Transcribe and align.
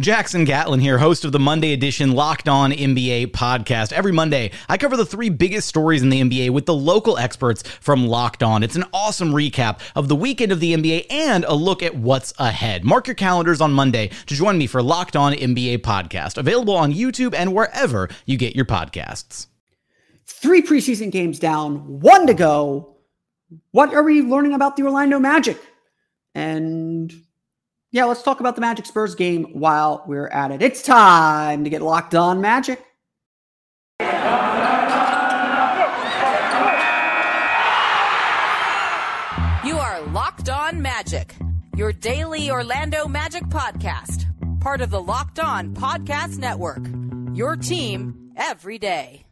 Jackson 0.00 0.46
Gatlin 0.46 0.80
here, 0.80 0.96
host 0.96 1.22
of 1.26 1.32
the 1.32 1.38
Monday 1.38 1.74
edition 1.74 2.12
Locked 2.12 2.48
On 2.48 2.72
NBA 2.72 3.26
podcast. 3.26 3.92
Every 3.92 4.10
Monday, 4.10 4.50
I 4.66 4.78
cover 4.78 4.96
the 4.96 5.04
three 5.04 5.28
biggest 5.28 5.68
stories 5.68 6.00
in 6.00 6.08
the 6.08 6.22
NBA 6.22 6.48
with 6.48 6.64
the 6.64 6.74
local 6.74 7.18
experts 7.18 7.60
from 7.62 8.06
Locked 8.06 8.42
On. 8.42 8.62
It's 8.62 8.74
an 8.74 8.86
awesome 8.94 9.32
recap 9.32 9.80
of 9.94 10.08
the 10.08 10.16
weekend 10.16 10.50
of 10.50 10.60
the 10.60 10.72
NBA 10.72 11.08
and 11.10 11.44
a 11.44 11.52
look 11.52 11.82
at 11.82 11.94
what's 11.94 12.32
ahead. 12.38 12.86
Mark 12.86 13.06
your 13.06 13.14
calendars 13.14 13.60
on 13.60 13.74
Monday 13.74 14.08
to 14.28 14.34
join 14.34 14.56
me 14.56 14.66
for 14.66 14.82
Locked 14.82 15.14
On 15.14 15.34
NBA 15.34 15.80
podcast, 15.80 16.38
available 16.38 16.74
on 16.74 16.94
YouTube 16.94 17.34
and 17.34 17.52
wherever 17.52 18.08
you 18.24 18.38
get 18.38 18.56
your 18.56 18.64
podcasts. 18.64 19.48
Three 20.24 20.62
preseason 20.62 21.10
games 21.10 21.38
down, 21.38 22.00
one 22.00 22.26
to 22.28 22.34
go. 22.34 22.96
What 23.72 23.92
are 23.92 24.02
we 24.02 24.22
learning 24.22 24.54
about 24.54 24.76
the 24.76 24.84
Orlando 24.84 25.18
Magic? 25.18 25.58
And 26.34 27.12
yeah, 27.92 28.06
let's 28.06 28.22
talk 28.22 28.40
about 28.40 28.54
the 28.54 28.62
Magic 28.62 28.86
Spurs 28.86 29.14
game 29.14 29.44
while 29.52 30.02
we're 30.06 30.28
at 30.28 30.50
it. 30.50 30.62
It's 30.62 30.82
time 30.82 31.62
to 31.64 31.70
get 31.70 31.82
locked 31.82 32.14
on 32.14 32.40
Magic. 32.40 32.82
You 39.64 39.78
are 39.78 40.00
Locked 40.08 40.48
On 40.48 40.80
Magic, 40.82 41.36
your 41.76 41.92
daily 41.92 42.50
Orlando 42.50 43.06
Magic 43.06 43.44
podcast, 43.44 44.24
part 44.60 44.80
of 44.80 44.90
the 44.90 45.00
Locked 45.00 45.38
On 45.38 45.74
Podcast 45.74 46.38
Network. 46.38 46.84
Your 47.34 47.56
team 47.56 48.32
every 48.36 48.78
day. 48.78 49.24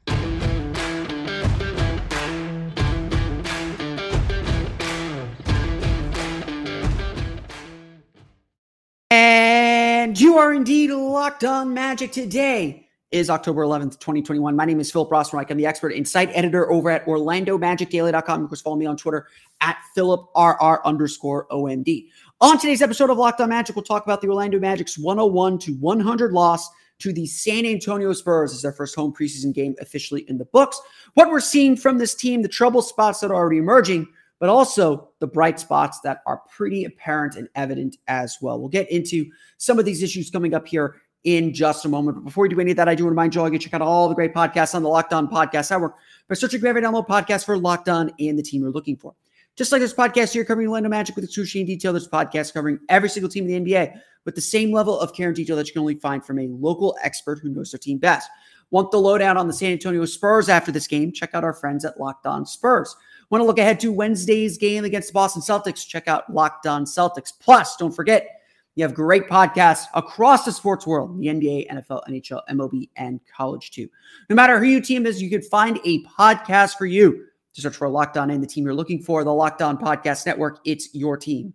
And 10.11 10.21
you 10.21 10.39
are 10.39 10.53
indeed 10.53 10.91
locked 10.91 11.45
on 11.45 11.73
magic. 11.73 12.11
Today 12.11 12.89
is 13.13 13.31
October 13.31 13.63
11th, 13.63 14.01
2021. 14.01 14.57
My 14.57 14.65
name 14.65 14.81
is 14.81 14.91
Philip 14.91 15.09
Rossman-Reich. 15.09 15.53
I'm 15.53 15.57
the 15.57 15.67
expert 15.67 15.91
insight 15.91 16.31
editor 16.33 16.69
over 16.73 16.91
at 16.91 17.07
OrlandoMagicDaily.com. 17.07 18.43
Of 18.43 18.49
course, 18.49 18.61
follow 18.61 18.75
me 18.75 18.87
on 18.87 18.97
Twitter 18.97 19.29
at 19.61 19.79
PhilipRR 19.97 20.83
underscore 20.85 21.47
OMD. 21.53 22.09
On 22.41 22.59
today's 22.59 22.83
episode 22.83 23.11
of 23.11 23.19
Locked 23.19 23.41
on 23.41 23.51
Magic, 23.51 23.77
we'll 23.77 23.85
talk 23.85 24.03
about 24.03 24.21
the 24.21 24.27
Orlando 24.27 24.59
Magic's 24.59 24.99
101 24.99 25.61
to 25.61 25.75
100 25.75 26.33
loss 26.33 26.69
to 26.99 27.13
the 27.13 27.27
San 27.27 27.65
Antonio 27.65 28.13
Spurs 28.13 28.53
as 28.53 28.63
their 28.63 28.73
first 28.73 28.97
home 28.97 29.13
preseason 29.13 29.55
game 29.55 29.77
officially 29.81 30.23
in 30.23 30.39
the 30.39 30.45
books. 30.47 30.81
What 31.15 31.31
we're 31.31 31.39
seeing 31.39 31.77
from 31.77 31.99
this 31.99 32.17
team, 32.17 32.43
the 32.43 32.49
trouble 32.49 32.83
spots 32.83 33.21
that 33.21 33.31
are 33.31 33.37
already 33.37 33.59
emerging, 33.59 34.09
but 34.41 34.49
also 34.49 35.11
the 35.21 35.27
bright 35.27 35.61
spots 35.61 36.01
that 36.01 36.23
are 36.27 36.43
pretty 36.51 36.85
apparent 36.85 37.37
and 37.37 37.49
evident 37.55 37.99
as 38.09 38.39
well. 38.43 38.59
We'll 38.59 38.69
get 38.69 38.91
into 38.91 39.31
some 39.59 39.79
of 39.79 39.85
these 39.85 40.03
issues 40.03 40.31
coming 40.31 40.55
up 40.55 40.67
here 40.67 40.97
in 41.25 41.53
just 41.53 41.85
a 41.85 41.89
moment. 41.89 42.17
But 42.17 42.25
before 42.25 42.43
we 42.43 42.49
do 42.49 42.59
any 42.59 42.71
of 42.71 42.77
that, 42.79 42.89
I 42.89 42.95
do 42.95 43.05
want 43.05 43.11
to 43.11 43.15
remind 43.15 43.35
you 43.35 43.43
all 43.43 43.51
to 43.51 43.59
check 43.59 43.75
out 43.75 43.83
all 43.83 44.09
the 44.09 44.15
great 44.15 44.35
podcasts 44.35 44.75
on 44.75 44.83
the 44.83 44.89
Locked 44.89 45.13
On 45.13 45.29
Podcast 45.29 45.71
Network 45.71 45.97
by 46.29 46.35
searching 46.35 46.65
every 46.65 46.83
download 46.83 47.07
podcast 47.07 47.45
for 47.45 47.57
Locked 47.59 47.91
On 47.91 48.11
and 48.19 48.39
the 48.39 48.43
team 48.43 48.63
you're 48.63 48.71
looking 48.71 48.97
for. 48.97 49.15
Just 49.57 49.73
like 49.73 49.83
this 49.83 49.93
podcast 49.93 50.33
here 50.33 50.45
covering 50.45 50.69
Orlando 50.69 50.89
Magic 50.89 51.15
with 51.15 51.25
excruciating 51.25 51.67
detail, 51.67 51.93
there's 51.93 52.09
podcast 52.09 52.55
covering 52.55 52.79
every 52.89 53.11
single 53.11 53.29
team 53.29 53.47
in 53.47 53.65
the 53.65 53.73
NBA 53.73 54.01
with 54.25 54.35
the 54.35 54.41
same 54.41 54.73
level 54.73 54.99
of 54.99 55.13
care 55.13 55.29
and 55.29 55.37
detail 55.37 55.57
that 55.57 55.67
you 55.67 55.73
can 55.75 55.81
only 55.81 55.97
find 55.97 56.25
from 56.25 56.39
a 56.39 56.49
local 56.49 56.97
expert 57.03 57.41
who 57.41 57.51
knows 57.51 57.73
their 57.73 57.79
team 57.79 57.99
best. 57.99 58.31
Want 58.71 58.91
the 58.91 59.01
lowdown 59.01 59.37
on 59.37 59.49
the 59.49 59.53
San 59.53 59.73
Antonio 59.73 60.05
Spurs 60.05 60.49
after 60.49 60.71
this 60.73 60.87
game? 60.87 61.13
Check 61.13 61.31
out 61.35 61.45
our 61.45 61.53
friends 61.53 61.85
at 61.85 61.99
Locked 61.99 62.27
On 62.27 62.47
Spurs. 62.47 62.95
Want 63.31 63.43
to 63.43 63.47
look 63.47 63.59
ahead 63.59 63.79
to 63.81 63.93
Wednesday's 63.93 64.59
game 64.59 64.85
against 64.85 65.09
the 65.09 65.13
Boston 65.13 65.41
Celtics? 65.41 65.87
Check 65.87 66.09
out 66.09 66.33
Locked 66.33 66.67
On 66.67 66.85
Celtics. 66.85 67.33
Plus, 67.39 67.77
don't 67.77 67.95
forget, 67.95 68.41
you 68.75 68.85
have 68.85 68.93
great 68.95 69.29
podcasts 69.29 69.85
across 69.95 70.45
the 70.45 70.53
sports 70.53 70.87
world 70.87 71.19
the 71.19 71.27
NBA, 71.27 71.71
NFL, 71.71 72.03
NHL, 72.09 72.41
MLB, 72.51 72.89
and 72.97 73.21
college 73.33 73.71
too. 73.71 73.89
No 74.29 74.37
matter 74.37 74.59
who 74.59 74.67
your 74.67 74.81
team 74.81 75.07
is, 75.07 75.23
you 75.23 75.31
can 75.31 75.43
find 75.43 75.79
a 75.85 76.03
podcast 76.05 76.77
for 76.77 76.87
you. 76.87 77.27
To 77.55 77.61
search 77.61 77.77
for 77.77 77.89
Locked 77.89 78.17
On 78.17 78.31
and 78.31 78.41
the 78.41 78.47
team 78.47 78.65
you're 78.65 78.75
looking 78.75 79.03
for, 79.03 79.25
the 79.25 79.35
Locked 79.35 79.61
On 79.61 79.77
Podcast 79.77 80.25
Network. 80.25 80.61
It's 80.65 80.95
your 80.95 81.17
team 81.17 81.53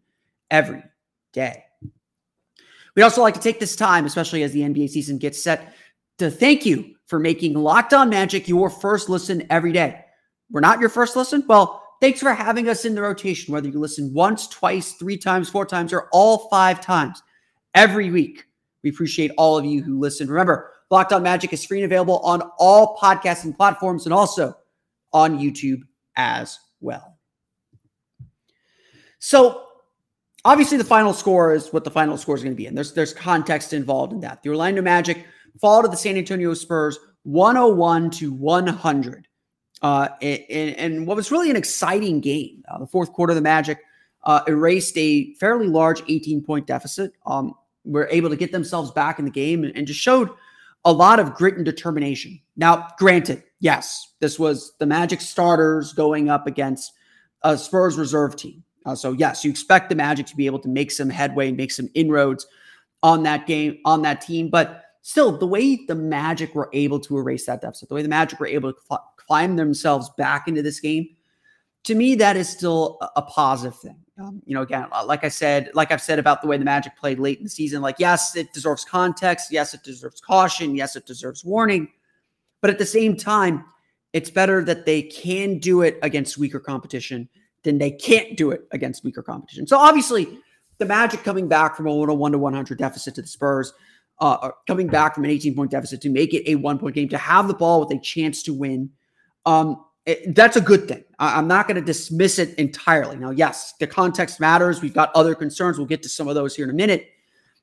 every 0.51 0.83
day. 1.31 1.63
We'd 2.95 3.03
also 3.03 3.21
like 3.21 3.33
to 3.35 3.39
take 3.39 3.59
this 3.59 3.75
time, 3.75 4.05
especially 4.05 4.43
as 4.43 4.51
the 4.51 4.61
NBA 4.61 4.89
season 4.89 5.17
gets 5.17 5.41
set, 5.41 5.73
to 6.17 6.29
thank 6.29 6.65
you 6.65 6.95
for 7.07 7.17
making 7.17 7.53
Locked 7.53 7.93
On 7.93 8.09
Magic 8.09 8.47
your 8.47 8.69
first 8.69 9.09
listen 9.09 9.45
every 9.49 9.71
day. 9.71 10.04
We're 10.51 10.61
not 10.61 10.79
your 10.79 10.89
first 10.89 11.15
listen? 11.15 11.43
Well, 11.47 11.83
thanks 12.01 12.19
for 12.19 12.33
having 12.33 12.69
us 12.69 12.85
in 12.85 12.95
the 12.95 13.01
rotation, 13.01 13.53
whether 13.53 13.67
you 13.67 13.79
listen 13.79 14.13
once, 14.13 14.47
twice, 14.47 14.93
three 14.93 15.17
times, 15.17 15.49
four 15.49 15.65
times, 15.65 15.91
or 15.91 16.07
all 16.11 16.49
five 16.49 16.81
times 16.81 17.21
every 17.73 18.11
week. 18.11 18.45
We 18.83 18.89
appreciate 18.91 19.31
all 19.37 19.57
of 19.57 19.65
you 19.65 19.81
who 19.81 19.99
listen. 19.99 20.27
Remember, 20.27 20.71
Locked 20.91 21.13
On 21.13 21.23
Magic 21.23 21.51
is 21.53 21.65
free 21.65 21.79
and 21.79 21.85
available 21.85 22.19
on 22.19 22.41
all 22.59 22.97
podcasting 22.97 23.55
platforms 23.55 24.05
and 24.05 24.13
also 24.13 24.55
on 25.11 25.39
YouTube 25.39 25.81
as 26.15 26.59
well. 26.81 27.17
So, 29.17 29.63
obviously, 30.43 30.77
the 30.77 30.83
final 30.83 31.13
score 31.13 31.53
is 31.53 31.73
what 31.73 31.83
the 31.83 31.89
final 31.89 32.17
score 32.17 32.35
is 32.35 32.43
going 32.43 32.53
to 32.53 32.57
be, 32.57 32.67
and 32.67 32.77
there's 32.77 32.93
there's 32.93 33.13
context 33.13 33.73
involved 33.73 34.13
in 34.13 34.19
that. 34.19 34.43
The 34.43 34.49
Orlando 34.49 34.83
Magic 34.83 35.25
fall 35.59 35.81
to 35.81 35.87
the 35.87 35.97
San 35.97 36.17
Antonio 36.17 36.53
Spurs 36.53 36.99
101 37.23 38.11
to 38.11 38.31
100. 38.31 39.27
Uh, 39.85 40.09
and, 40.19 40.75
and, 40.77 41.05
what 41.05 41.15
was 41.15 41.31
really 41.31 41.51
an 41.51 41.55
exciting 41.55 42.19
game, 42.19 42.63
uh, 42.67 42.79
the 42.79 42.87
fourth 42.87 43.13
quarter, 43.13 43.35
the 43.35 43.41
Magic 43.41 43.77
uh, 44.23 44.41
erased 44.47 44.97
a 44.97 45.31
fairly 45.35 45.67
large 45.67 46.01
18 46.07 46.41
point 46.41 46.65
deficit. 46.65 47.13
Um, 47.27 47.53
were 47.83 48.07
able 48.09 48.31
to 48.31 48.35
get 48.35 48.51
themselves 48.51 48.89
back 48.89 49.19
in 49.19 49.25
the 49.25 49.31
game 49.31 49.63
and, 49.63 49.77
and 49.77 49.85
just 49.85 49.99
showed 49.99 50.31
a 50.85 50.91
lot 50.91 51.19
of 51.19 51.35
grit 51.35 51.55
and 51.57 51.63
determination. 51.63 52.41
Now, 52.57 52.87
granted, 52.97 53.43
yes, 53.59 54.13
this 54.21 54.39
was 54.39 54.73
the 54.79 54.87
Magic 54.87 55.21
starters 55.21 55.93
going 55.93 56.31
up 56.31 56.47
against 56.47 56.91
a 57.43 57.55
Spurs 57.55 57.95
reserve 57.95 58.35
team. 58.35 58.63
Uh, 58.87 58.95
so, 58.95 59.11
yes, 59.11 59.43
you 59.43 59.51
expect 59.51 59.89
the 59.89 59.95
Magic 59.95 60.25
to 60.25 60.35
be 60.35 60.47
able 60.47 60.57
to 60.61 60.67
make 60.67 60.89
some 60.89 61.11
headway 61.11 61.49
and 61.49 61.57
make 61.57 61.71
some 61.71 61.89
inroads 61.93 62.47
on 63.03 63.21
that 63.21 63.45
game, 63.45 63.77
on 63.85 64.01
that 64.01 64.21
team. 64.21 64.49
But 64.49 64.83
still, 65.03 65.37
the 65.37 65.45
way 65.45 65.85
the 65.85 65.93
Magic 65.93 66.55
were 66.55 66.71
able 66.73 66.99
to 67.01 67.19
erase 67.19 67.45
that 67.45 67.61
deficit, 67.61 67.89
the 67.89 67.93
way 67.93 68.01
the 68.01 68.09
Magic 68.09 68.39
were 68.39 68.47
able 68.47 68.73
to 68.73 68.79
climb 69.25 69.55
themselves 69.55 70.09
back 70.17 70.47
into 70.47 70.61
this 70.61 70.79
game, 70.79 71.09
to 71.85 71.95
me, 71.95 72.15
that 72.15 72.35
is 72.35 72.49
still 72.49 72.97
a, 73.15 73.21
positive 73.21 73.77
thing. 73.79 73.95
Um, 74.19 74.41
you 74.45 74.55
know, 74.55 74.61
again, 74.61 74.87
uh, 74.91 75.05
like 75.05 75.23
I 75.23 75.29
said, 75.29 75.69
like 75.75 75.91
I've 75.91 76.01
said 76.01 76.17
about 76.17 76.41
the 76.41 76.47
way 76.47 76.57
the 76.57 76.65
Magic 76.65 76.95
played 76.97 77.19
late 77.19 77.37
in 77.37 77.43
the 77.43 77.49
season, 77.49 77.81
like, 77.81 77.97
yes, 77.99 78.35
it 78.35 78.51
deserves 78.53 78.83
context. 78.83 79.51
Yes, 79.51 79.73
it 79.73 79.83
deserves 79.83 80.19
caution. 80.19 80.75
Yes, 80.75 80.95
it 80.95 81.05
deserves 81.05 81.45
warning. 81.45 81.89
But 82.61 82.71
at 82.71 82.79
the 82.79 82.85
same 82.85 83.15
time, 83.15 83.65
it's 84.13 84.31
better 84.31 84.63
that 84.63 84.85
they 84.85 85.03
can 85.03 85.59
do 85.59 85.81
it 85.81 85.99
against 86.01 86.37
weaker 86.37 86.59
competition 86.59 87.29
than 87.63 87.77
they 87.77 87.91
can't 87.91 88.37
do 88.37 88.51
it 88.51 88.61
against 88.71 89.03
weaker 89.03 89.21
competition. 89.21 89.67
So 89.67 89.77
obviously, 89.77 90.39
the 90.77 90.85
Magic 90.85 91.23
coming 91.23 91.47
back 91.47 91.75
from 91.75 91.85
a 91.85 91.93
101 91.93 92.31
to 92.31 92.37
100 92.37 92.77
deficit 92.77 93.15
to 93.15 93.21
the 93.21 93.27
Spurs, 93.27 93.73
uh, 94.19 94.51
coming 94.67 94.87
back 94.87 95.15
from 95.15 95.25
an 95.25 95.31
18 95.31 95.55
point 95.55 95.71
deficit 95.71 96.01
to 96.01 96.09
make 96.09 96.33
it 96.33 96.49
a 96.49 96.55
one 96.55 96.79
point 96.79 96.95
game, 96.95 97.09
to 97.09 97.17
have 97.17 97.47
the 97.47 97.53
ball 97.53 97.81
with 97.81 97.91
a 97.91 98.01
chance 98.01 98.41
to 98.43 98.53
win. 98.53 98.89
Um, 99.45 99.85
it, 100.05 100.35
that's 100.35 100.55
a 100.55 100.61
good 100.61 100.87
thing. 100.87 101.03
I, 101.17 101.39
am 101.39 101.47
not 101.47 101.67
going 101.67 101.75
to 101.75 101.81
dismiss 101.81 102.37
it 102.39 102.53
entirely. 102.55 103.17
Now, 103.17 103.31
yes, 103.31 103.73
the 103.79 103.87
context 103.87 104.39
matters. 104.39 104.81
We've 104.81 104.93
got 104.93 105.11
other 105.15 105.33
concerns. 105.33 105.77
We'll 105.77 105.87
get 105.87 106.03
to 106.03 106.09
some 106.09 106.27
of 106.27 106.35
those 106.35 106.55
here 106.55 106.65
in 106.65 106.69
a 106.69 106.75
minute. 106.75 107.09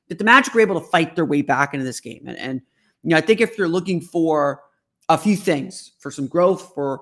But 0.09 0.17
the 0.17 0.23
Magic 0.25 0.53
were 0.53 0.61
able 0.61 0.79
to 0.79 0.87
fight 0.87 1.15
their 1.15 1.25
way 1.25 1.41
back 1.41 1.73
into 1.73 1.85
this 1.85 1.99
game. 1.99 2.23
And, 2.27 2.37
and 2.37 2.61
you 3.03 3.11
know, 3.11 3.17
I 3.17 3.21
think 3.21 3.39
if 3.41 3.57
you're 3.57 3.69
looking 3.69 4.01
for 4.01 4.61
a 5.09 5.17
few 5.17 5.35
things, 5.35 5.93
for 5.99 6.11
some 6.11 6.27
growth, 6.27 6.73
for 6.73 7.01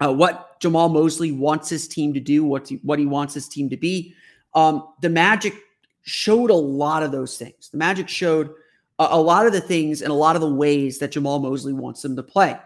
uh, 0.00 0.12
what 0.12 0.60
Jamahl 0.60 0.92
Mosley 0.92 1.32
wants 1.32 1.68
his 1.68 1.88
team 1.88 2.14
to 2.14 2.20
do, 2.20 2.44
what 2.44 2.68
he, 2.68 2.76
what 2.82 2.98
he 2.98 3.06
wants 3.06 3.34
his 3.34 3.48
team 3.48 3.68
to 3.70 3.76
be, 3.76 4.14
um, 4.54 4.88
the 5.02 5.08
Magic 5.08 5.54
showed 6.02 6.50
a 6.50 6.54
lot 6.54 7.02
of 7.02 7.12
those 7.12 7.36
things. 7.36 7.70
The 7.70 7.78
Magic 7.78 8.08
showed 8.08 8.50
a, 8.98 9.08
a 9.10 9.20
lot 9.20 9.46
of 9.46 9.52
the 9.52 9.60
things 9.60 10.02
and 10.02 10.10
a 10.10 10.14
lot 10.14 10.36
of 10.36 10.42
the 10.42 10.52
ways 10.52 10.98
that 10.98 11.12
Jamahl 11.12 11.42
Mosley 11.42 11.72
wants 11.72 12.02
them 12.02 12.16
to 12.16 12.22
play. 12.22 12.56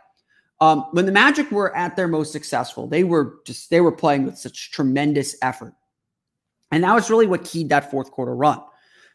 Um, 0.63 0.87
when 0.93 1.07
the 1.07 1.13
Magic 1.13 1.51
were 1.51 1.77
at 1.77 1.97
their 1.97 2.07
most 2.07 2.31
successful, 2.31 2.87
they 2.87 3.03
were 3.03 3.41
just 3.45 3.69
they 3.69 3.81
were 3.81 3.91
playing 3.91 4.25
with 4.25 4.39
such 4.39 4.71
tremendous 4.71 5.35
effort, 5.43 5.75
and 6.71 6.85
that 6.85 6.95
was 6.95 7.11
really 7.11 7.27
what 7.27 7.43
keyed 7.43 7.69
that 7.71 7.91
fourth 7.91 8.13
quarter 8.13 8.33
run. 8.33 8.61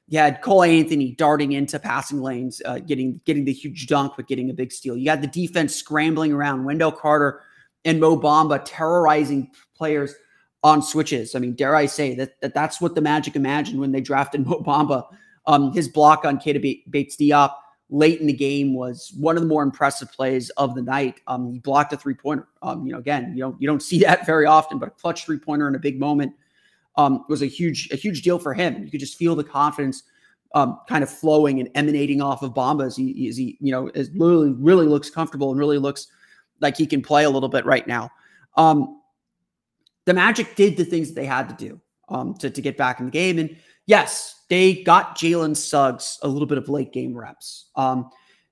You 0.09 0.19
had 0.19 0.41
Cole 0.41 0.63
Anthony 0.63 1.13
darting 1.13 1.53
into 1.53 1.79
passing 1.79 2.21
lanes, 2.21 2.61
uh, 2.65 2.79
getting 2.79 3.21
getting 3.23 3.45
the 3.45 3.53
huge 3.53 3.87
dunk, 3.87 4.15
but 4.17 4.27
getting 4.27 4.49
a 4.49 4.53
big 4.53 4.73
steal. 4.73 4.97
You 4.97 5.09
had 5.09 5.21
the 5.21 5.27
defense 5.27 5.73
scrambling 5.73 6.33
around 6.33 6.65
Wendell 6.65 6.91
Carter 6.91 7.39
and 7.85 8.01
Mo 8.01 8.19
Bamba 8.19 8.61
terrorizing 8.65 9.49
players 9.73 10.13
on 10.63 10.81
switches. 10.81 11.33
I 11.33 11.39
mean, 11.39 11.53
dare 11.53 11.77
I 11.77 11.85
say 11.85 12.13
that, 12.15 12.41
that 12.41 12.53
that's 12.53 12.81
what 12.81 12.93
the 12.93 12.99
Magic 12.99 13.37
imagined 13.37 13.79
when 13.79 13.93
they 13.93 14.01
drafted 14.01 14.45
Mo 14.45 14.59
Bamba. 14.59 15.07
Um, 15.45 15.71
his 15.71 15.87
block 15.87 16.25
on 16.25 16.39
Keita 16.39 16.83
Bates 16.89 17.15
Diop 17.15 17.53
late 17.89 18.19
in 18.19 18.27
the 18.27 18.33
game 18.33 18.73
was 18.73 19.13
one 19.17 19.37
of 19.37 19.43
the 19.43 19.47
more 19.47 19.63
impressive 19.63 20.11
plays 20.11 20.49
of 20.51 20.75
the 20.75 20.81
night. 20.81 21.21
Um, 21.27 21.51
he 21.53 21.59
blocked 21.59 21.93
a 21.93 21.97
three 21.97 22.13
pointer. 22.13 22.47
Um, 22.61 22.85
you 22.85 22.91
know, 22.91 22.99
again, 22.99 23.33
you 23.33 23.39
don't 23.39 23.61
you 23.61 23.67
don't 23.67 23.81
see 23.81 23.99
that 24.03 24.25
very 24.25 24.45
often, 24.45 24.77
but 24.77 24.89
a 24.89 24.91
clutch 24.91 25.25
three 25.25 25.39
pointer 25.39 25.67
in 25.67 25.75
a 25.75 25.79
big 25.79 25.99
moment 25.99 26.33
um, 26.97 27.25
was 27.29 27.41
a 27.41 27.45
huge 27.45 27.89
a 27.91 27.95
huge 27.95 28.21
deal 28.21 28.39
for 28.39 28.53
him. 28.53 28.83
You 28.83 28.91
could 28.91 28.99
just 28.99 29.17
feel 29.17 29.35
the 29.35 29.43
confidence 29.43 30.03
um, 30.53 30.79
kind 30.87 31.03
of 31.03 31.09
flowing 31.09 31.59
and 31.59 31.69
emanating 31.75 32.21
off 32.21 32.41
of 32.41 32.53
Bamba 32.53 32.85
as 32.85 32.95
he, 32.95 33.27
as 33.27 33.37
he 33.37 33.57
you 33.59 33.71
know, 33.71 33.87
as 33.89 34.09
really 34.11 34.51
really 34.51 34.87
looks 34.87 35.09
comfortable 35.09 35.51
and 35.51 35.59
really 35.59 35.77
looks 35.77 36.07
like 36.59 36.75
he 36.75 36.87
can 36.87 37.01
play 37.01 37.23
a 37.23 37.29
little 37.29 37.49
bit 37.49 37.65
right 37.65 37.87
now. 37.87 38.09
Um, 38.55 39.01
the 40.05 40.13
Magic 40.13 40.55
did 40.55 40.77
the 40.77 40.85
things 40.85 41.09
that 41.09 41.15
they 41.15 41.25
had 41.25 41.49
to 41.49 41.55
do 41.55 41.81
um, 42.09 42.33
to 42.35 42.49
to 42.49 42.61
get 42.61 42.77
back 42.77 42.99
in 42.99 43.05
the 43.05 43.11
game, 43.11 43.39
and 43.39 43.55
yes, 43.87 44.43
they 44.49 44.83
got 44.83 45.17
Jalen 45.17 45.57
Suggs 45.57 46.19
a 46.21 46.27
little 46.27 46.45
bit 46.45 46.57
of 46.57 46.69
late 46.69 46.93
game 46.93 47.17
reps. 47.17 47.69
Um, 47.75 48.09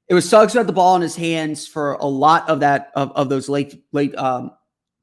it 0.08 0.14
was 0.14 0.28
Suggs 0.28 0.54
who 0.54 0.60
had 0.60 0.68
the 0.68 0.74
ball 0.74 0.96
in 0.96 1.02
his 1.02 1.16
hands 1.16 1.68
for 1.68 1.94
a 1.94 2.06
lot 2.06 2.50
of 2.50 2.60
that 2.62 2.92
of, 2.96 3.12
of 3.14 3.30
those 3.30 3.48
late 3.48 3.84
late 3.92 4.16
um, 4.16 4.52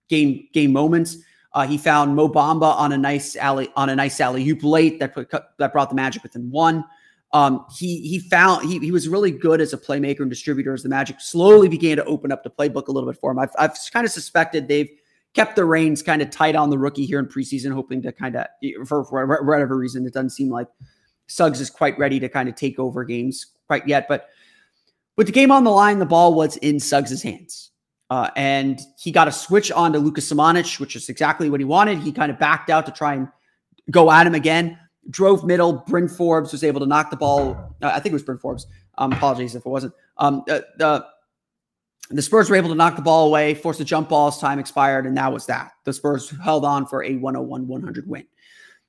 game 0.08 0.48
game 0.52 0.72
moments. 0.72 1.16
Uh, 1.54 1.66
he 1.66 1.76
found 1.76 2.16
Mo 2.16 2.28
Bamba 2.28 2.74
on 2.76 2.92
a 2.92 2.98
nice 2.98 3.36
alley 3.36 3.68
on 3.76 3.88
a 3.88 3.96
nice 3.96 4.20
alley 4.20 4.48
oop 4.48 4.62
late 4.62 4.98
that 5.00 5.14
put 5.14 5.30
that 5.30 5.72
brought 5.72 5.90
the 5.90 5.94
Magic 5.94 6.22
within 6.22 6.50
one. 6.50 6.84
Um, 7.32 7.64
he 7.76 8.00
he 8.06 8.18
found 8.18 8.68
he, 8.68 8.78
he 8.78 8.90
was 8.90 9.08
really 9.08 9.30
good 9.30 9.60
as 9.60 9.72
a 9.72 9.78
playmaker 9.78 10.20
and 10.20 10.30
distributor 10.30 10.72
as 10.72 10.82
the 10.82 10.88
Magic 10.88 11.20
slowly 11.20 11.68
began 11.68 11.96
to 11.96 12.04
open 12.04 12.30
up 12.30 12.44
the 12.44 12.50
playbook 12.50 12.88
a 12.88 12.92
little 12.92 13.10
bit 13.10 13.18
for 13.18 13.32
him. 13.32 13.38
I've, 13.38 13.52
I've 13.58 13.76
kind 13.92 14.06
of 14.06 14.12
suspected 14.12 14.68
they've 14.68 14.90
kept 15.34 15.56
the 15.56 15.64
reins 15.64 16.02
kind 16.02 16.22
of 16.22 16.30
tight 16.30 16.54
on 16.54 16.70
the 16.70 16.78
rookie 16.78 17.06
here 17.06 17.18
in 17.18 17.26
preseason, 17.26 17.72
hoping 17.72 18.02
to 18.02 18.12
kind 18.12 18.36
of, 18.36 18.46
for, 18.86 19.04
for 19.04 19.44
whatever 19.44 19.76
reason, 19.76 20.06
it 20.06 20.12
doesn't 20.12 20.30
seem 20.30 20.50
like 20.50 20.68
Suggs 21.26 21.60
is 21.60 21.70
quite 21.70 21.98
ready 21.98 22.20
to 22.20 22.28
kind 22.28 22.48
of 22.48 22.54
take 22.54 22.78
over 22.78 23.04
games 23.04 23.46
quite 23.66 23.86
yet. 23.88 24.06
But 24.08 24.28
with 25.16 25.26
the 25.26 25.32
game 25.32 25.50
on 25.50 25.64
the 25.64 25.70
line, 25.70 25.98
the 25.98 26.06
ball 26.06 26.34
was 26.34 26.56
in 26.58 26.78
Suggs's 26.78 27.22
hands. 27.22 27.70
Uh, 28.10 28.28
and 28.36 28.80
he 28.98 29.10
got 29.10 29.26
a 29.26 29.32
switch 29.32 29.72
on 29.72 29.92
to 29.94 29.98
Lucas 29.98 30.30
Samanic, 30.30 30.78
which 30.78 30.96
is 30.96 31.08
exactly 31.08 31.48
what 31.48 31.60
he 31.60 31.64
wanted. 31.64 31.98
He 31.98 32.12
kind 32.12 32.30
of 32.30 32.38
backed 32.38 32.68
out 32.68 32.84
to 32.84 32.92
try 32.92 33.14
and 33.14 33.28
go 33.90 34.10
at 34.10 34.26
him 34.26 34.34
again. 34.34 34.78
Drove 35.08 35.44
middle. 35.44 35.84
Bryn 35.88 36.08
Forbes 36.08 36.52
was 36.52 36.62
able 36.62 36.80
to 36.80 36.86
knock 36.86 37.10
the 37.10 37.16
ball. 37.16 37.74
Uh, 37.80 37.86
I 37.86 38.00
think 38.00 38.12
it 38.12 38.12
was 38.12 38.22
Bryn 38.22 38.36
Forbes. 38.36 38.66
Um, 38.98 39.12
apologies 39.12 39.54
if 39.54 39.64
it 39.64 39.68
wasn't. 39.68 39.94
Um, 40.18 40.44
uh, 40.50 40.60
the 40.76 41.06
the 42.18 42.22
Spurs 42.22 42.50
were 42.50 42.56
able 42.56 42.68
to 42.68 42.74
knock 42.74 42.96
the 42.96 43.02
ball 43.02 43.26
away, 43.26 43.54
force 43.54 43.80
a 43.80 43.84
jump 43.84 44.08
ball 44.08 44.28
as 44.28 44.38
time 44.38 44.58
expired, 44.58 45.06
and 45.06 45.16
that 45.16 45.32
was 45.32 45.46
that. 45.46 45.72
The 45.84 45.92
Spurs 45.92 46.32
held 46.42 46.64
on 46.64 46.86
for 46.86 47.04
a 47.04 47.16
101 47.16 47.66
100 47.66 48.08
win. 48.08 48.26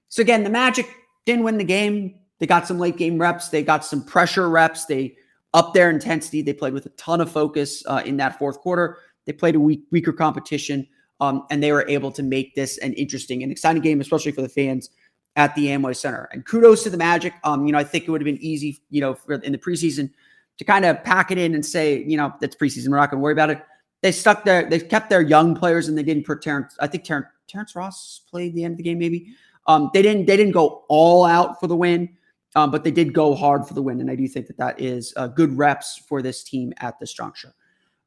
So, 0.10 0.22
again, 0.22 0.44
the 0.44 0.50
Magic 0.50 0.88
didn't 1.26 1.44
win 1.44 1.58
the 1.58 1.64
game. 1.64 2.16
They 2.40 2.48
got 2.48 2.68
some 2.68 2.80
late 2.80 2.98
game 2.98 3.18
reps, 3.18 3.50
they 3.50 3.64
got 3.64 3.86
some 3.86 4.04
pressure 4.04 4.50
reps, 4.50 4.86
they 4.86 5.16
upped 5.54 5.74
their 5.74 5.90
intensity. 5.90 6.42
They 6.42 6.54
played 6.54 6.74
with 6.74 6.86
a 6.86 6.90
ton 6.90 7.22
of 7.22 7.32
focus 7.32 7.84
uh, 7.88 8.02
in 8.06 8.18
that 8.18 8.38
fourth 8.40 8.60
quarter. 8.60 8.98
They 9.26 9.34
played 9.34 9.56
a 9.56 9.60
weak, 9.60 9.84
weaker 9.92 10.12
competition, 10.12 10.88
um, 11.20 11.46
and 11.50 11.62
they 11.62 11.72
were 11.72 11.86
able 11.88 12.12
to 12.12 12.24
make 12.24 12.56
this 12.56 12.78
an 12.80 12.94
interesting 12.94 13.44
and 13.44 13.52
exciting 13.52 13.82
game, 13.82 14.02
especially 14.02 14.32
for 14.32 14.42
the 14.42 14.50
fans 14.50 14.90
at 15.36 15.56
the 15.56 15.68
Amway 15.68 15.96
Center. 15.96 16.28
And 16.32 16.46
kudos 16.46 16.84
to 16.84 16.90
the 16.90 16.98
Magic. 16.98 17.34
Um, 17.44 17.66
you 17.66 17.72
know, 17.72 17.78
I 17.78 17.84
think 17.84 18.06
it 18.06 18.12
would 18.12 18.22
have 18.22 18.26
been 18.26 18.44
easy, 18.44 18.82
you 18.90 19.02
know, 19.02 19.18
in 19.44 19.52
the 19.52 19.58
preseason 19.58 20.12
to 20.58 20.64
kind 20.64 20.86
of 20.86 21.04
pack 21.04 21.32
it 21.32 21.38
in 21.38 21.56
and 21.56 21.66
say, 21.66 22.04
you 22.04 22.18
know, 22.18 22.34
that's 22.40 22.56
preseason. 22.56 22.90
We're 22.90 22.98
not 22.98 23.10
going 23.12 23.20
to 23.20 23.24
worry 23.24 23.34
about 23.34 23.50
it. 23.50 23.62
They 24.02 24.12
stuck 24.12 24.44
their, 24.44 24.70
they 24.70 24.80
kept 24.80 25.10
their 25.10 25.22
young 25.22 25.56
players 25.56 25.88
and 25.88 25.98
they 25.98 26.04
didn't 26.04 26.26
put 26.26 26.42
Terrence. 26.42 26.76
I 26.80 26.88
think 26.88 27.04
Terrence, 27.04 27.28
Terrence 27.48 27.76
Ross 27.76 28.22
played 28.30 28.54
the 28.54 28.64
end 28.64 28.74
of 28.74 28.78
the 28.78 28.84
game, 28.84 29.00
maybe. 29.00 29.34
Um, 29.68 29.90
they 29.94 30.02
didn't, 30.02 30.26
they 30.26 30.36
didn't 30.36 30.52
go 30.52 30.84
all 30.90 31.24
out 31.26 31.60
for 31.60 31.68
the 31.68 31.76
win, 31.76 32.10
um, 32.56 32.70
but 32.70 32.84
they 32.84 32.92
did 32.92 33.14
go 33.14 33.34
hard 33.34 33.66
for 33.66 33.74
the 33.74 33.82
win. 33.82 34.02
And 34.02 34.12
I 34.12 34.16
do 34.16 34.28
think 34.28 34.48
that 34.48 34.58
that 34.58 34.80
is 34.80 35.14
uh, 35.16 35.28
good 35.28 35.58
reps 35.58 36.02
for 36.08 36.22
this 36.22 36.44
team 36.44 36.74
at 36.78 37.00
this 37.00 37.14
juncture. 37.14 37.54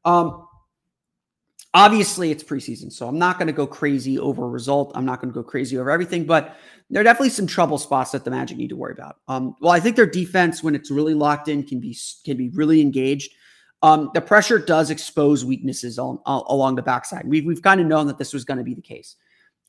Um, 0.05 0.47
obviously 1.77 2.31
it's 2.31 2.43
preseason, 2.43 2.91
so 2.91 3.07
I'm 3.07 3.19
not 3.19 3.39
going 3.39 3.49
to 3.49 3.53
go 3.53 3.67
crazy 3.67 4.19
over 4.19 4.49
result. 4.49 4.93
I'm 4.95 5.05
not 5.05 5.21
going 5.21 5.31
to 5.31 5.35
go 5.35 5.45
crazy 5.45 5.77
over 5.77 5.91
everything, 5.91 6.25
but 6.25 6.57
there 6.89 7.03
are 7.03 7.05
definitely 7.05 7.29
some 7.29 7.47
trouble 7.47 7.77
spots 7.77 8.13
that 8.13 8.25
the 8.25 8.31
Magic 8.31 8.57
need 8.57 8.71
to 8.71 8.77
worry 8.77 8.95
about. 8.95 9.19
Um, 9.29 9.55
well, 9.61 9.73
I 9.73 9.79
think 9.79 9.95
their 9.95 10.07
defense, 10.07 10.63
when 10.63 10.75
it's 10.75 10.91
really 10.91 11.13
locked 11.13 11.49
in, 11.49 11.63
can 11.63 11.79
be 11.79 11.97
can 12.25 12.39
be 12.39 12.49
really 12.49 12.81
engaged. 12.81 13.31
Um, 13.83 14.11
the 14.15 14.23
pressure 14.23 14.59
does 14.59 14.91
expose 14.91 15.45
weaknesses 15.45 15.99
on, 15.99 16.19
along 16.25 16.77
the 16.77 16.83
backside. 16.83 17.29
We've 17.29 17.45
we've 17.45 17.63
kind 17.63 17.81
of 17.81 17.87
known 17.87 18.07
that 18.07 18.17
this 18.17 18.33
was 18.33 18.47
going 18.47 18.59
to 18.59 18.65
be 18.65 18.75
the 18.75 18.81
case. 18.81 19.17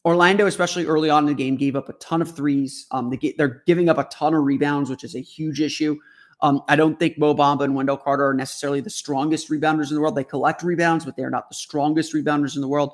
Orlando, 0.06 0.46
especially 0.46 0.86
early 0.86 1.10
on 1.10 1.24
in 1.24 1.28
the 1.28 1.44
game, 1.44 1.58
gave 1.58 1.76
up 1.76 1.90
a 1.90 1.94
ton 1.94 2.22
of 2.22 2.34
threes. 2.34 2.88
Um, 2.92 3.10
they 3.10 3.18
get, 3.18 3.38
they're 3.38 3.64
giving 3.68 3.90
up 3.90 3.98
a 3.98 4.06
ton 4.06 4.34
of 4.34 4.46
rebounds, 4.46 4.90
which 4.90 5.04
is 5.04 5.16
a 5.16 5.20
huge 5.20 5.60
issue. 5.60 5.98
Um, 6.42 6.62
I 6.68 6.76
don't 6.76 7.00
think 7.00 7.18
Mo 7.18 7.34
Bamba 7.34 7.64
and 7.64 7.76
Wendell 7.76 7.98
Carter 7.98 8.28
are 8.28 8.34
necessarily 8.34 8.80
the 8.82 8.90
strongest 8.90 9.50
rebounders 9.50 9.90
in 9.90 9.96
the 9.96 10.02
world. 10.02 10.16
They 10.16 10.24
collect 10.24 10.62
rebounds, 10.62 11.04
but 11.04 11.16
they 11.16 11.24
are 11.24 11.32
not 11.32 11.50
the 11.50 11.56
strongest 11.56 12.14
rebounders 12.14 12.56
in 12.56 12.62
the 12.62 12.68
world. 12.68 12.94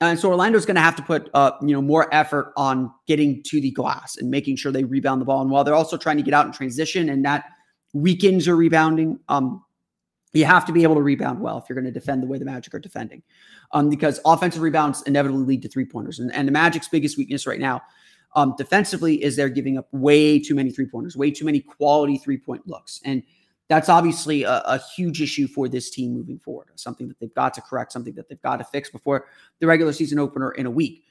And 0.00 0.18
so 0.18 0.28
Orlando's 0.28 0.66
going 0.66 0.74
to 0.74 0.82
have 0.82 0.96
to 0.96 1.02
put 1.02 1.30
uh, 1.32 1.52
you 1.62 1.72
know 1.72 1.80
more 1.80 2.12
effort 2.14 2.52
on 2.56 2.92
getting 3.06 3.42
to 3.44 3.60
the 3.60 3.70
glass 3.70 4.16
and 4.18 4.30
making 4.30 4.56
sure 4.56 4.70
they 4.70 4.84
rebound 4.84 5.20
the 5.20 5.24
ball. 5.24 5.40
And 5.40 5.50
while 5.50 5.64
they're 5.64 5.74
also 5.74 5.96
trying 5.96 6.18
to 6.18 6.22
get 6.22 6.34
out 6.34 6.44
in 6.46 6.52
transition, 6.52 7.08
and 7.08 7.24
that 7.24 7.44
weakens 7.94 8.46
your 8.46 8.56
rebounding, 8.56 9.18
um, 9.30 9.64
you 10.34 10.44
have 10.44 10.66
to 10.66 10.72
be 10.72 10.82
able 10.82 10.96
to 10.96 11.02
rebound 11.02 11.40
well 11.40 11.56
if 11.56 11.64
you're 11.68 11.80
going 11.80 11.92
to 11.92 11.98
defend 11.98 12.22
the 12.22 12.26
way 12.26 12.36
the 12.36 12.44
Magic 12.44 12.74
are 12.74 12.78
defending, 12.78 13.22
um, 13.72 13.88
because 13.88 14.20
offensive 14.26 14.60
rebounds 14.60 15.02
inevitably 15.02 15.44
lead 15.44 15.62
to 15.62 15.68
three 15.68 15.86
pointers. 15.86 16.18
And, 16.18 16.34
and 16.34 16.46
the 16.46 16.52
Magic's 16.52 16.88
biggest 16.88 17.16
weakness 17.16 17.46
right 17.46 17.60
now, 17.60 17.80
um, 18.36 18.54
defensively, 18.56 19.22
is 19.24 19.34
they're 19.34 19.48
giving 19.48 19.78
up 19.78 19.88
way 19.92 20.38
too 20.38 20.54
many 20.54 20.70
three 20.70 20.86
pointers, 20.86 21.16
way 21.16 21.30
too 21.30 21.44
many 21.44 21.60
quality 21.60 22.18
three 22.18 22.38
point 22.38 22.68
looks, 22.68 23.00
and 23.04 23.22
that's 23.68 23.88
obviously 23.88 24.44
a, 24.44 24.58
a, 24.58 24.80
huge 24.94 25.20
issue 25.20 25.48
for 25.48 25.68
this 25.68 25.90
team 25.90 26.12
moving 26.12 26.38
forward, 26.38 26.68
something 26.76 27.08
that 27.08 27.18
they've 27.18 27.34
got 27.34 27.52
to 27.54 27.60
correct, 27.60 27.92
something 27.92 28.14
that 28.14 28.28
they've 28.28 28.40
got 28.42 28.58
to 28.58 28.64
fix 28.64 28.90
before 28.90 29.26
the 29.58 29.66
regular 29.66 29.92
season 29.92 30.20
opener 30.20 30.52
in 30.52 30.66
a 30.66 30.70
week. 30.70 31.04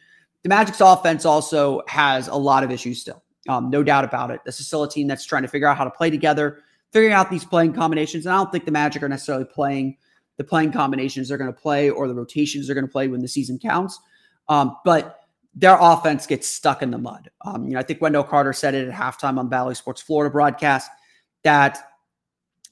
The 0.44 0.50
Magic's 0.50 0.80
offense 0.80 1.26
also 1.26 1.82
has 1.88 2.28
a 2.28 2.36
lot 2.36 2.64
of 2.64 2.72
issues 2.72 3.02
still, 3.02 3.22
um, 3.50 3.70
no 3.70 3.84
doubt 3.84 4.06
about 4.06 4.32
it. 4.32 4.40
This 4.46 4.60
is 4.60 4.68
still 4.68 4.84
a 4.84 4.90
team 4.90 5.08
that's 5.08 5.26
trying 5.26 5.42
to 5.42 5.50
figure 5.50 5.68
out 5.68 5.76
how 5.76 5.84
to 5.84 5.92
play 5.92 6.10
together, 6.10 6.60
figuring 6.94 7.14
out 7.14 7.30
these 7.30 7.44
playing 7.44 7.74
combinations. 7.74 8.26
And 8.26 8.34
I 8.34 8.38
don't 8.38 8.52
think 8.52 8.64
the 8.64 8.72
Magic 8.72 9.04
are 9.04 9.10
necessarily 9.10 9.46
playing 9.46 9.98
the 10.38 10.44
playing 10.44 10.72
combinations 10.72 11.30
they're 11.30 11.38
going 11.38 11.54
to 11.54 11.60
play 11.60 11.90
or 11.90 12.08
the 12.08 12.14
rotations 12.14 12.68
they're 12.68 12.76
going 12.76 12.88
to 12.88 12.92
play 12.92 13.08
when 13.08 13.22
the 13.22 13.28
season 13.28 13.58
counts. 13.58 14.00
Um, 14.48 14.78
but 14.86 15.22
their 15.56 15.78
offense 15.80 16.28
gets 16.28 16.48
stuck 16.48 16.82
in 16.82 16.92
the 16.92 16.98
mud. 16.98 17.30
Um, 17.42 17.68
you 17.68 17.74
know, 17.74 17.80
I 17.80 17.84
think 17.84 18.02
Wendell 18.02 18.24
Carter 18.24 18.54
said 18.54 18.76
it 18.76 18.88
at 18.88 18.94
halftime 18.94 19.40
on 19.40 19.48
Bally 19.48 19.74
Sports 19.74 20.02
Florida 20.02 20.32
broadcast 20.32 20.90
that 21.44 21.92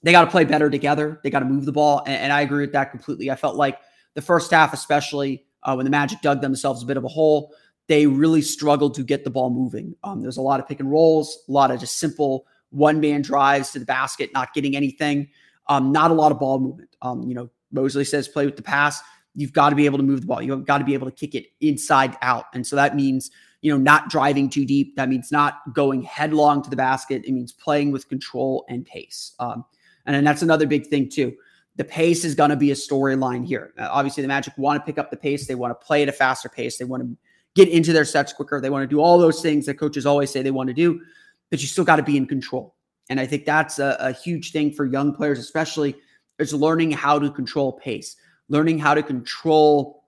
they 0.04 0.12
got 0.12 0.26
to 0.26 0.32
play 0.32 0.44
better 0.44 0.70
together. 0.70 1.22
They 1.24 1.30
got 1.30 1.40
to 1.40 1.46
move 1.46 1.66
the 1.66 1.72
ball. 1.72 2.04
And, 2.06 2.16
and, 2.16 2.34
I 2.34 2.42
agree 2.42 2.62
with 2.62 2.74
that 2.74 2.92
completely. 2.92 3.32
I 3.32 3.36
felt 3.36 3.56
like 3.56 3.80
the 4.16 4.22
first 4.22 4.52
half, 4.52 4.74
especially 4.74 5.46
uh, 5.64 5.76
when 5.76 5.86
the 5.86 5.90
Magic 5.90 6.20
dug 6.22 6.42
themselves 6.42 6.84
a 6.84 6.86
bit 6.86 6.98
of 6.98 7.06
a 7.06 7.08
hole, 7.08 7.54
they 7.88 8.06
really 8.06 8.42
struggled 8.42 8.96
to 8.96 9.04
get 9.04 9.24
the 9.24 9.30
ball 9.30 9.50
moving. 9.50 9.96
Um, 10.04 10.22
there's 10.22 10.38
a 10.38 10.42
lot 10.42 10.60
of 10.60 10.68
pick 10.68 10.82
and 10.82 10.92
rolls, 10.92 11.40
a 11.48 11.52
lot 11.52 11.72
of 11.72 11.80
just 11.80 11.98
simple 11.98 12.46
one 12.74 13.00
man 13.00 13.22
drives 13.22 13.72
to 13.72 13.80
the 13.80 13.86
basket, 13.86 14.32
not 14.34 14.54
getting 14.54 14.76
anything, 14.76 15.30
um, 15.70 15.92
not 15.92 16.12
a 16.12 16.14
lot 16.14 16.32
of 16.32 16.40
ball 16.40 16.60
movement. 16.60 16.90
Um, 17.02 17.24
you 17.24 17.36
know, 17.36 17.50
Mosley 17.72 18.04
says 18.04 18.28
play 18.28 18.46
with 18.46 18.56
the 18.56 18.64
pass. 18.64 19.02
You've 19.36 19.54
got 19.54 19.70
to 19.70 19.76
be 19.76 19.86
able 19.86 19.98
to 19.98 20.04
move 20.04 20.22
the 20.22 20.28
ball. 20.28 20.42
You've 20.42 20.66
got 20.66 20.78
to 20.80 20.84
be 20.84 20.94
able 20.94 21.10
to 21.10 21.16
kick 21.16 21.36
it 21.36 21.48
inside 21.62 22.18
out. 22.22 22.46
And 22.54 22.66
so 22.66 22.76
that 22.76 22.96
means, 22.96 23.32
you 23.62 23.72
know, 23.72 23.78
not 23.78 24.10
driving 24.10 24.50
too 24.50 24.66
deep. 24.66 24.96
That 24.96 25.10
means 25.10 25.32
not 25.32 25.60
going 25.74 26.04
headlong 26.04 26.62
to 26.64 26.70
the 26.70 26.76
basket. 26.76 27.24
It 27.26 27.32
means 27.32 27.52
playing 27.52 27.92
with 27.92 28.08
control 28.10 28.66
and 28.70 28.86
pace. 28.86 29.34
Um, 29.40 29.66
and 30.06 30.16
then 30.16 30.24
that's 30.24 30.42
another 30.42 30.68
big 30.68 30.88
thing, 30.88 31.10
too. 31.10 31.34
The 31.76 31.84
pace 31.84 32.24
is 32.24 32.36
going 32.36 32.52
to 32.52 32.56
be 32.56 32.72
a 32.72 32.76
storyline 32.76 33.46
here. 33.46 33.74
Uh, 33.80 33.88
obviously, 33.90 34.22
the 34.22 34.28
Magic 34.28 34.54
want 34.58 34.80
to 34.80 34.86
pick 34.86 35.00
up 35.00 35.10
the 35.10 35.18
pace. 35.18 35.48
They 35.48 35.56
want 35.56 35.72
to 35.72 35.86
play 35.86 36.04
at 36.04 36.10
a 36.10 36.12
faster 36.12 36.50
pace. 36.50 36.78
They 36.78 36.86
want 36.86 37.04
to 37.04 37.18
get 37.56 37.70
into 37.70 37.94
their 37.94 38.06
sets 38.06 38.34
quicker. 38.34 38.60
They 38.60 38.70
want 38.70 38.84
to 38.84 38.88
do 38.88 39.00
all 39.00 39.18
those 39.18 39.42
things 39.42 39.66
that 39.66 39.76
coaches 39.76 40.06
always 40.06 40.32
say 40.32 40.42
they 40.42 40.52
want 40.52 40.68
to 40.68 40.74
do, 40.74 41.02
but 41.50 41.62
you 41.62 41.68
still 41.68 41.84
got 41.84 41.98
to 41.98 42.04
be 42.04 42.18
in 42.18 42.26
control. 42.26 42.76
And 43.10 43.20
I 43.20 43.26
think 43.26 43.46
that's 43.46 43.80
a, 43.80 43.98
a, 44.00 44.12
huge 44.14 44.52
thing 44.52 44.72
for 44.72 44.86
young 44.86 45.14
players, 45.14 45.38
especially, 45.38 45.96
is 46.40 46.54
learning 46.54 46.92
how 46.92 47.20
to 47.20 47.30
control 47.30 47.74
pace, 47.74 48.16
learning 48.50 48.80
how 48.80 48.94
to 48.94 49.04
control 49.04 50.04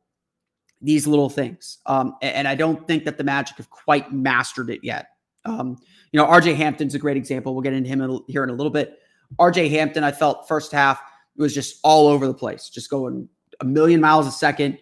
these 0.81 1.07
little 1.07 1.29
things. 1.29 1.79
Um, 1.85 2.15
and 2.21 2.47
I 2.47 2.55
don't 2.55 2.87
think 2.87 3.05
that 3.05 3.17
the 3.17 3.23
Magic 3.23 3.57
have 3.57 3.69
quite 3.69 4.13
mastered 4.13 4.69
it 4.69 4.83
yet. 4.83 5.09
Um, 5.45 5.77
you 6.11 6.19
know, 6.19 6.25
RJ 6.25 6.55
Hampton's 6.55 6.95
a 6.95 6.99
great 6.99 7.17
example. 7.17 7.53
We'll 7.53 7.61
get 7.61 7.73
into 7.73 7.89
him 7.89 8.19
here 8.27 8.43
in 8.43 8.49
a 8.49 8.53
little 8.53 8.71
bit. 8.71 8.99
RJ 9.39 9.69
Hampton, 9.69 10.03
I 10.03 10.11
felt 10.11 10.47
first 10.47 10.71
half 10.71 11.01
was 11.37 11.53
just 11.53 11.79
all 11.83 12.07
over 12.07 12.27
the 12.27 12.33
place, 12.33 12.69
just 12.69 12.89
going 12.89 13.27
a 13.59 13.65
million 13.65 14.01
miles 14.01 14.27
a 14.27 14.31
second, 14.31 14.77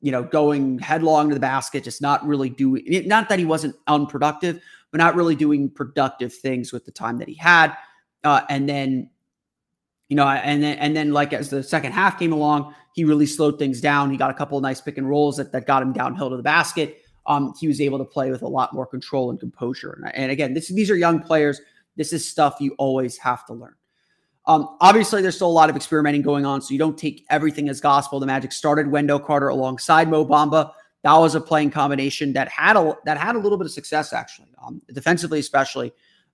you 0.00 0.10
know, 0.10 0.22
going 0.22 0.78
headlong 0.78 1.28
to 1.28 1.34
the 1.34 1.40
basket, 1.40 1.84
just 1.84 2.02
not 2.02 2.26
really 2.26 2.48
doing 2.48 2.84
not 3.06 3.28
that 3.28 3.38
he 3.38 3.44
wasn't 3.44 3.74
unproductive, 3.86 4.60
but 4.90 4.98
not 4.98 5.14
really 5.14 5.34
doing 5.34 5.70
productive 5.70 6.32
things 6.34 6.72
with 6.72 6.84
the 6.84 6.92
time 6.92 7.18
that 7.18 7.28
he 7.28 7.34
had. 7.34 7.76
Uh, 8.24 8.42
and 8.48 8.68
then, 8.68 9.10
you 10.12 10.16
know, 10.16 10.28
and 10.28 10.62
then 10.62 10.76
and 10.76 10.94
then 10.94 11.14
like 11.14 11.32
as 11.32 11.48
the 11.48 11.62
second 11.62 11.92
half 11.92 12.18
came 12.18 12.34
along, 12.34 12.74
he 12.92 13.02
really 13.02 13.24
slowed 13.24 13.58
things 13.58 13.80
down. 13.80 14.10
He 14.10 14.18
got 14.18 14.30
a 14.30 14.34
couple 14.34 14.58
of 14.58 14.62
nice 14.62 14.78
pick 14.78 14.98
and 14.98 15.08
rolls 15.08 15.38
that, 15.38 15.52
that 15.52 15.66
got 15.66 15.82
him 15.82 15.94
downhill 15.94 16.28
to 16.28 16.36
the 16.36 16.42
basket. 16.42 16.98
Um, 17.24 17.54
he 17.58 17.66
was 17.66 17.80
able 17.80 17.96
to 17.96 18.04
play 18.04 18.30
with 18.30 18.42
a 18.42 18.46
lot 18.46 18.74
more 18.74 18.84
control 18.84 19.30
and 19.30 19.40
composure. 19.40 19.92
And, 19.92 20.14
and 20.14 20.30
again, 20.30 20.52
this, 20.52 20.68
these 20.68 20.90
are 20.90 20.96
young 20.96 21.20
players. 21.20 21.62
This 21.96 22.12
is 22.12 22.28
stuff 22.28 22.58
you 22.60 22.74
always 22.76 23.16
have 23.16 23.46
to 23.46 23.54
learn. 23.54 23.74
Um, 24.44 24.76
obviously, 24.82 25.22
there's 25.22 25.36
still 25.36 25.48
a 25.48 25.50
lot 25.50 25.70
of 25.70 25.76
experimenting 25.76 26.20
going 26.20 26.44
on, 26.44 26.60
so 26.60 26.74
you 26.74 26.78
don't 26.78 26.98
take 26.98 27.24
everything 27.30 27.70
as 27.70 27.80
gospel. 27.80 28.20
The 28.20 28.26
Magic 28.26 28.52
started 28.52 28.88
Wendell 28.88 29.18
Carter 29.18 29.48
alongside 29.48 30.10
Mo 30.10 30.26
Bamba. 30.26 30.72
That 31.04 31.14
was 31.14 31.34
a 31.34 31.40
playing 31.40 31.70
combination 31.70 32.34
that 32.34 32.50
had 32.50 32.76
a 32.76 32.98
that 33.06 33.16
had 33.16 33.34
a 33.34 33.38
little 33.38 33.56
bit 33.56 33.64
of 33.64 33.72
success 33.72 34.12
actually, 34.12 34.48
um, 34.62 34.82
defensively 34.92 35.38
especially. 35.38 35.90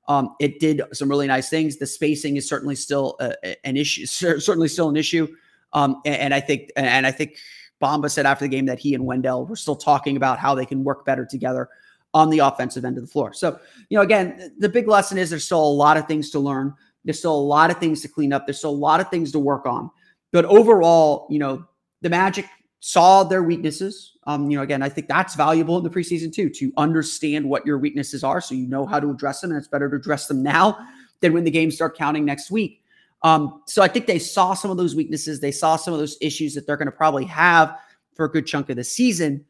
Um, 0.09 0.35
it 0.41 0.59
did 0.59 0.83
some 0.93 1.09
really 1.09 1.27
nice 1.27 1.50
things. 1.50 1.77
The 1.77 1.87
spacing 1.87 2.37
is 2.37 2.49
certainly 2.49 2.75
still 2.75 3.17
a, 3.21 3.35
an 3.67 3.77
issue, 3.77 4.07
certainly 4.07 4.69
still 4.69 4.88
an 4.88 4.97
issue. 4.97 5.29
Um, 5.75 6.00
and, 6.05 6.17
and, 6.17 6.35
I 6.35 6.41
think 6.41 6.73
and 6.77 7.07
I 7.07 7.11
think 7.11 7.37
Bamba 7.83 8.11
said 8.11 8.25
after 8.27 8.47
the 8.47 8.49
game 8.49 8.67
that 8.67 8.79
he 8.79 8.95
and 8.95 9.05
Wendell 9.05 9.47
were 9.47 9.57
still 9.57 9.77
talking 9.77 10.17
about 10.17 10.38
how 10.38 10.55
they 10.55 10.65
can 10.65 10.83
work 10.83 11.05
better 11.05 11.27
together 11.27 11.69
on 12.15 12.31
the 12.31 12.38
offensive 12.38 12.85
end 12.85 12.97
of 12.97 13.05
the 13.05 13.09
floor. 13.09 13.35
So, 13.35 13.59
you 13.91 13.97
know, 13.97 14.03
again, 14.03 14.53
the 14.59 14.69
big 14.69 14.88
lesson 14.88 15.19
is 15.19 15.29
there's 15.29 15.45
still 15.45 15.62
a 15.62 15.69
lot 15.69 15.99
of 15.99 16.07
things 16.09 16.31
to 16.31 16.38
learn. 16.38 16.75
There's 17.05 17.19
still 17.19 17.35
a 17.35 17.38
lot 17.38 17.71
of 17.71 17.79
things 17.79 18.00
to 18.03 18.09
clean 18.09 18.33
up. 18.33 18.47
There's 18.47 18.59
still 18.59 18.71
a 18.71 18.73
lot 18.73 19.00
of 19.00 19.11
things 19.11 19.31
to 19.33 19.38
work 19.38 19.67
on. 19.67 19.91
But 20.33 20.47
overall, 20.47 21.27
you 21.31 21.38
know, 21.38 21.65
the 22.00 22.09
Magic 22.09 22.47
saw 22.80 23.25
their 23.25 23.42
weaknesses. 23.42 24.16
Um, 24.25 24.50
you 24.50 24.56
know, 24.56 24.62
again, 24.62 24.82
I 24.82 24.88
think 24.88 25.08
that's 25.08 25.35
valuable 25.35 25.78
in 25.78 25.85
the 25.85 25.90
preseason 25.90 26.32
too, 26.32 26.49
to 26.50 26.73
understand 26.76 27.49
what 27.49 27.66
your 27.66 27.78
weaknesses 27.78 28.23
are 28.23 28.40
so 28.40 28.54
you 28.54 28.66
know 28.66 28.87
how 28.87 29.00
to 29.00 29.11
address 29.11 29.40
them. 29.40 29.50
And 29.50 29.58
it's 29.58 29.68
better 29.68 29.88
to 29.90 29.97
address 29.97 30.26
them 30.26 30.42
now 30.42 30.78
than 31.20 31.32
when 31.32 31.44
the 31.44 31.50
games 31.50 31.75
start 31.75 31.97
counting 31.97 32.25
next 32.25 32.50
week. 32.50 32.82
Um, 33.23 33.62
so 33.66 33.82
I 33.82 33.88
think 33.88 34.06
they 34.06 34.18
saw 34.18 34.54
some 34.54 34.70
of 34.70 34.76
those 34.76 34.94
weaknesses. 34.94 35.40
They 35.40 35.50
saw 35.50 35.76
some 35.76 35.92
of 35.92 35.99
those 35.99 36.16
issues 36.20 36.54
that 36.54 36.66
they're 36.66 36.76
going 36.76 36.87
to 36.87 36.92
probably 36.92 37.25
have 37.25 37.76
for 38.14 38.26
a 38.26 38.30
good 38.30 38.47
chunk 38.47 38.70
of 38.70 38.76
the 38.76 38.85
season. 38.85 39.44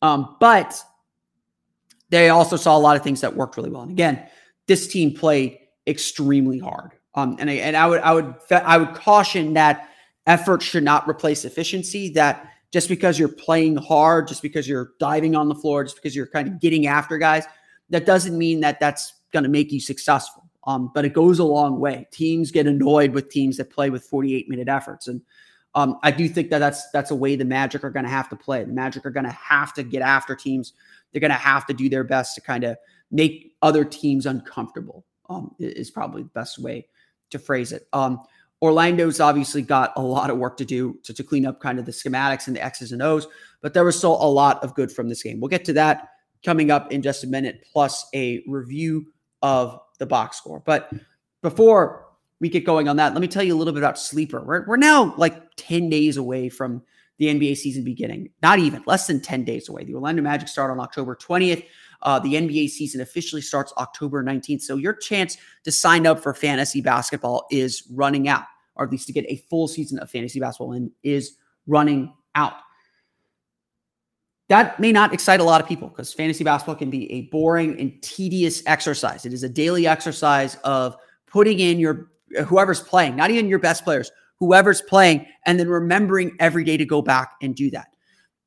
Um, 0.00 0.36
but 0.40 0.82
they 2.08 2.30
also 2.30 2.56
saw 2.56 2.76
a 2.76 2.78
lot 2.78 2.96
of 2.96 3.02
things 3.02 3.20
that 3.20 3.36
worked 3.36 3.56
really 3.56 3.70
well. 3.70 3.82
And 3.82 3.90
again, 3.90 4.26
this 4.66 4.88
team 4.88 5.14
played 5.14 5.58
extremely 5.86 6.58
hard. 6.58 6.92
Um, 7.14 7.36
and 7.38 7.50
I, 7.50 7.54
and 7.54 7.76
I 7.76 7.86
would 7.86 8.00
I 8.00 8.12
would 8.12 8.34
I 8.50 8.78
would 8.78 8.94
caution 8.94 9.54
that 9.54 9.88
effort 10.26 10.62
should 10.62 10.84
not 10.84 11.08
replace 11.08 11.44
efficiency. 11.44 12.10
That 12.10 12.48
just 12.70 12.88
because 12.88 13.18
you're 13.18 13.28
playing 13.28 13.76
hard, 13.76 14.28
just 14.28 14.42
because 14.42 14.68
you're 14.68 14.92
diving 14.98 15.34
on 15.34 15.48
the 15.48 15.54
floor, 15.54 15.84
just 15.84 15.96
because 15.96 16.14
you're 16.14 16.26
kind 16.26 16.48
of 16.48 16.60
getting 16.60 16.86
after 16.86 17.18
guys, 17.18 17.44
that 17.90 18.06
doesn't 18.06 18.36
mean 18.36 18.60
that 18.60 18.78
that's 18.80 19.14
going 19.32 19.42
to 19.42 19.48
make 19.48 19.72
you 19.72 19.80
successful. 19.80 20.44
Um, 20.66 20.90
but 20.94 21.04
it 21.04 21.12
goes 21.12 21.38
a 21.38 21.44
long 21.44 21.80
way. 21.80 22.06
Teams 22.12 22.50
get 22.50 22.66
annoyed 22.66 23.12
with 23.12 23.30
teams 23.30 23.56
that 23.56 23.70
play 23.70 23.90
with 23.90 24.04
48 24.04 24.48
minute 24.48 24.68
efforts, 24.68 25.08
and 25.08 25.22
um, 25.74 25.98
I 26.02 26.10
do 26.10 26.28
think 26.28 26.50
that 26.50 26.58
that's 26.58 26.90
that's 26.90 27.10
a 27.10 27.14
way 27.14 27.36
the 27.36 27.44
Magic 27.44 27.84
are 27.84 27.90
going 27.90 28.04
to 28.04 28.10
have 28.10 28.28
to 28.30 28.36
play. 28.36 28.64
The 28.64 28.72
Magic 28.72 29.06
are 29.06 29.10
going 29.10 29.24
to 29.24 29.30
have 29.30 29.72
to 29.74 29.82
get 29.82 30.02
after 30.02 30.34
teams. 30.34 30.72
They're 31.12 31.20
going 31.20 31.30
to 31.30 31.36
have 31.36 31.66
to 31.66 31.74
do 31.74 31.88
their 31.88 32.04
best 32.04 32.34
to 32.34 32.40
kind 32.40 32.64
of 32.64 32.76
make 33.10 33.54
other 33.62 33.84
teams 33.84 34.26
uncomfortable 34.26 35.04
um, 35.28 35.54
is 35.58 35.90
probably 35.90 36.22
the 36.22 36.28
best 36.30 36.58
way 36.58 36.86
to 37.30 37.38
phrase 37.38 37.72
it. 37.72 37.86
Um, 37.92 38.20
Orlando's 38.62 39.20
obviously 39.20 39.62
got 39.62 39.92
a 39.96 40.02
lot 40.02 40.30
of 40.30 40.36
work 40.36 40.56
to 40.58 40.64
do 40.64 40.98
to, 41.04 41.14
to 41.14 41.24
clean 41.24 41.46
up 41.46 41.60
kind 41.60 41.78
of 41.78 41.86
the 41.86 41.92
schematics 41.92 42.46
and 42.46 42.54
the 42.54 42.62
X's 42.62 42.92
and 42.92 43.02
O's, 43.02 43.26
but 43.62 43.72
there 43.72 43.84
was 43.84 43.96
still 43.96 44.22
a 44.22 44.28
lot 44.28 44.62
of 44.62 44.74
good 44.74 44.92
from 44.92 45.08
this 45.08 45.22
game. 45.22 45.40
We'll 45.40 45.48
get 45.48 45.64
to 45.66 45.72
that 45.74 46.08
coming 46.44 46.70
up 46.70 46.92
in 46.92 47.02
just 47.02 47.24
a 47.24 47.26
minute, 47.26 47.64
plus 47.72 48.06
a 48.14 48.42
review 48.46 49.06
of 49.42 49.80
the 49.98 50.06
box 50.06 50.36
score. 50.36 50.60
But 50.60 50.92
before 51.42 52.06
we 52.40 52.48
get 52.48 52.64
going 52.64 52.88
on 52.88 52.96
that, 52.96 53.12
let 53.12 53.20
me 53.20 53.28
tell 53.28 53.42
you 53.42 53.54
a 53.54 53.58
little 53.58 53.72
bit 53.72 53.82
about 53.82 53.98
Sleeper. 53.98 54.42
We're, 54.42 54.66
we're 54.66 54.76
now 54.76 55.14
like 55.16 55.36
10 55.56 55.90
days 55.90 56.16
away 56.16 56.48
from 56.48 56.82
the 57.18 57.26
NBA 57.26 57.56
season 57.58 57.84
beginning. 57.84 58.30
Not 58.42 58.58
even, 58.58 58.82
less 58.86 59.06
than 59.06 59.20
10 59.20 59.44
days 59.44 59.68
away. 59.68 59.84
The 59.84 59.94
Orlando 59.94 60.22
Magic 60.22 60.48
start 60.48 60.70
on 60.70 60.80
October 60.80 61.14
20th. 61.14 61.64
Uh, 62.02 62.18
the 62.18 62.34
NBA 62.34 62.68
season 62.68 63.00
officially 63.00 63.42
starts 63.42 63.72
October 63.76 64.22
19th. 64.22 64.62
So 64.62 64.76
your 64.76 64.94
chance 64.94 65.36
to 65.64 65.72
sign 65.72 66.06
up 66.06 66.20
for 66.20 66.34
fantasy 66.34 66.80
basketball 66.80 67.46
is 67.50 67.84
running 67.92 68.28
out, 68.28 68.44
or 68.76 68.84
at 68.84 68.90
least 68.90 69.06
to 69.08 69.12
get 69.12 69.26
a 69.28 69.36
full 69.48 69.68
season 69.68 69.98
of 69.98 70.10
fantasy 70.10 70.40
basketball 70.40 70.72
in 70.72 70.90
is 71.02 71.36
running 71.66 72.12
out. 72.34 72.54
That 74.48 74.80
may 74.80 74.90
not 74.90 75.14
excite 75.14 75.38
a 75.38 75.44
lot 75.44 75.60
of 75.60 75.68
people 75.68 75.88
because 75.88 76.12
fantasy 76.12 76.42
basketball 76.42 76.74
can 76.74 76.90
be 76.90 77.10
a 77.12 77.22
boring 77.22 77.78
and 77.78 78.02
tedious 78.02 78.64
exercise. 78.66 79.24
It 79.24 79.32
is 79.32 79.44
a 79.44 79.48
daily 79.48 79.86
exercise 79.86 80.56
of 80.64 80.96
putting 81.26 81.60
in 81.60 81.78
your 81.78 82.10
whoever's 82.46 82.80
playing, 82.80 83.14
not 83.14 83.30
even 83.30 83.48
your 83.48 83.60
best 83.60 83.84
players, 83.84 84.10
whoever's 84.40 84.82
playing, 84.82 85.26
and 85.46 85.60
then 85.60 85.68
remembering 85.68 86.36
every 86.40 86.64
day 86.64 86.76
to 86.76 86.84
go 86.84 87.00
back 87.00 87.34
and 87.42 87.54
do 87.54 87.70
that. 87.70 87.88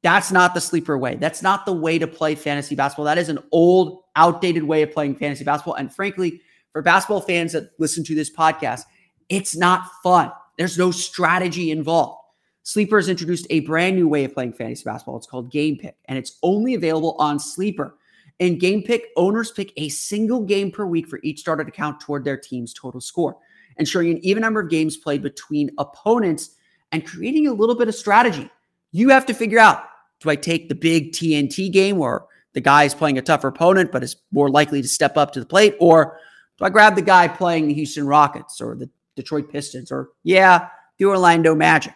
That's 0.03 0.31
not 0.31 0.53
the 0.53 0.61
sleeper 0.61 0.97
way. 0.97 1.15
That's 1.15 1.41
not 1.41 1.65
the 1.65 1.73
way 1.73 1.97
to 1.97 2.07
play 2.07 2.35
fantasy 2.35 2.75
basketball. 2.75 3.05
That 3.05 3.17
is 3.17 3.29
an 3.29 3.39
old, 3.51 4.03
outdated 4.17 4.63
way 4.63 4.81
of 4.81 4.91
playing 4.91 5.15
fantasy 5.15 5.45
basketball. 5.45 5.75
And 5.75 5.93
frankly, 5.93 6.41
for 6.73 6.81
basketball 6.81 7.21
fans 7.21 7.53
that 7.53 7.71
listen 7.79 8.03
to 8.03 8.15
this 8.15 8.29
podcast, 8.29 8.81
it's 9.29 9.55
not 9.55 9.87
fun. 10.03 10.31
There's 10.57 10.77
no 10.77 10.91
strategy 10.91 11.71
involved. 11.71 12.19
Sleeper 12.63 12.97
has 12.97 13.09
introduced 13.09 13.47
a 13.49 13.61
brand 13.61 13.95
new 13.95 14.07
way 14.07 14.25
of 14.25 14.33
playing 14.33 14.53
fantasy 14.53 14.83
basketball. 14.83 15.17
It's 15.17 15.27
called 15.27 15.51
Game 15.51 15.77
Pick, 15.77 15.95
and 16.05 16.17
it's 16.17 16.37
only 16.43 16.73
available 16.73 17.15
on 17.19 17.39
Sleeper. 17.39 17.95
In 18.39 18.57
Game 18.57 18.83
Pick, 18.83 19.07
owners 19.15 19.51
pick 19.51 19.71
a 19.77 19.89
single 19.89 20.41
game 20.41 20.71
per 20.71 20.85
week 20.85 21.07
for 21.07 21.19
each 21.23 21.39
starter 21.39 21.63
to 21.63 21.71
count 21.71 22.01
toward 22.01 22.25
their 22.25 22.37
team's 22.37 22.73
total 22.73 22.99
score, 22.99 23.37
ensuring 23.77 24.11
an 24.11 24.25
even 24.25 24.41
number 24.41 24.61
of 24.61 24.69
games 24.69 24.97
played 24.97 25.21
between 25.21 25.71
opponents 25.77 26.55
and 26.91 27.05
creating 27.05 27.47
a 27.47 27.53
little 27.53 27.75
bit 27.75 27.87
of 27.87 27.95
strategy. 27.95 28.49
You 28.91 29.09
have 29.09 29.25
to 29.27 29.33
figure 29.33 29.59
out 29.59 29.85
do 30.23 30.29
I 30.29 30.35
take 30.35 30.69
the 30.69 30.75
big 30.75 31.11
TNT 31.11 31.71
game 31.71 31.97
where 31.97 32.23
the 32.53 32.61
guy 32.61 32.85
is 32.85 32.95
playing 32.95 33.17
a 33.17 33.21
tougher 33.21 33.49
opponent 33.49 33.91
but 33.91 34.03
is 34.03 34.15
more 34.31 34.49
likely 34.49 34.81
to 34.81 34.87
step 34.87 35.17
up 35.17 35.33
to 35.33 35.39
the 35.39 35.45
plate? 35.45 35.75
Or 35.79 36.17
do 36.57 36.65
I 36.65 36.69
grab 36.69 36.95
the 36.95 37.01
guy 37.01 37.27
playing 37.27 37.67
the 37.67 37.73
Houston 37.73 38.07
Rockets 38.07 38.61
or 38.61 38.75
the 38.75 38.89
Detroit 39.15 39.51
Pistons 39.51 39.91
or, 39.91 40.09
yeah, 40.23 40.69
the 40.97 41.05
Orlando 41.05 41.53
Magic, 41.53 41.93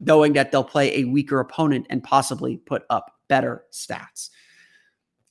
knowing 0.00 0.32
that 0.32 0.50
they'll 0.50 0.64
play 0.64 0.96
a 0.96 1.04
weaker 1.04 1.40
opponent 1.40 1.86
and 1.90 2.02
possibly 2.02 2.56
put 2.56 2.84
up 2.90 3.18
better 3.28 3.64
stats? 3.70 4.30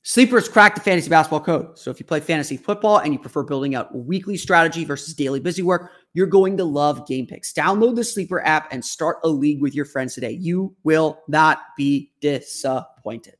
Sleepers 0.04 0.48
crack 0.48 0.74
the 0.74 0.80
fantasy 0.80 1.08
basketball 1.08 1.40
code. 1.40 1.78
So 1.78 1.90
if 1.90 2.00
you 2.00 2.06
play 2.06 2.20
fantasy 2.20 2.56
football 2.56 2.98
and 2.98 3.12
you 3.12 3.18
prefer 3.18 3.44
building 3.44 3.74
out 3.74 3.94
weekly 3.94 4.36
strategy 4.36 4.84
versus 4.84 5.14
daily 5.14 5.38
busy 5.40 5.62
work, 5.62 5.92
you're 6.14 6.26
going 6.26 6.56
to 6.58 6.64
love 6.64 7.06
Game 7.06 7.26
Picks. 7.26 7.52
Download 7.52 7.96
the 7.96 8.04
Sleeper 8.04 8.44
app 8.44 8.72
and 8.72 8.84
start 8.84 9.18
a 9.24 9.28
league 9.28 9.62
with 9.62 9.74
your 9.74 9.84
friends 9.84 10.14
today. 10.14 10.32
You 10.32 10.74
will 10.84 11.20
not 11.28 11.60
be 11.76 12.12
disappointed. 12.20 13.36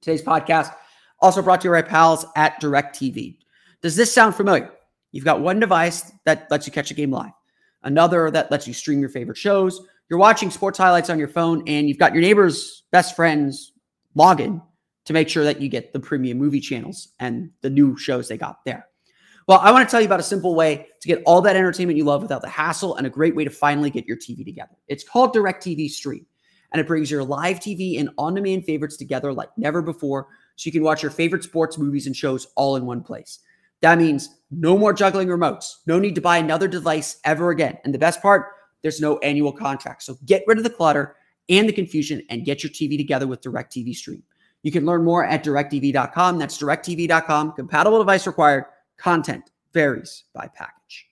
Today's 0.00 0.22
podcast 0.22 0.74
also 1.20 1.42
brought 1.42 1.60
to 1.62 1.68
you 1.68 1.74
by 1.74 1.82
pals 1.82 2.24
at 2.36 2.60
DirecTV. 2.60 3.38
Does 3.82 3.96
this 3.96 4.12
sound 4.12 4.34
familiar? 4.34 4.70
You've 5.12 5.24
got 5.24 5.40
one 5.40 5.60
device 5.60 6.12
that 6.24 6.50
lets 6.50 6.66
you 6.66 6.72
catch 6.72 6.90
a 6.90 6.94
game 6.94 7.10
live, 7.10 7.32
another 7.82 8.30
that 8.30 8.50
lets 8.50 8.66
you 8.68 8.74
stream 8.74 9.00
your 9.00 9.08
favorite 9.08 9.36
shows. 9.36 9.80
You're 10.08 10.18
watching 10.18 10.50
sports 10.50 10.78
highlights 10.78 11.10
on 11.10 11.18
your 11.18 11.28
phone, 11.28 11.62
and 11.66 11.88
you've 11.88 11.98
got 11.98 12.12
your 12.12 12.22
neighbor's 12.22 12.84
best 12.92 13.16
friend's 13.16 13.72
login 14.16 14.62
to 15.04 15.12
make 15.12 15.28
sure 15.28 15.44
that 15.44 15.60
you 15.60 15.68
get 15.68 15.92
the 15.92 16.00
premium 16.00 16.38
movie 16.38 16.60
channels 16.60 17.08
and 17.18 17.50
the 17.62 17.70
new 17.70 17.96
shows 17.96 18.28
they 18.28 18.36
got 18.36 18.64
there. 18.64 18.86
Well, 19.46 19.58
I 19.58 19.70
want 19.72 19.88
to 19.88 19.90
tell 19.90 20.00
you 20.00 20.06
about 20.06 20.20
a 20.20 20.24
simple 20.24 20.54
way 20.54 20.86
to 21.00 21.08
get 21.08 21.22
all 21.26 21.40
that 21.42 21.56
entertainment 21.56 21.96
you 21.96 22.04
love 22.04 22.22
without 22.22 22.42
the 22.42 22.48
hassle 22.48 22.96
and 22.96 23.06
a 23.06 23.10
great 23.10 23.34
way 23.34 23.44
to 23.44 23.50
finally 23.50 23.90
get 23.90 24.06
your 24.06 24.16
TV 24.16 24.44
together. 24.44 24.76
It's 24.88 25.02
called 25.02 25.34
DirecTV 25.34 25.90
Stream, 25.90 26.26
and 26.72 26.80
it 26.80 26.86
brings 26.86 27.10
your 27.10 27.24
live 27.24 27.58
TV 27.58 27.98
and 27.98 28.10
on 28.18 28.34
demand 28.34 28.64
favorites 28.64 28.96
together 28.96 29.32
like 29.32 29.50
never 29.56 29.82
before 29.82 30.28
so 30.56 30.68
you 30.68 30.72
can 30.72 30.82
watch 30.82 31.02
your 31.02 31.10
favorite 31.10 31.42
sports 31.42 31.78
movies 31.78 32.06
and 32.06 32.14
shows 32.14 32.48
all 32.54 32.76
in 32.76 32.86
one 32.86 33.02
place. 33.02 33.40
That 33.80 33.98
means 33.98 34.28
no 34.50 34.76
more 34.76 34.92
juggling 34.92 35.28
remotes, 35.28 35.76
no 35.86 35.98
need 35.98 36.14
to 36.14 36.20
buy 36.20 36.36
another 36.36 36.68
device 36.68 37.18
ever 37.24 37.50
again. 37.50 37.78
And 37.84 37.94
the 37.94 37.98
best 37.98 38.20
part, 38.20 38.46
there's 38.82 39.00
no 39.00 39.18
annual 39.18 39.52
contract. 39.52 40.02
So 40.02 40.16
get 40.26 40.44
rid 40.46 40.58
of 40.58 40.64
the 40.64 40.70
clutter 40.70 41.16
and 41.48 41.68
the 41.68 41.72
confusion 41.72 42.22
and 42.30 42.44
get 42.44 42.62
your 42.62 42.70
TV 42.70 42.96
together 42.96 43.26
with 43.26 43.40
DirecTV 43.40 43.94
Stream. 43.94 44.22
You 44.62 44.70
can 44.70 44.84
learn 44.84 45.04
more 45.04 45.24
at 45.24 45.42
directv.com. 45.42 46.38
That's 46.38 46.58
directv.com. 46.58 47.52
Compatible 47.52 47.98
device 47.98 48.26
required. 48.26 48.64
Content 49.00 49.50
varies 49.72 50.24
by 50.34 50.46
package. 50.46 51.06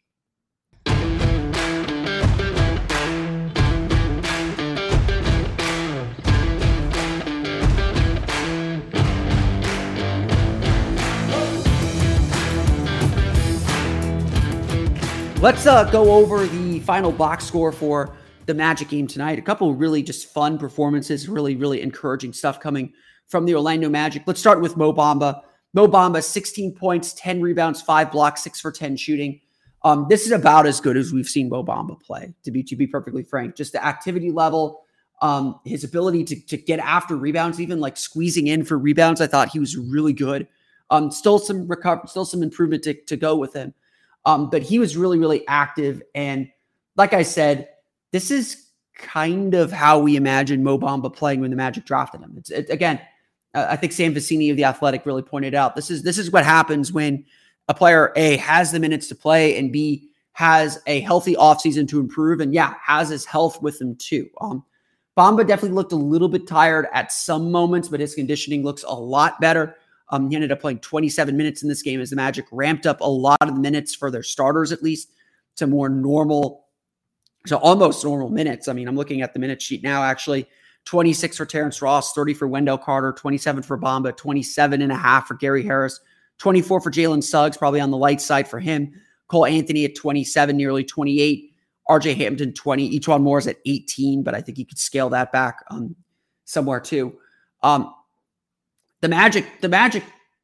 Let's 15.41 15.67
uh, 15.67 15.89
go 15.91 16.13
over 16.13 16.47
the 16.47 16.81
final 16.81 17.11
box 17.11 17.47
score 17.47 17.73
for 17.73 18.15
the 18.45 18.53
Magic 18.53 18.89
game 18.89 19.07
tonight. 19.07 19.39
A 19.39 19.43
couple 19.43 19.75
really 19.75 20.03
just 20.03 20.35
fun 20.35 20.59
performances, 20.59 21.27
really, 21.27 21.57
really 21.57 21.81
encouraging 21.81 22.35
stuff 22.35 22.61
coming 22.61 22.93
from 23.29 23.47
the 23.47 23.55
Orlando 23.55 23.89
Magic. 23.89 24.25
Let's 24.27 24.41
start 24.41 24.61
with 24.61 24.77
Mo 24.77 24.93
Bamba. 24.93 25.41
Mo 25.75 25.87
Bamba, 25.87 26.23
16 26.23 26.75
points, 26.75 27.13
10 27.15 27.41
rebounds, 27.41 27.83
five 27.83 28.11
blocks, 28.11 28.43
six 28.43 28.61
for 28.61 28.73
10 28.73 28.97
shooting. 28.97 29.41
Um, 29.85 30.07
this 30.09 30.27
is 30.27 30.33
about 30.33 30.67
as 30.67 30.81
good 30.81 30.97
as 30.97 31.13
we've 31.13 31.29
seen 31.29 31.49
Mo 31.49 31.63
Bamba 31.63 32.01
play, 32.01 32.35
to 32.45 32.51
be 32.51 32.63
to 32.65 32.77
be 32.77 32.87
perfectly 32.87 33.23
frank. 33.23 33.55
Just 33.55 33.73
the 33.73 33.85
activity 33.85 34.31
level, 34.31 34.83
um, 35.23 35.61
his 35.65 35.85
ability 35.85 36.25
to, 36.25 36.47
to 36.47 36.57
get 36.57 36.81
after 36.81 37.17
rebounds, 37.17 37.61
even 37.61 37.81
like 37.81 37.97
squeezing 37.97 38.49
in 38.49 38.65
for 38.65 38.79
rebounds, 38.79 39.21
I 39.21 39.27
thought 39.27 39.51
he 39.51 39.59
was 39.59 39.77
really 39.77 40.13
good. 40.13 40.49
Um, 40.91 41.11
still 41.11 41.39
some 41.39 41.69
recover, 41.69 42.03
still 42.07 42.25
some 42.25 42.43
improvement 42.43 42.83
to, 42.85 42.95
to 42.95 43.17
go 43.17 43.37
with 43.37 43.53
him. 43.53 43.75
Um, 44.25 44.51
but 44.51 44.63
he 44.63 44.79
was 44.79 44.97
really, 44.97 45.19
really 45.19 45.47
active. 45.47 46.03
And 46.15 46.49
like 46.97 47.13
I 47.13 47.23
said, 47.23 47.69
this 48.11 48.31
is 48.31 48.69
kind 48.95 49.55
of 49.55 49.71
how 49.71 49.99
we 49.99 50.17
imagine 50.17 50.63
Mo 50.63 50.79
Bamba 50.79 51.15
playing 51.15 51.41
when 51.41 51.51
the 51.51 51.57
Magic 51.57 51.85
drafted 51.85 52.21
him. 52.21 52.35
It's 52.37 52.51
it, 52.51 52.69
again, 52.71 53.01
I 53.55 53.77
think 53.77 53.93
Sam 53.93 54.15
Vecenie 54.15 54.51
of 54.51 54.57
the 54.57 54.65
Athletic 54.65 55.07
really 55.07 55.23
pointed 55.23 55.55
out 55.55 55.75
this 55.75 55.91
is 55.91 56.03
this 56.03 56.19
is 56.19 56.31
what 56.31 56.45
happens 56.45 56.93
when 56.93 57.25
a 57.69 57.75
player 57.75 58.13
A 58.17 58.37
has 58.37 58.73
the 58.73 58.81
minutes 58.81 59.09
to 59.09 59.15
play 59.15 59.59
and 59.59 59.73
B 59.73 60.09
has 60.33 60.81
a 60.87 61.01
healthy 61.01 61.35
offseason 61.35 61.89
to 61.89 61.99
improve 61.99 62.41
and 62.41 62.55
yeah, 62.55 62.75
has 62.83 63.09
his 63.09 63.25
health 63.25 63.61
with 63.61 63.81
him 63.81 63.97
too. 63.97 64.29
Um, 64.41 64.65
Bamba 65.17 65.45
definitely 65.47 65.75
looked 65.75 65.91
a 65.91 65.97
little 65.97 66.29
bit 66.29 66.47
tired 66.47 66.87
at 66.95 67.11
some 67.11 67.51
moments, 67.51 67.89
but 67.89 67.99
his 67.99 68.15
conditioning 68.15 68.63
looks 68.63 68.85
a 68.85 68.95
lot 68.95 69.41
better. 69.41 69.77
Um, 70.11 70.31
he 70.31 70.37
ended 70.37 70.53
up 70.53 70.61
playing 70.61 70.79
27 70.79 71.37
minutes 71.37 71.63
in 71.63 71.69
this 71.69 71.83
game 71.83 72.01
as 72.01 72.11
the 72.11 72.17
Magic 72.17 72.47
ramped 72.53 72.87
up 72.87 73.01
a 73.01 73.11
lot 73.11 73.39
of 73.41 73.49
the 73.49 73.61
minutes 73.61 73.97
for 73.97 74.13
their 74.13 74.23
starters, 74.23 74.71
at 74.71 74.83
least 74.83 75.11
to 75.57 75.67
more 75.67 75.89
normal, 75.89 76.67
to 77.47 77.59
almost 77.59 78.05
normal 78.05 78.31
minutes. 78.31 78.69
I 78.69 78.75
mean, 78.75 78.87
I'm 78.87 78.97
looking 78.97 79.23
at 79.23 79.33
the 79.33 79.41
minute 79.41 79.61
sheet 79.61 79.83
now, 79.83 80.05
actually. 80.05 80.49
26 80.89 81.37
for 81.37 81.45
Terrence 81.45 81.83
Ross, 81.83 82.15
30 82.15 82.33
for 82.33 82.49
Wendell 82.49 82.79
Carter, 82.79 83.13
27 83.13 83.63
for 83.63 83.77
Bamba, 83.77 84.17
27 84.17 84.81
and 84.81 84.91
a 84.91 84.97
half 84.97 85.27
for 85.27 85.35
Gary 85.35 85.63
Harris, 85.63 86.01
24 86.39 86.81
for 86.81 86.91
Jalen 86.91 87.23
Suggs, 87.23 87.59
probably 87.59 87.79
on 87.79 87.91
the 87.91 87.97
light 87.99 88.23
side 88.23 88.49
for 88.49 88.59
him. 88.59 88.91
Cole 89.27 89.45
Anthony 89.45 89.85
at 89.85 89.95
27, 89.95 90.57
nearly 90.57 90.83
28. 90.83 91.53
RJ 91.91 92.17
Hampton, 92.17 92.55
20. 92.55 92.99
E'Twaun 92.99 93.21
Moore's 93.21 93.47
at 93.47 93.59
18, 93.67 94.23
but 94.23 94.35
I 94.35 94.41
think 94.41 94.57
you 94.57 94.65
could 94.65 94.79
scale 94.79 95.11
that 95.11 95.31
back 95.31 95.63
um, 95.71 95.95
somewhere 96.47 96.81
too. 96.81 97.19
Um, 97.63 97.93
the 99.03 99.09
Magic, 99.09 99.61
the 99.61 99.69
Magic, 99.69 100.03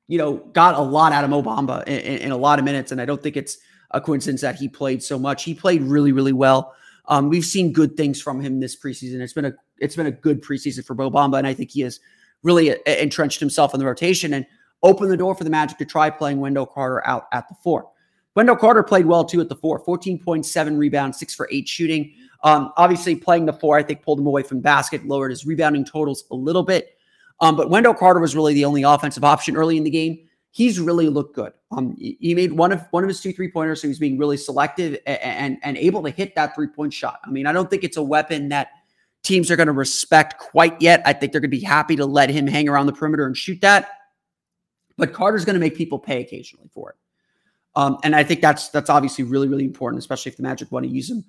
you 0.09 0.18
know, 0.18 0.37
got 0.52 0.74
a 0.74 0.83
lot 0.83 1.12
out 1.12 1.24
of 1.24 1.30
Mo 1.30 1.42
Bamba 1.42 1.85
in, 1.85 2.00
in, 2.00 2.18
in, 2.18 2.33
a 2.33 2.37
lot 2.37 2.59
of 2.59 2.66
minutes, 2.66 2.92
and 2.92 3.00
I 3.00 3.07
don't 3.07 3.22
think 3.22 3.38
it's 3.38 3.57
a 3.92 4.00
coincidence 4.00 4.42
that 4.42 4.57
he 4.57 4.68
played 4.68 5.02
so 5.02 5.18
much. 5.18 5.42
He 5.42 5.54
played 5.54 5.80
really, 5.83 6.12
really 6.12 6.35
well. 6.35 6.74
Um, 7.07 7.30
we've 7.30 7.46
seen 7.46 7.72
good 7.72 7.96
things 7.96 8.20
from 8.20 8.42
him 8.42 8.61
this 8.61 8.76
preseason. 8.76 9.20
It's 9.20 9.33
been 9.33 9.46
a 9.46 9.54
it's 9.78 9.96
been 9.96 10.06
a 10.06 10.12
good 10.12 10.42
preseason 10.42 10.84
for 10.84 10.94
Mo 10.94 11.10
Bamba, 11.10 11.38
and 11.38 11.46
I 11.46 11.54
think 11.54 11.70
he 11.70 11.80
has 11.82 12.00
really 12.42 12.72
uh, 12.72 12.76
entrenched 12.87 13.40
himself 13.40 13.74
in 13.74 13.80
the 13.80 13.87
rotation 13.87 14.34
and 14.34 14.46
opened 14.82 15.10
the 15.10 15.16
door 15.16 15.34
for 15.34 15.44
the 15.44 15.50
Magic 15.50 15.78
to 15.78 15.84
try 15.84 16.10
playing 16.10 16.40
Wendell 16.40 16.66
Carter 16.66 17.04
out 17.06 17.26
at 17.32 17.48
the 17.48 17.54
four. 17.62 17.90
Wendell 18.37 18.56
Carter 18.56 18.82
played 18.82 19.06
well 19.06 19.24
too 19.24 19.40
at 19.40 19.48
the 19.48 19.56
four, 19.56 19.82
14.7 19.84 20.78
rebounds, 20.78 21.18
six 21.18 21.34
for 21.34 21.48
eight 21.50 21.68
shooting. 21.68 22.12
Um, 22.42 22.72
obviously, 22.76 23.16
playing 23.16 23.46
the 23.46 23.52
four, 23.52 23.78
I 23.78 23.82
think, 23.82 24.02
pulled 24.02 24.18
him 24.18 24.26
away 24.26 24.42
from 24.42 24.60
basket, 24.60 25.06
lowered 25.06 25.30
his 25.30 25.46
rebounding 25.46 25.84
totals 25.84 26.24
a 26.30 26.34
little 26.34 26.62
bit. 26.62 26.98
Um, 27.40 27.56
but 27.56 27.70
Wendell 27.70 27.94
Carter 27.94 28.20
was 28.20 28.37
really 28.37 28.54
the 28.54 28.64
only 28.64 28.82
offensive 28.82 29.24
option 29.24 29.56
early 29.56 29.76
in 29.76 29.84
the 29.84 29.90
game. 29.90 30.18
He's 30.50 30.78
really 30.78 31.08
looked 31.08 31.34
good. 31.34 31.52
Um, 31.72 31.96
he 31.98 32.32
made 32.34 32.52
one 32.52 32.70
of 32.70 32.87
one 32.90 33.02
of 33.02 33.08
his 33.08 33.20
two 33.20 33.32
three 33.32 33.50
pointers, 33.50 33.82
so 33.82 33.88
he's 33.88 33.98
being 33.98 34.18
really 34.18 34.37
selective 34.37 34.96
and, 35.04 35.20
and 35.20 35.58
and 35.62 35.76
able 35.76 36.02
to 36.04 36.10
hit 36.10 36.37
that 36.37 36.54
three 36.54 36.68
point 36.68 36.92
shot. 36.92 37.18
I 37.24 37.30
mean, 37.30 37.46
I 37.46 37.52
don't 37.52 37.68
think 37.68 37.82
it's 37.82 37.96
a 37.96 38.02
weapon 38.02 38.50
that 38.50 38.68
teams 39.24 39.50
are 39.50 39.56
going 39.56 39.66
to 39.66 39.72
respect 39.72 40.38
quite 40.38 40.80
yet. 40.80 41.02
I 41.04 41.12
think 41.12 41.32
they're 41.32 41.40
going 41.40 41.50
to 41.50 41.56
be 41.56 41.64
happy 41.64 41.96
to 41.96 42.06
let 42.06 42.30
him 42.30 42.46
hang 42.46 42.68
around 42.68 42.87
the 42.87 42.92
perimeter 42.92 43.26
and 43.26 43.37
shoot 43.37 43.60
that. 43.62 43.88
But 44.96 45.12
Carter's 45.12 45.44
going 45.44 45.54
to 45.54 45.60
make 45.60 45.74
people 45.74 45.98
pay 45.98 46.20
occasionally 46.20 46.68
for 46.72 46.90
it. 46.90 46.96
Um, 47.74 47.98
and 48.04 48.14
I 48.14 48.22
think 48.22 48.40
that's 48.40 48.68
that's 48.68 48.88
obviously 48.88 49.24
really, 49.24 49.48
really 49.48 49.64
important, 49.64 49.98
especially 49.98 50.30
if 50.30 50.37
the 50.37 50.44
Magic 50.44 50.70
want 50.70 50.84
to 50.84 50.92
use 50.92 51.10
him 51.10 51.24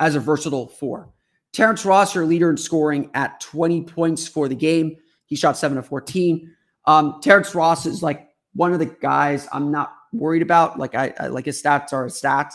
as 0.00 0.16
a 0.16 0.20
versatile 0.20 0.66
four. 0.66 1.08
Terrence 1.52 1.84
Ross, 1.84 2.16
your 2.16 2.26
leader 2.26 2.50
in 2.50 2.56
scoring 2.56 3.10
at 3.14 3.38
20 3.40 3.84
points 3.84 4.26
for 4.26 4.48
the 4.48 4.56
game. 4.56 4.96
He 5.26 5.36
shot 5.36 5.56
seven 5.56 5.78
of 5.78 5.86
14. 5.86 6.52
Um, 6.86 7.20
Terrence 7.22 7.54
Ross 7.54 7.86
is 7.86 8.02
like 8.02 8.28
one 8.54 8.72
of 8.72 8.80
the 8.80 8.86
guys 8.86 9.46
I'm 9.52 9.70
not 9.70 9.94
worried 10.12 10.42
about. 10.42 10.80
Like 10.80 10.96
I, 10.96 11.14
I 11.20 11.26
like 11.28 11.44
his 11.44 11.62
stats 11.62 11.92
are 11.92 12.04
his 12.04 12.20
stats. 12.20 12.54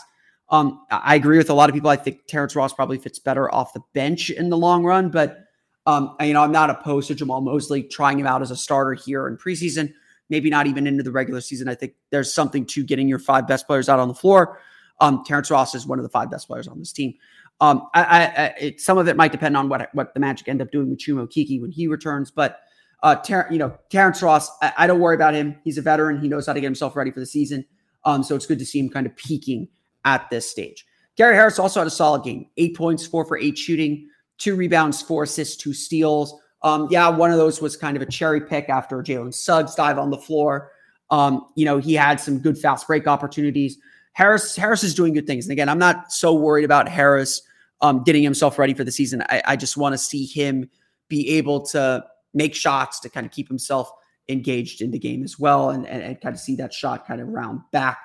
Um, 0.50 0.84
I 0.90 1.14
agree 1.14 1.38
with 1.38 1.50
a 1.50 1.54
lot 1.54 1.70
of 1.70 1.74
people. 1.74 1.90
I 1.90 1.96
think 1.96 2.26
Terrence 2.26 2.56
Ross 2.56 2.72
probably 2.72 2.98
fits 2.98 3.18
better 3.18 3.52
off 3.54 3.72
the 3.72 3.82
bench 3.94 4.30
in 4.30 4.50
the 4.50 4.56
long 4.56 4.84
run, 4.84 5.10
but 5.10 5.44
um, 5.86 6.16
you 6.20 6.32
know, 6.32 6.42
I'm 6.42 6.52
not 6.52 6.70
opposed 6.70 7.08
to 7.08 7.14
Jamahl 7.14 7.42
Mosley 7.42 7.82
trying 7.82 8.18
him 8.18 8.26
out 8.26 8.42
as 8.42 8.50
a 8.50 8.56
starter 8.56 8.94
here 8.94 9.26
in 9.28 9.36
preseason, 9.36 9.92
maybe 10.28 10.50
not 10.50 10.66
even 10.66 10.86
into 10.86 11.02
the 11.02 11.12
regular 11.12 11.40
season. 11.40 11.68
I 11.68 11.74
think 11.74 11.94
there's 12.10 12.32
something 12.32 12.66
to 12.66 12.84
getting 12.84 13.08
your 13.08 13.18
five 13.18 13.46
best 13.46 13.66
players 13.66 13.88
out 13.88 13.98
on 13.98 14.08
the 14.08 14.14
floor. 14.14 14.60
Um, 15.00 15.24
Terrence 15.24 15.50
Ross 15.50 15.74
is 15.74 15.86
one 15.86 15.98
of 15.98 16.02
the 16.02 16.10
five 16.10 16.30
best 16.30 16.46
players 16.48 16.68
on 16.68 16.78
this 16.78 16.92
team. 16.92 17.14
Um, 17.60 17.88
I, 17.94 18.02
I, 18.04 18.44
it, 18.58 18.80
some 18.80 18.98
of 18.98 19.08
it 19.08 19.16
might 19.16 19.32
depend 19.32 19.56
on 19.56 19.68
what 19.68 19.88
what 19.94 20.14
the 20.14 20.20
Magic 20.20 20.48
end 20.48 20.62
up 20.62 20.70
doing 20.70 20.90
with 20.90 20.98
Chuma 20.98 21.26
Okeke 21.26 21.60
when 21.60 21.70
he 21.70 21.86
returns, 21.86 22.30
but 22.30 22.60
uh, 23.02 23.16
Ter- 23.16 23.48
you 23.50 23.58
know, 23.58 23.76
Terrence 23.88 24.22
Ross, 24.22 24.50
I, 24.60 24.72
I, 24.78 24.86
don't 24.86 25.00
worry 25.00 25.14
about 25.14 25.34
him. 25.34 25.56
He's 25.64 25.78
a 25.78 25.82
veteran. 25.82 26.20
He 26.20 26.28
knows 26.28 26.46
how 26.46 26.52
to 26.52 26.60
get 26.60 26.66
himself 26.66 26.96
ready 26.96 27.10
for 27.10 27.20
the 27.20 27.26
season. 27.26 27.64
Um, 28.04 28.22
so 28.22 28.34
it's 28.34 28.46
good 28.46 28.58
to 28.58 28.66
see 28.66 28.78
him 28.78 28.90
kind 28.90 29.06
of 29.06 29.16
peaking 29.16 29.68
at 30.04 30.28
this 30.30 30.50
stage. 30.50 30.86
Gary 31.16 31.34
Harris 31.34 31.58
also 31.58 31.80
had 31.80 31.86
a 31.86 31.90
solid 31.90 32.22
game. 32.22 32.46
Eight 32.56 32.76
points, 32.76 33.06
four 33.06 33.24
for 33.24 33.36
eight 33.36 33.58
shooting, 33.58 34.08
two 34.38 34.56
rebounds, 34.56 35.02
four 35.02 35.24
assists, 35.24 35.56
two 35.56 35.72
steals. 35.72 36.34
Um, 36.62 36.88
yeah, 36.90 37.08
one 37.08 37.30
of 37.30 37.38
those 37.38 37.60
was 37.60 37.76
kind 37.76 37.96
of 37.96 38.02
a 38.02 38.06
cherry 38.06 38.40
pick 38.40 38.68
after 38.68 39.02
Jalen 39.02 39.34
Suggs 39.34 39.74
dive 39.74 39.98
on 39.98 40.10
the 40.10 40.18
floor. 40.18 40.72
Um, 41.10 41.46
you 41.56 41.64
know, 41.64 41.78
he 41.78 41.94
had 41.94 42.20
some 42.20 42.38
good 42.38 42.58
fast 42.58 42.86
break 42.86 43.06
opportunities. 43.06 43.78
Harris 44.12 44.56
Harris 44.56 44.82
is 44.82 44.94
doing 44.94 45.12
good 45.12 45.26
things. 45.26 45.46
And 45.46 45.52
again, 45.52 45.68
I'm 45.68 45.78
not 45.78 46.12
so 46.12 46.34
worried 46.34 46.64
about 46.64 46.88
Harris 46.88 47.42
um, 47.80 48.02
getting 48.02 48.22
himself 48.22 48.58
ready 48.58 48.74
for 48.74 48.84
the 48.84 48.92
season. 48.92 49.22
I, 49.28 49.42
I 49.46 49.56
just 49.56 49.76
want 49.76 49.92
to 49.94 49.98
see 49.98 50.26
him 50.26 50.68
be 51.08 51.28
able 51.30 51.62
to 51.66 52.04
make 52.34 52.54
shots 52.54 53.00
to 53.00 53.08
kind 53.08 53.26
of 53.26 53.32
keep 53.32 53.48
himself 53.48 53.90
engaged 54.28 54.80
in 54.80 54.90
the 54.90 54.98
game 54.98 55.24
as 55.24 55.38
well 55.38 55.70
and, 55.70 55.86
and, 55.86 56.02
and 56.02 56.20
kind 56.20 56.34
of 56.34 56.40
see 56.40 56.54
that 56.56 56.72
shot 56.72 57.06
kind 57.06 57.20
of 57.20 57.28
round 57.28 57.60
back 57.72 57.98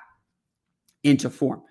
into 1.03 1.29
form. 1.29 1.61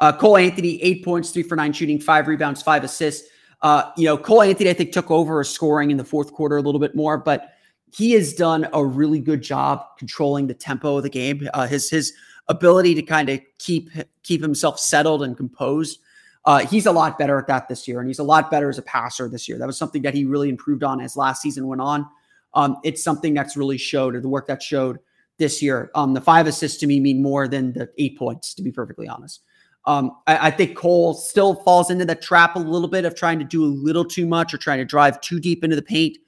Uh, 0.00 0.16
Cole 0.16 0.36
Anthony, 0.36 0.82
eight 0.82 1.04
points, 1.04 1.30
three 1.30 1.42
for 1.42 1.56
nine 1.56 1.72
shooting, 1.72 2.00
five 2.00 2.26
rebounds, 2.26 2.62
five 2.62 2.84
assists. 2.84 3.28
Uh, 3.62 3.90
you 3.96 4.06
know, 4.06 4.16
Cole 4.16 4.42
Anthony, 4.42 4.70
I 4.70 4.72
think, 4.72 4.92
took 4.92 5.10
over 5.10 5.44
scoring 5.44 5.90
in 5.90 5.96
the 5.96 6.04
fourth 6.04 6.32
quarter 6.32 6.56
a 6.56 6.62
little 6.62 6.80
bit 6.80 6.94
more, 6.94 7.18
but 7.18 7.50
he 7.92 8.12
has 8.12 8.32
done 8.32 8.66
a 8.72 8.84
really 8.84 9.20
good 9.20 9.42
job 9.42 9.84
controlling 9.98 10.46
the 10.46 10.54
tempo 10.54 10.96
of 10.96 11.02
the 11.02 11.10
game. 11.10 11.48
Uh, 11.52 11.66
his 11.66 11.90
his 11.90 12.12
ability 12.48 12.94
to 12.94 13.02
kind 13.02 13.28
of 13.28 13.40
keep 13.58 13.90
keep 14.22 14.40
himself 14.42 14.80
settled 14.80 15.22
and 15.22 15.36
composed 15.36 15.98
uh, 16.44 16.66
he's 16.66 16.86
a 16.86 16.92
lot 16.92 17.18
better 17.18 17.38
at 17.38 17.46
that 17.48 17.68
this 17.68 17.86
year, 17.86 18.00
and 18.00 18.08
he's 18.08 18.18
a 18.18 18.24
lot 18.24 18.50
better 18.50 18.68
as 18.68 18.78
a 18.78 18.82
passer 18.82 19.28
this 19.28 19.48
year. 19.48 19.58
That 19.58 19.66
was 19.66 19.76
something 19.76 20.02
that 20.02 20.14
he 20.14 20.24
really 20.24 20.48
improved 20.48 20.82
on 20.82 21.00
as 21.00 21.16
last 21.16 21.42
season 21.42 21.66
went 21.66 21.82
on. 21.82 22.06
Um, 22.54 22.78
it's 22.82 23.02
something 23.02 23.34
that's 23.34 23.56
really 23.56 23.78
showed, 23.78 24.14
or 24.14 24.20
the 24.20 24.28
work 24.28 24.46
that 24.46 24.62
showed 24.62 24.98
this 25.36 25.62
year. 25.62 25.90
Um, 25.94 26.14
the 26.14 26.20
five 26.20 26.46
assists 26.46 26.78
to 26.80 26.86
me 26.86 26.98
mean 26.98 27.22
more 27.22 27.46
than 27.46 27.74
the 27.74 27.90
eight 27.98 28.18
points, 28.18 28.54
to 28.54 28.62
be 28.62 28.72
perfectly 28.72 29.06
honest. 29.06 29.42
Um, 29.86 30.12
I, 30.26 30.48
I, 30.48 30.50
think 30.50 30.76
Cole 30.76 31.14
still 31.14 31.54
falls 31.54 31.90
into 31.90 32.04
the 32.04 32.14
trap 32.14 32.54
a 32.54 32.58
little 32.58 32.88
bit 32.88 33.06
of 33.06 33.14
trying 33.14 33.38
to 33.38 33.44
do 33.46 33.64
a 33.64 33.66
little 33.66 34.04
too 34.04 34.26
much 34.26 34.52
or 34.52 34.58
trying 34.58 34.78
to 34.78 34.84
drive 34.84 35.20
too 35.22 35.40
deep 35.40 35.64
into 35.64 35.74
the 35.74 35.82
paint 35.82 36.18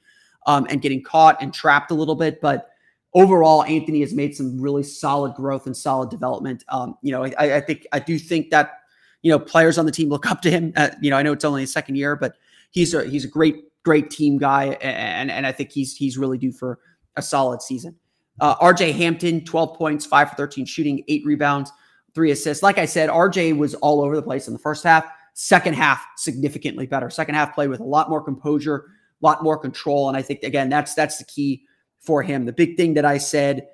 um, 0.47 0.67
and 0.71 0.81
getting 0.81 1.03
caught 1.03 1.41
and 1.43 1.53
trapped 1.53 1.91
a 1.91 1.95
little 1.95 2.15
bit. 2.15 2.41
But 2.41 2.71
overall, 3.13 3.63
Anthony 3.65 4.01
has 4.01 4.15
made 4.15 4.35
some 4.35 4.59
really 4.59 4.83
solid 4.83 5.35
growth 5.35 5.67
and 5.67 5.77
solid 5.77 6.09
development. 6.09 6.65
Um, 6.69 6.97
you 7.03 7.13
know, 7.13 7.25
I, 7.25 7.57
I, 7.57 7.61
think 7.61 7.87
I 7.93 7.99
do 7.99 8.19
think 8.19 8.51
that 8.51 8.81
you 9.21 9.31
know 9.31 9.39
players 9.39 9.77
on 9.77 9.85
the 9.85 9.93
team 9.93 10.09
look 10.09 10.27
up 10.31 10.41
to 10.43 10.51
him. 10.51 10.73
Uh, 10.75 10.89
you 11.01 11.11
know, 11.11 11.19
I 11.19 11.23
know 11.23 11.33
it's 11.33 11.45
only 11.45 11.61
his 11.61 11.73
second 11.73 11.97
year, 11.97 12.17
but 12.17 12.37
he's 12.71 12.95
a 12.95 13.05
he's 13.05 13.27
a 13.27 13.29
great 13.29 13.57
great 13.83 14.11
team 14.11 14.39
guy, 14.39 14.79
and 14.81 15.31
and 15.31 15.47
I 15.47 15.53
think 15.53 15.73
he's 15.73 15.95
he's 15.95 16.17
really 16.17 16.39
due 16.39 16.53
for 16.53 16.79
a 17.17 17.23
solid 17.23 17.61
season. 17.61 17.97
Uh, 18.41 18.57
RJ 18.57 18.95
Hampton, 18.95 19.45
12 19.45 19.77
points, 19.77 20.07
five 20.07 20.31
for 20.31 20.37
13 20.37 20.65
shooting, 20.65 21.05
eight 21.07 21.23
rebounds 21.27 21.71
three 22.15 22.31
assists. 22.31 22.63
Like 22.63 22.79
I 22.79 22.85
said, 22.85 23.11
RJ 23.11 23.57
was 23.57 23.75
all 23.77 24.03
over 24.03 24.17
the 24.17 24.23
place 24.23 24.47
in 24.47 24.53
the 24.53 24.59
first 24.59 24.85
half. 24.85 25.05
Second 25.35 25.75
half, 25.75 26.05
significantly 26.17 26.87
better. 26.87 27.09
Second 27.09 27.35
half 27.35 27.55
played 27.55 27.71
with 27.71 27.81
a 27.81 27.85
lot 27.85 28.11
more 28.11 28.23
composure, 28.23 28.87
a 29.23 29.27
lot 29.27 29.43
more 29.43 29.57
control. 29.57 30.09
And 30.09 30.17
I 30.17 30.23
think 30.23 30.43
again, 30.43 30.69
that's 30.69 30.95
that's 30.95 31.19
the 31.19 31.25
key 31.25 31.65
for 32.01 32.23
him. 32.23 32.45
The 32.45 32.53
big 32.53 32.77
thing 32.77 32.95
that 32.95 33.05
I 33.05 33.19
said 33.19 33.69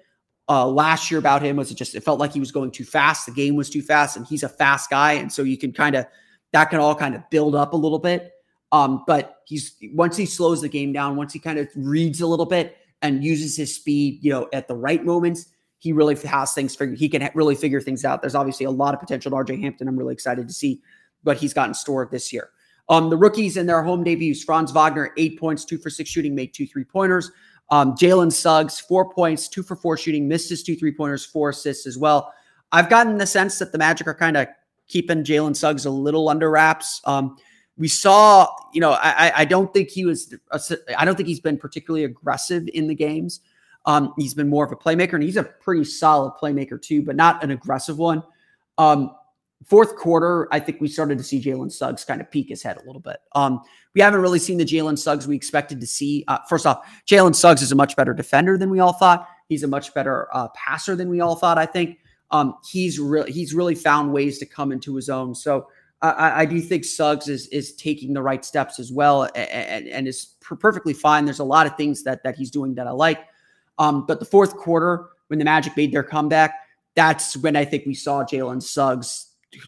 uh, 0.48 0.66
last 0.66 1.10
year 1.10 1.18
about 1.18 1.42
him 1.42 1.56
was 1.56 1.70
it 1.70 1.74
just 1.74 1.94
it 1.94 2.04
felt 2.04 2.20
like 2.20 2.32
he 2.32 2.40
was 2.40 2.52
going 2.52 2.70
too 2.70 2.84
fast. 2.84 3.26
The 3.26 3.32
game 3.32 3.56
was 3.56 3.68
too 3.68 3.82
fast, 3.82 4.16
and 4.16 4.26
he's 4.26 4.42
a 4.42 4.48
fast 4.48 4.88
guy, 4.88 5.12
and 5.14 5.32
so 5.32 5.42
you 5.42 5.58
can 5.58 5.72
kind 5.72 5.96
of 5.96 6.06
that 6.52 6.66
can 6.66 6.78
all 6.78 6.94
kind 6.94 7.14
of 7.14 7.28
build 7.30 7.54
up 7.54 7.72
a 7.72 7.76
little 7.76 7.98
bit. 7.98 8.32
Um, 8.70 9.04
but 9.06 9.42
he's 9.46 9.76
once 9.94 10.16
he 10.16 10.26
slows 10.26 10.60
the 10.60 10.68
game 10.68 10.92
down, 10.92 11.16
once 11.16 11.32
he 11.32 11.38
kind 11.38 11.58
of 11.58 11.68
reads 11.74 12.20
a 12.20 12.26
little 12.26 12.46
bit 12.46 12.76
and 13.02 13.24
uses 13.24 13.56
his 13.56 13.74
speed, 13.74 14.18
you 14.22 14.30
know, 14.30 14.48
at 14.52 14.68
the 14.68 14.74
right 14.74 15.04
moments, 15.04 15.46
he 15.78 15.92
really 15.92 16.16
has 16.16 16.52
things 16.52 16.74
figured. 16.74 16.98
He 16.98 17.08
can 17.08 17.28
really 17.34 17.54
figure 17.54 17.80
things 17.80 18.04
out. 18.04 18.20
There's 18.20 18.34
obviously 18.34 18.66
a 18.66 18.70
lot 18.70 18.94
of 18.94 19.00
potential 19.00 19.30
to 19.30 19.36
RJ 19.36 19.60
Hampton. 19.60 19.88
I'm 19.88 19.96
really 19.96 20.12
excited 20.12 20.48
to 20.48 20.54
see 20.54 20.80
what 21.22 21.36
he's 21.36 21.54
got 21.54 21.68
in 21.68 21.74
store 21.74 22.08
this 22.10 22.32
year. 22.32 22.50
Um, 22.88 23.10
the 23.10 23.16
rookies 23.16 23.56
in 23.56 23.66
their 23.66 23.82
home 23.82 24.02
debuts: 24.02 24.42
Franz 24.42 24.72
Wagner, 24.72 25.12
eight 25.16 25.38
points, 25.38 25.64
two 25.64 25.78
for 25.78 25.90
six 25.90 26.10
shooting, 26.10 26.34
made 26.34 26.54
two 26.54 26.66
three 26.66 26.84
pointers. 26.84 27.30
Um, 27.70 27.94
Jalen 27.94 28.32
Suggs, 28.32 28.80
four 28.80 29.12
points, 29.12 29.46
two 29.46 29.62
for 29.62 29.76
four 29.76 29.96
shooting, 29.96 30.26
missed 30.26 30.48
his 30.48 30.62
two 30.62 30.74
three 30.74 30.92
pointers, 30.92 31.24
four 31.24 31.50
assists 31.50 31.86
as 31.86 31.98
well. 31.98 32.32
I've 32.72 32.88
gotten 32.88 33.18
the 33.18 33.26
sense 33.26 33.58
that 33.58 33.72
the 33.72 33.78
Magic 33.78 34.06
are 34.06 34.14
kind 34.14 34.36
of 34.36 34.48
keeping 34.88 35.22
Jalen 35.22 35.54
Suggs 35.54 35.84
a 35.84 35.90
little 35.90 36.28
under 36.28 36.50
wraps. 36.50 37.00
Um, 37.04 37.36
we 37.76 37.88
saw, 37.88 38.48
you 38.72 38.80
know, 38.80 38.92
I, 38.92 39.32
I 39.36 39.44
don't 39.44 39.72
think 39.72 39.88
he 39.88 40.04
was, 40.04 40.34
I 40.98 41.04
don't 41.04 41.14
think 41.14 41.28
he's 41.28 41.40
been 41.40 41.56
particularly 41.56 42.04
aggressive 42.04 42.68
in 42.74 42.88
the 42.88 42.94
games. 42.94 43.40
Um, 43.86 44.12
he's 44.18 44.34
been 44.34 44.48
more 44.48 44.64
of 44.64 44.72
a 44.72 44.76
playmaker, 44.76 45.14
and 45.14 45.22
he's 45.22 45.36
a 45.36 45.44
pretty 45.44 45.84
solid 45.84 46.34
playmaker 46.40 46.80
too, 46.80 47.02
but 47.02 47.16
not 47.16 47.42
an 47.42 47.50
aggressive 47.50 47.98
one. 47.98 48.22
Um, 48.76 49.12
fourth 49.64 49.96
quarter, 49.96 50.48
I 50.52 50.60
think 50.60 50.80
we 50.80 50.88
started 50.88 51.18
to 51.18 51.24
see 51.24 51.42
Jalen 51.42 51.72
Suggs 51.72 52.04
kind 52.04 52.20
of 52.20 52.30
peek 52.30 52.48
his 52.48 52.62
head 52.62 52.76
a 52.76 52.84
little 52.84 53.00
bit. 53.00 53.18
Um, 53.34 53.60
we 53.94 54.00
haven't 54.00 54.20
really 54.20 54.38
seen 54.38 54.58
the 54.58 54.64
Jalen 54.64 54.98
Suggs 54.98 55.26
we 55.26 55.36
expected 55.36 55.80
to 55.80 55.86
see. 55.86 56.24
Uh, 56.28 56.38
first 56.48 56.66
off, 56.66 56.86
Jalen 57.06 57.34
Suggs 57.34 57.62
is 57.62 57.72
a 57.72 57.76
much 57.76 57.96
better 57.96 58.14
defender 58.14 58.56
than 58.56 58.70
we 58.70 58.80
all 58.80 58.92
thought. 58.92 59.26
He's 59.48 59.62
a 59.62 59.68
much 59.68 59.94
better 59.94 60.28
uh, 60.32 60.48
passer 60.54 60.94
than 60.94 61.08
we 61.08 61.20
all 61.20 61.34
thought. 61.34 61.58
I 61.58 61.66
think 61.66 61.98
um, 62.30 62.56
he's 62.70 62.98
really 62.98 63.32
he's 63.32 63.54
really 63.54 63.74
found 63.74 64.12
ways 64.12 64.38
to 64.38 64.46
come 64.46 64.70
into 64.70 64.94
his 64.94 65.08
own. 65.08 65.34
So 65.34 65.68
I, 66.02 66.42
I, 66.42 66.44
do 66.44 66.60
think 66.60 66.84
Suggs 66.84 67.28
is 67.28 67.48
is 67.48 67.74
taking 67.74 68.12
the 68.12 68.22
right 68.22 68.44
steps 68.44 68.78
as 68.78 68.92
well, 68.92 69.24
and, 69.34 69.88
and, 69.88 70.06
is 70.06 70.36
perfectly 70.40 70.92
fine. 70.92 71.24
There's 71.24 71.40
a 71.40 71.44
lot 71.44 71.66
of 71.66 71.76
things 71.76 72.04
that 72.04 72.22
that 72.22 72.36
he's 72.36 72.50
doing 72.50 72.74
that 72.74 72.86
I 72.86 72.92
like. 72.92 73.20
Um, 73.78 74.06
but 74.06 74.18
the 74.18 74.26
fourth 74.26 74.56
quarter, 74.56 75.06
when 75.28 75.38
the 75.38 75.44
Magic 75.44 75.76
made 75.76 75.92
their 75.92 76.02
comeback, 76.02 76.54
that's 76.94 77.36
when 77.36 77.56
I 77.56 77.64
think 77.64 77.86
we 77.86 77.94
saw 77.94 78.24
Jalen 78.24 78.62
Suggs, 78.62 79.26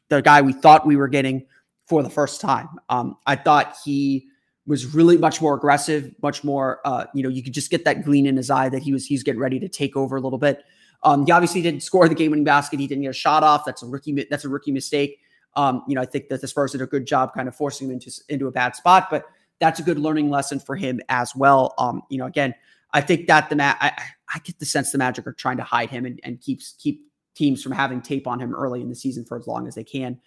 the 0.09 0.21
guy 0.21 0.43
we 0.43 0.53
thought 0.53 0.87
we 0.87 0.97
were 0.97 1.09
getting 1.09 1.47
for 1.87 2.03
the 2.03 2.11
first 2.11 2.41
time. 2.41 2.69
Um, 2.89 3.17
I 3.27 3.37
thought 3.37 3.77
he 3.85 4.27
was 4.67 4.95
really 4.95 5.17
much 5.17 5.41
more 5.41 5.55
aggressive, 5.55 6.13
much 6.23 6.45
more. 6.45 6.81
Uh, 6.85 7.07
you 7.15 7.23
know, 7.23 7.29
you 7.29 7.43
could 7.43 7.55
just 7.55 7.71
get 7.71 7.85
that 7.85 8.05
gleam 8.05 8.27
in 8.27 8.37
his 8.37 8.51
eye 8.51 8.69
that 8.69 8.83
he 8.83 8.93
was 8.93 9.07
he's 9.07 9.23
getting 9.23 9.41
ready 9.41 9.59
to 9.61 9.69
take 9.69 9.97
over 9.97 10.17
a 10.17 10.21
little 10.21 10.39
bit. 10.39 10.63
Um, 11.03 11.25
he 11.25 11.33
obviously 11.33 11.63
didn't 11.63 11.83
score 11.83 12.09
the 12.09 12.15
game-winning 12.15 12.45
basket. 12.45 12.79
He 12.79 12.87
didn't 12.87 13.03
get 13.03 13.11
a 13.11 13.15
shot 13.15 13.43
off. 13.43 13.65
That's 13.65 13.83
a 13.83 13.87
rookie. 13.87 14.27
That's 14.29 14.45
a 14.45 14.49
rookie 14.49 14.73
mistake. 14.73 15.19
Um, 15.57 15.83
you 15.89 15.95
know, 15.95 16.03
I 16.03 16.07
think 16.07 16.29
that 16.29 16.41
the 16.41 16.47
Spurs 16.47 16.73
did 16.73 16.83
a 16.83 16.87
good 16.87 17.07
job 17.07 17.33
kind 17.35 17.49
of 17.49 17.57
forcing 17.57 17.89
him 17.89 17.95
into 17.95 18.13
into 18.29 18.47
a 18.47 18.53
bad 18.53 18.77
spot, 18.77 19.09
but 19.11 19.25
that's 19.59 19.81
a 19.81 19.83
good 19.83 19.99
learning 19.99 20.31
lesson 20.31 20.61
for 20.61 20.77
him 20.77 21.01
as 21.09 21.35
well. 21.35 21.75
Um, 21.79 22.03
you 22.09 22.19
know, 22.19 22.27
again, 22.27 22.55
I 22.93 23.01
think 23.01 23.27
that 23.29 23.51
the 23.51 23.57
ma- 23.57 23.77
I, 23.81 23.93
I 24.35 24.39
get 24.41 24.59
the 24.59 24.67
sense 24.67 24.93
the 24.93 24.99
Magic 24.99 25.27
are 25.27 25.33
trying 25.33 25.57
to 25.59 25.63
hide 25.63 25.91
him 25.91 26.07
and, 26.07 26.21
and 26.25 26.41
keeps 26.41 26.75
keep 26.79 27.03
teams 27.35 27.63
from 27.63 27.73
having 27.73 28.01
tape 28.01 28.27
on 28.27 28.41
him 28.41 28.55
early 28.55 28.81
in 28.81 28.89
the 28.89 28.95
season 28.95 29.25
for 29.25 29.39
as 29.39 29.47
long 29.47 29.67
as 29.67 29.75
they 29.75 29.85
can. 29.85 30.21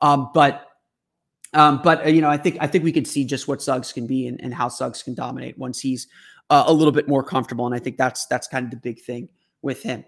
Um, 0.00 0.30
but 0.34 0.66
um, 1.52 1.80
but 1.82 2.04
uh, 2.04 2.08
you 2.08 2.20
know, 2.20 2.28
I 2.28 2.36
think 2.36 2.58
I 2.60 2.66
think 2.66 2.84
we 2.84 2.92
can 2.92 3.04
see 3.04 3.24
just 3.24 3.48
what 3.48 3.62
Suggs 3.62 3.92
can 3.92 4.06
be 4.06 4.26
and, 4.26 4.40
and 4.40 4.52
how 4.52 4.68
Suggs 4.68 5.02
can 5.02 5.14
dominate 5.14 5.56
once 5.58 5.80
he's 5.80 6.08
uh, 6.50 6.64
a 6.66 6.72
little 6.72 6.92
bit 6.92 7.08
more 7.08 7.22
comfortable. 7.22 7.66
And 7.66 7.74
I 7.74 7.78
think 7.78 7.96
that's 7.96 8.26
that's 8.26 8.48
kind 8.48 8.64
of 8.64 8.70
the 8.70 8.76
big 8.76 9.00
thing 9.00 9.28
with 9.62 9.82
him. 9.82 10.04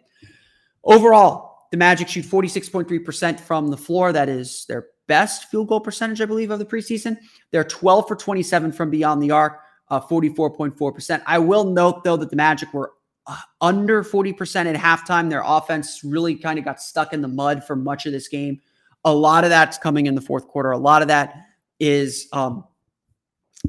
Overall, 0.85 1.66
the 1.71 1.77
Magic 1.77 2.09
shoot 2.09 2.25
46.3% 2.25 3.40
from 3.40 3.68
the 3.68 3.77
floor. 3.77 4.12
That 4.12 4.29
is 4.29 4.64
their 4.66 4.87
best 5.07 5.51
field 5.51 5.68
goal 5.68 5.81
percentage, 5.81 6.21
I 6.21 6.27
believe, 6.27 6.51
of 6.51 6.59
the 6.59 6.64
preseason. 6.64 7.18
They're 7.51 7.64
12 7.64 8.09
for 8.09 8.16
27 8.16 8.73
from 8.73 8.90
beyond 8.90 9.23
the 9.23 9.31
arc 9.31 9.61
uh, 9.90 10.01
44.4%. 10.01 11.22
I 11.27 11.38
will 11.38 11.64
note, 11.64 12.05
though, 12.05 12.16
that 12.16 12.31
the 12.31 12.37
Magic 12.37 12.72
were 12.72 12.92
uh, 13.27 13.37
under 13.61 14.03
40% 14.03 14.66
at 14.66 14.77
halftime. 14.77 15.31
Their 15.31 15.42
offense 15.44 16.03
really 16.05 16.35
kind 16.35 16.59
of 16.59 16.64
got 16.64 16.81
stuck 16.81 17.12
in 17.12 17.22
the 17.22 17.29
mud 17.29 17.64
for 17.64 17.77
much 17.77 18.07
of 18.07 18.12
this 18.12 18.29
game. 18.29 18.61
A 19.05 19.14
lot 19.14 19.44
of 19.44 19.51
that's 19.51 19.79
coming 19.79 20.07
in 20.07 20.14
the 20.14 20.20
fourth 20.20 20.48
quarter. 20.48 20.70
A 20.72 20.79
lot 20.79 21.03
of 21.03 21.09
that 21.09 21.35
is 21.79 22.29
um, 22.33 22.64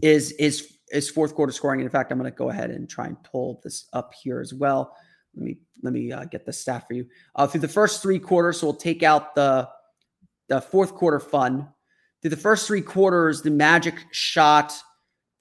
is 0.02 0.32
is 0.34 0.78
is 0.92 1.10
fourth 1.10 1.36
quarter 1.36 1.52
scoring. 1.52 1.82
In 1.82 1.90
fact, 1.90 2.12
I'm 2.12 2.18
going 2.18 2.32
to 2.32 2.36
go 2.36 2.50
ahead 2.50 2.72
and 2.72 2.90
try 2.90 3.06
and 3.06 3.22
pull 3.24 3.62
this 3.64 3.88
up 3.94 4.12
here 4.24 4.40
as 4.40 4.54
well. 4.54 4.96
Let 5.36 5.46
me 5.46 5.58
let 5.84 5.94
me 5.94 6.12
uh, 6.12 6.26
get 6.26 6.46
the 6.46 6.54
stat 6.54 6.86
for 6.88 6.94
you. 6.94 7.06
Uh, 7.36 7.48
through 7.48 7.62
the 7.62 7.68
first 7.68 8.02
three 8.02 8.20
quarters, 8.20 8.60
so 8.60 8.68
we'll 8.68 8.76
take 8.76 9.04
out 9.04 9.36
the 9.36 9.70
the 10.48 10.60
fourth 10.60 10.96
quarter 10.96 11.20
fun. 11.20 11.68
Through 12.22 12.32
the 12.32 12.38
first 12.38 12.68
three 12.68 12.82
quarters, 12.82 13.42
the 13.42 13.52
Magic 13.52 13.96
shot 14.12 14.74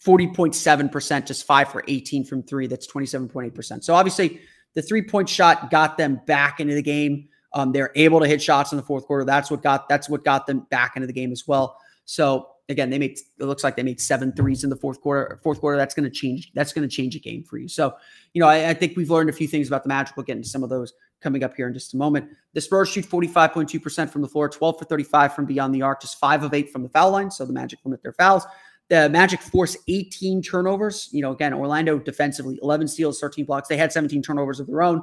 40.7%, 0.09 1.27
just 1.27 1.45
five 1.45 1.71
for 1.71 1.85
18 1.87 2.25
from 2.25 2.43
three. 2.43 2.67
That's 2.67 2.87
27.8%. 2.87 3.85
So 3.85 3.95
obviously, 3.95 4.41
the 4.73 4.81
three 4.81 5.03
point 5.03 5.29
shot 5.29 5.71
got 5.71 5.99
them 5.99 6.21
back 6.27 6.61
into 6.61 6.75
the 6.75 6.83
game. 6.83 7.29
Um, 7.53 7.73
they're 7.73 7.93
able 7.95 8.19
to 8.21 8.27
hit 8.27 8.41
shots 8.41 8.73
in 8.73 8.77
the 8.77 8.83
fourth 8.83 9.05
quarter. 9.05 9.27
That's 9.27 9.51
what 9.51 9.63
got 9.63 9.87
that's 9.89 10.09
what 10.09 10.25
got 10.25 10.47
them 10.47 10.67
back 10.71 10.97
into 10.97 11.07
the 11.07 11.13
game 11.13 11.31
as 11.31 11.47
well. 11.47 11.79
So 12.07 12.49
again, 12.71 12.89
they 12.89 12.99
made 12.99 13.19
it 13.39 13.45
looks 13.45 13.63
like 13.63 13.77
they 13.77 13.83
made 13.83 14.01
seven 14.01 14.33
threes 14.33 14.65
in 14.65 14.71
the 14.71 14.77
fourth 14.77 15.01
quarter. 15.01 15.41
Fourth 15.43 15.61
quarter, 15.61 15.77
that's 15.77 15.95
going 15.95 16.05
to 16.05 16.11
change. 16.11 16.53
That's 16.55 16.73
going 16.73 16.89
to 16.89 16.95
change 16.95 17.15
a 17.15 17.19
game 17.19 17.43
for 17.43 17.59
you. 17.59 17.69
So 17.69 17.95
you 18.33 18.41
know, 18.41 18.49
I, 18.49 18.71
I, 18.71 18.75
think 18.75 18.97
we've 18.97 19.11
learned 19.11 19.29
a 19.29 19.33
few 19.33 19.49
things 19.49 19.69
about 19.69 19.83
the 19.83 19.89
Magic. 19.89 20.17
We'll 20.17 20.25
get 20.25 20.37
into 20.37 20.49
some 20.49 20.63
of 20.63 20.71
those 20.71 20.93
coming 21.21 21.43
up 21.43 21.55
here 21.55 21.67
in 21.67 21.75
just 21.75 21.95
a 21.95 21.97
moment. 21.97 22.31
The 22.55 22.61
Spurs 22.61 22.89
shoot 22.89 23.05
45.2% 23.05 24.11
from 24.11 24.23
the 24.23 24.29
floor, 24.29 24.49
12 24.49 24.79
for 24.79 24.85
35 24.85 25.35
from 25.35 25.47
beyond 25.47 25.75
the 25.75 25.83
arc, 25.83 26.01
just 26.01 26.19
five 26.19 26.45
of 26.45 26.55
eight 26.55 26.71
from 26.71 26.83
the 26.83 26.89
foul 26.91 27.11
line. 27.11 27.31
So 27.31 27.45
the 27.45 27.53
Magic 27.53 27.81
limit 27.85 28.03
their 28.03 28.13
fouls. 28.13 28.47
The 28.89 29.09
Magic 29.11 29.41
force 29.41 29.77
18 29.87 30.43
turnovers. 30.43 31.09
You 31.13 31.23
know, 31.23 31.33
again, 31.33 31.53
Orlando 31.53 31.99
defensively, 31.99 32.59
11 32.63 32.89
steals, 32.89 33.21
13 33.21 33.45
blocks. 33.45 33.69
They 33.69 33.77
had 33.77 33.93
17 33.93 34.23
turnovers 34.23 34.61
of 34.61 34.67
their 34.67 34.83
own 34.83 35.03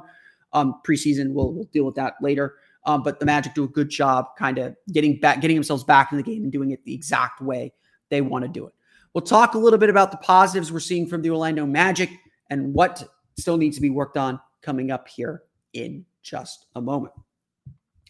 um, 0.52 0.80
preseason. 0.86 1.32
We'll, 1.32 1.52
we'll 1.52 1.68
deal 1.72 1.84
with 1.84 1.94
that 1.94 2.14
later. 2.20 2.56
Um, 2.84 3.02
but 3.02 3.18
the 3.18 3.26
Magic 3.26 3.54
do 3.54 3.64
a 3.64 3.68
good 3.68 3.88
job 3.88 4.36
kind 4.36 4.58
of 4.58 4.76
getting 4.92 5.18
back, 5.18 5.40
getting 5.40 5.56
themselves 5.56 5.84
back 5.84 6.12
in 6.12 6.18
the 6.18 6.22
game 6.22 6.42
and 6.44 6.52
doing 6.52 6.70
it 6.70 6.84
the 6.84 6.94
exact 6.94 7.40
way 7.40 7.72
they 8.10 8.20
want 8.20 8.44
to 8.44 8.48
do 8.48 8.66
it. 8.66 8.72
We'll 9.12 9.22
talk 9.22 9.54
a 9.54 9.58
little 9.58 9.78
bit 9.78 9.90
about 9.90 10.10
the 10.10 10.18
positives 10.18 10.70
we're 10.70 10.80
seeing 10.80 11.06
from 11.06 11.22
the 11.22 11.30
Orlando 11.30 11.66
Magic 11.66 12.10
and 12.50 12.74
what 12.74 13.02
still 13.38 13.56
needs 13.56 13.76
to 13.76 13.82
be 13.82 13.90
worked 13.90 14.16
on 14.16 14.38
coming 14.62 14.90
up 14.90 15.08
here 15.08 15.42
in 15.72 16.04
just 16.22 16.66
a 16.74 16.80
moment. 16.80 17.14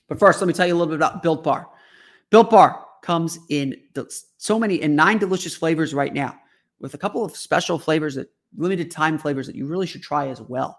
But 0.09 0.19
first, 0.19 0.41
let 0.41 0.47
me 0.47 0.53
tell 0.53 0.67
you 0.67 0.75
a 0.75 0.77
little 0.77 0.93
bit 0.93 0.97
about 0.97 1.23
Built 1.23 1.43
Bar. 1.43 1.69
Built 2.31 2.51
Bar 2.51 2.86
comes 3.03 3.39
in 3.49 3.77
so 4.39 4.59
many 4.59 4.77
in 4.77 4.95
nine 4.95 5.19
delicious 5.19 5.57
flavors 5.57 5.95
right 5.95 6.13
now, 6.13 6.37
with 6.81 6.95
a 6.95 6.99
couple 6.99 7.25
of 7.25 7.37
special 7.37 7.79
flavors 7.79 8.15
that 8.17 8.31
limited 8.57 8.91
time 8.91 9.19
flavors 9.19 9.47
that 9.47 9.57
you 9.57 9.67
really 9.67 9.87
should 9.87 10.03
try 10.03 10.29
as 10.29 10.41
well. 10.41 10.79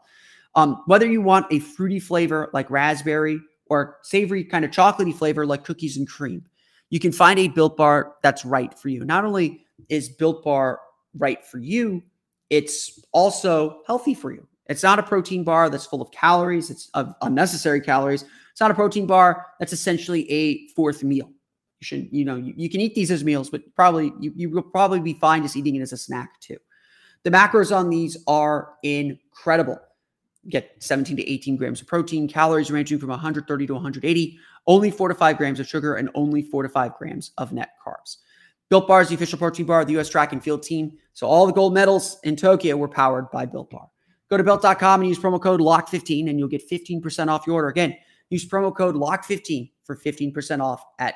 Um, 0.56 0.82
whether 0.88 1.06
you 1.06 1.22
want 1.22 1.46
a 1.52 1.60
fruity 1.60 2.00
flavor 2.00 2.50
like 2.54 2.70
raspberry 2.70 3.40
or 3.68 3.98
savory 4.04 4.44
kind 4.44 4.66
of 4.66 4.72
chocolatey 4.72 5.14
flavor 5.14 5.46
like 5.46 5.64
cookies 5.64 5.98
and 5.98 6.08
cream, 6.08 6.46
you 6.90 7.00
can 7.00 7.12
find 7.12 7.38
a 7.40 7.48
Built 7.48 7.78
Bar 7.78 8.16
that's 8.24 8.46
right 8.46 8.78
for 8.78 8.90
you. 8.90 9.04
Not 9.06 9.26
only 9.26 9.66
is 9.90 10.10
Built 10.10 10.44
Bar 10.44 10.80
right 11.18 11.46
for 11.46 11.60
you, 11.60 12.02
it's 12.50 13.04
also 13.12 13.82
healthy 13.86 14.14
for 14.14 14.32
you. 14.32 14.48
It's 14.68 14.84
not 14.84 15.00
a 15.00 15.04
protein 15.04 15.44
bar 15.44 15.70
that's 15.70 15.86
full 15.86 16.02
of 16.02 16.12
calories, 16.12 16.70
it's 16.70 16.90
of 16.94 17.14
unnecessary 17.22 17.82
calories. 17.82 18.26
It's 18.52 18.60
not 18.60 18.72
a 18.72 18.74
protein 18.74 19.06
bar 19.06 19.46
that's 19.60 19.74
essentially 19.74 20.30
a 20.32 20.68
fourth 20.70 21.04
meal 21.04 21.30
you 21.80 21.86
should, 21.86 22.10
you 22.12 22.26
know, 22.26 22.36
you, 22.36 22.54
you 22.56 22.70
can 22.70 22.82
eat 22.82 22.96
these 22.96 23.12
as 23.12 23.24
meals, 23.24 23.50
but 23.50 23.62
probably 23.76 24.12
you, 24.20 24.34
you 24.36 24.50
will 24.50 24.64
probably 24.64 25.00
be 25.00 25.14
fine 25.14 25.44
just 25.44 25.56
eating 25.56 25.76
it 25.76 25.82
as 25.82 25.92
a 25.92 25.98
snack 25.98 26.40
too. 26.40 26.58
The 27.24 27.32
macros 27.32 27.76
on 27.76 27.90
these 27.90 28.18
are 28.28 28.74
incredible. 28.84 29.80
You 30.44 30.52
get 30.52 30.72
17 30.80 31.18
to 31.18 31.30
18 31.30 31.58
grams 31.58 31.82
of 31.82 31.88
protein, 31.88 32.28
calories 32.28 32.72
ranging 32.72 33.00
from 33.00 33.10
130 33.10 33.68
to 33.68 33.74
180, 33.74 34.40
only 34.66 34.92
four 34.92 35.10
to 35.10 35.16
five 35.16 35.38
grams 35.38 35.60
of 35.60 35.68
sugar, 35.68 35.96
and 35.96 36.10
only 36.16 36.42
four 36.42 36.64
to 36.64 36.70
five 36.70 36.96
grams 36.98 37.32
of 37.38 37.52
net 37.52 37.72
carbs. 37.86 38.18
Built 38.70 38.88
Bar 38.88 39.02
is 39.02 39.10
the 39.10 39.16
official 39.16 39.40
protein 39.40 39.66
bar 39.66 39.82
of 39.82 39.88
the 39.88 39.94
U.S. 39.94 40.10
track 40.10 40.34
and 40.34 40.44
field 40.44 40.64
team. 40.64 40.94
So 41.14 41.28
all 41.28 41.46
the 41.46 41.54
gold 41.54 41.74
medals 41.74 42.18
in 42.24 42.36
Tokyo 42.36 42.76
were 42.76 42.88
powered 42.88 43.32
by 43.32 43.46
Built 43.46 43.70
Bar. 43.70 43.90
Go 44.30 44.38
to 44.38 44.44
built.com 44.44 45.02
and 45.02 45.10
use 45.10 45.20
promo 45.20 45.42
code 45.42 45.62
LOCK15 45.62 46.30
and 46.30 46.38
you'll 46.38 46.50
get 46.50 46.70
15% 46.70 47.30
off 47.30 47.48
your 47.48 47.56
order. 47.56 47.70
Again, 47.70 47.96
use 48.30 48.48
promo 48.48 48.76
code 48.76 48.96
LOCK15 48.96 49.72
for 49.86 49.96
15% 49.96 50.62
off 50.62 50.84
at 51.00 51.16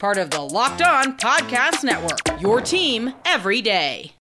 Part 0.00 0.16
of 0.16 0.30
the 0.30 0.40
Locked 0.40 0.80
On 0.80 1.14
Podcast 1.18 1.84
Network, 1.84 2.40
your 2.40 2.62
team 2.62 3.12
every 3.26 3.60
day. 3.60 4.14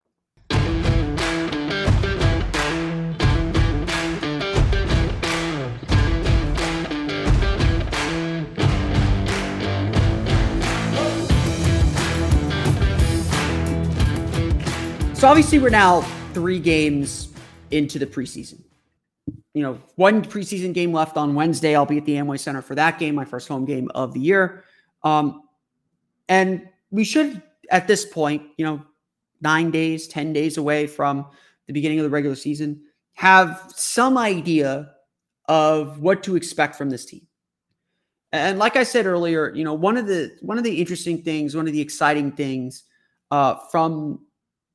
So 15.14 15.30
obviously, 15.30 15.60
we're 15.60 15.70
now 15.70 16.02
three 16.34 16.60
games 16.60 17.30
into 17.72 18.00
the 18.00 18.06
preseason. 18.06 18.62
You 19.54 19.64
know, 19.64 19.82
one 19.96 20.26
preseason 20.26 20.74
game 20.74 20.92
left 20.92 21.16
on 21.16 21.36
Wednesday. 21.36 21.74
I'll 21.74 21.86
be 21.86 22.00
at 22.00 22.04
the 22.04 22.16
Amway 22.16 22.38
Center 22.38 22.62
for 22.62 22.76
that 22.76 23.00
game, 23.00 23.16
my 23.16 23.24
first 23.24 23.48
home 23.48 23.64
game 23.64 23.90
of 23.96 24.14
the 24.14 24.20
year. 24.20 24.66
Um, 25.04 25.44
and 26.30 26.70
we 26.92 27.04
should, 27.04 27.42
at 27.72 27.88
this 27.88 28.06
point, 28.06 28.44
you 28.58 28.66
know, 28.66 28.82
nine 29.42 29.72
days, 29.72 30.08
10 30.08 30.32
days 30.32 30.58
away 30.58 30.88
from 30.88 31.26
the 31.68 31.74
beginning 31.74 32.00
of 32.00 32.04
the 32.04 32.10
regular 32.10 32.36
season, 32.36 32.82
have 33.14 33.62
some 33.76 34.18
idea 34.18 34.92
of 35.48 36.00
what 36.00 36.24
to 36.24 36.36
expect 36.36 36.76
from 36.76 36.90
this 36.90 37.06
team. 37.06 37.28
And 38.32 38.60
like 38.60 38.76
I 38.76 38.84
said 38.84 39.08
earlier, 39.08 39.52
you 39.56 39.64
know, 39.64 39.74
one 39.74 39.98
of 39.98 40.06
the 40.06 40.32
one 40.42 40.60
of 40.60 40.64
the 40.64 40.80
interesting 40.80 41.24
things, 41.24 41.56
one 41.56 41.66
of 41.66 41.74
the 41.74 41.82
exciting 41.82 42.32
things 42.32 42.84
uh, 43.32 43.56
from 43.72 44.24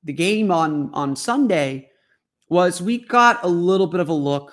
the 0.02 0.12
game 0.12 0.50
on 0.50 0.92
on 0.92 1.14
Sunday 1.14 1.90
was 2.48 2.82
we 2.82 2.98
got 2.98 3.44
a 3.44 3.48
little 3.48 3.86
bit 3.86 4.00
of 4.00 4.08
a 4.08 4.12
look 4.12 4.52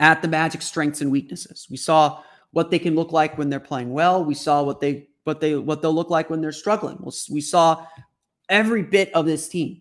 at 0.00 0.20
the 0.20 0.28
Magic 0.28 0.62
strengths 0.62 1.00
and 1.00 1.12
weaknesses. 1.12 1.68
We 1.70 1.76
saw 1.76 2.22
what 2.50 2.72
they 2.72 2.80
can 2.80 2.96
look 2.96 3.12
like 3.12 3.38
when 3.38 3.50
they're 3.50 3.60
playing 3.60 3.92
well. 3.92 4.24
We 4.24 4.34
saw 4.34 4.64
what 4.64 4.80
they 4.80 5.09
what 5.30 5.40
they 5.40 5.54
what 5.54 5.80
they'll 5.80 5.94
look 5.94 6.10
like 6.10 6.28
when 6.28 6.40
they're 6.40 6.50
struggling. 6.50 6.98
We'll, 7.00 7.14
we 7.30 7.40
saw 7.40 7.86
every 8.48 8.82
bit 8.82 9.14
of 9.14 9.26
this 9.26 9.48
team. 9.48 9.80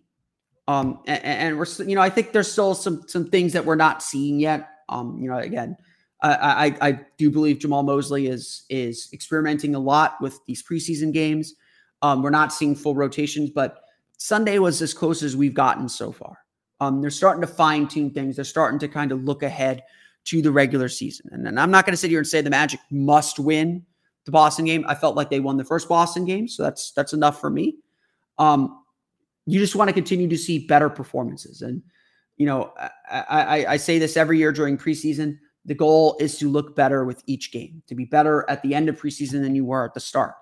Um, 0.68 1.00
and, 1.08 1.24
and 1.24 1.58
we're 1.58 1.66
you 1.86 1.96
know 1.96 2.02
I 2.02 2.12
think 2.12 2.32
there's 2.32 2.52
still 2.52 2.76
some 2.76 3.04
some 3.08 3.30
things 3.30 3.54
that 3.54 3.66
we're 3.66 3.76
not 3.76 4.04
seeing 4.04 4.40
yet. 4.40 4.70
Um, 4.90 5.18
you 5.20 5.28
know, 5.30 5.40
again, 5.40 5.76
I, 6.22 6.76
I, 6.82 6.88
I 6.90 7.00
do 7.18 7.32
believe 7.32 7.58
Jamahl 7.58 7.84
Mosley 7.84 8.28
is 8.28 8.66
is 8.70 9.10
experimenting 9.12 9.74
a 9.74 9.80
lot 9.80 10.22
with 10.22 10.40
these 10.46 10.62
preseason 10.62 11.12
games. 11.12 11.56
Um, 12.04 12.22
we're 12.22 12.30
not 12.30 12.54
seeing 12.54 12.76
full 12.76 12.94
rotations, 12.94 13.50
but 13.50 13.82
Sunday 14.18 14.60
was 14.60 14.82
as 14.84 14.94
close 14.94 15.24
as 15.24 15.36
we've 15.36 15.56
gotten 15.56 15.90
so 15.90 16.12
far. 16.12 16.38
Um, 16.80 17.02
they're 17.02 17.10
starting 17.10 17.42
to 17.42 17.48
fine 17.48 17.88
tune 17.88 18.12
things. 18.12 18.36
They're 18.36 18.46
starting 18.46 18.80
to 18.80 18.88
kind 18.88 19.12
of 19.12 19.24
look 19.24 19.44
ahead 19.44 19.84
to 20.26 20.42
the 20.42 20.52
regular 20.52 20.88
season. 20.88 21.30
And, 21.32 21.48
and 21.48 21.60
I'm 21.60 21.72
not 21.72 21.86
going 21.86 21.94
to 21.94 21.98
sit 21.98 22.10
here 22.10 22.20
and 22.20 22.28
say 22.28 22.42
the 22.42 22.50
Magic 22.50 22.80
must 22.92 23.40
win 23.40 23.86
the 24.30 24.34
Boston 24.34 24.66
game. 24.66 24.86
I 24.88 24.96
felt 24.96 25.16
like 25.16 25.30
they 25.30 25.40
won 25.40 25.58
the 25.58 25.64
first 25.66 25.90
Boston 25.90 26.24
game, 26.24 26.48
so 26.48 26.64
that's 26.64 26.92
that's 26.92 27.14
enough 27.14 27.42
for 27.42 27.50
me. 27.50 27.78
Um, 28.38 28.84
you 29.46 29.60
just 29.60 29.76
want 29.76 29.90
to 29.90 29.94
continue 29.94 30.28
to 30.28 30.38
see 30.38 30.68
better 30.68 30.90
performances, 30.90 31.64
and 31.64 31.82
you 32.38 32.46
know 32.46 32.72
I, 33.10 33.24
I, 33.30 33.66
I 33.74 33.78
say 33.78 33.98
this 33.98 34.16
every 34.16 34.38
year 34.38 34.52
during 34.52 34.78
preseason. 34.78 35.38
The 35.66 35.74
goal 35.76 36.16
is 36.20 36.38
to 36.40 36.50
look 36.50 36.76
better 36.76 37.04
with 37.06 37.24
each 37.28 37.52
game, 37.52 37.82
to 37.88 37.96
be 37.96 38.06
better 38.06 38.46
at 38.50 38.62
the 38.62 38.74
end 38.74 38.88
of 38.88 39.00
preseason 39.00 39.42
than 39.42 39.56
you 39.56 39.66
were 39.66 39.86
at 39.86 39.94
the 39.94 40.00
start. 40.00 40.36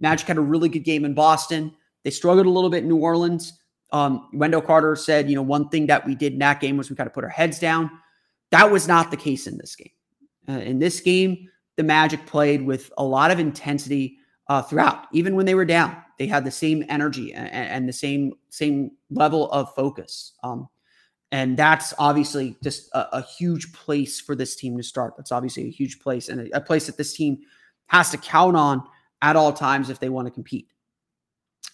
Magic 0.00 0.26
had 0.28 0.36
a 0.36 0.42
really 0.42 0.68
good 0.68 0.84
game 0.84 1.04
in 1.04 1.14
Boston. 1.14 1.72
They 2.04 2.10
struggled 2.10 2.46
a 2.46 2.50
little 2.50 2.70
bit 2.70 2.82
in 2.82 2.88
New 2.88 2.98
Orleans. 2.98 3.60
Um, 3.90 4.28
Wendell 4.34 4.60
Carter 4.60 4.94
said, 4.96 5.30
you 5.30 5.36
know, 5.36 5.42
one 5.42 5.68
thing 5.70 5.86
that 5.86 6.06
we 6.06 6.14
did 6.14 6.34
in 6.34 6.38
that 6.40 6.60
game 6.60 6.76
was 6.76 6.90
we 6.90 6.96
kind 6.96 7.06
of 7.06 7.14
put 7.14 7.24
our 7.24 7.30
heads 7.30 7.58
down. 7.58 7.90
That 8.50 8.70
was 8.70 8.86
not 8.86 9.10
the 9.10 9.16
case 9.16 9.46
in 9.46 9.56
this 9.58 9.74
game. 9.74 9.90
Uh, 10.48 10.60
in 10.60 10.78
this 10.78 11.00
game, 11.00 11.48
the 11.78 11.84
Magic 11.84 12.26
played 12.26 12.66
with 12.66 12.90
a 12.98 13.04
lot 13.04 13.30
of 13.30 13.38
intensity 13.38 14.18
uh, 14.48 14.60
throughout, 14.60 15.06
even 15.12 15.36
when 15.36 15.46
they 15.46 15.54
were 15.54 15.64
down. 15.64 15.96
They 16.18 16.26
had 16.26 16.44
the 16.44 16.50
same 16.50 16.84
energy 16.88 17.32
and, 17.32 17.48
and 17.48 17.88
the 17.88 17.92
same 17.92 18.32
same 18.50 18.90
level 19.10 19.48
of 19.52 19.72
focus. 19.76 20.32
Um, 20.42 20.68
and 21.30 21.56
that's 21.56 21.94
obviously 21.98 22.56
just 22.64 22.90
a, 22.94 23.18
a, 23.18 23.22
huge 23.22 23.72
place 23.72 24.18
for 24.18 24.34
this 24.34 24.56
team 24.56 24.76
to 24.76 24.82
start. 24.82 25.14
That's 25.16 25.30
obviously 25.30 25.66
a 25.66 25.70
huge 25.70 26.00
place 26.00 26.30
and 26.30 26.40
a, 26.40 26.56
a 26.56 26.60
place 26.60 26.86
that 26.86 26.96
this 26.96 27.12
team 27.12 27.38
has 27.86 28.10
to 28.10 28.16
count 28.16 28.56
on 28.56 28.82
at 29.22 29.36
all 29.36 29.52
times 29.52 29.88
if 29.88 30.00
they 30.00 30.08
want 30.08 30.26
to 30.26 30.32
compete. 30.32 30.66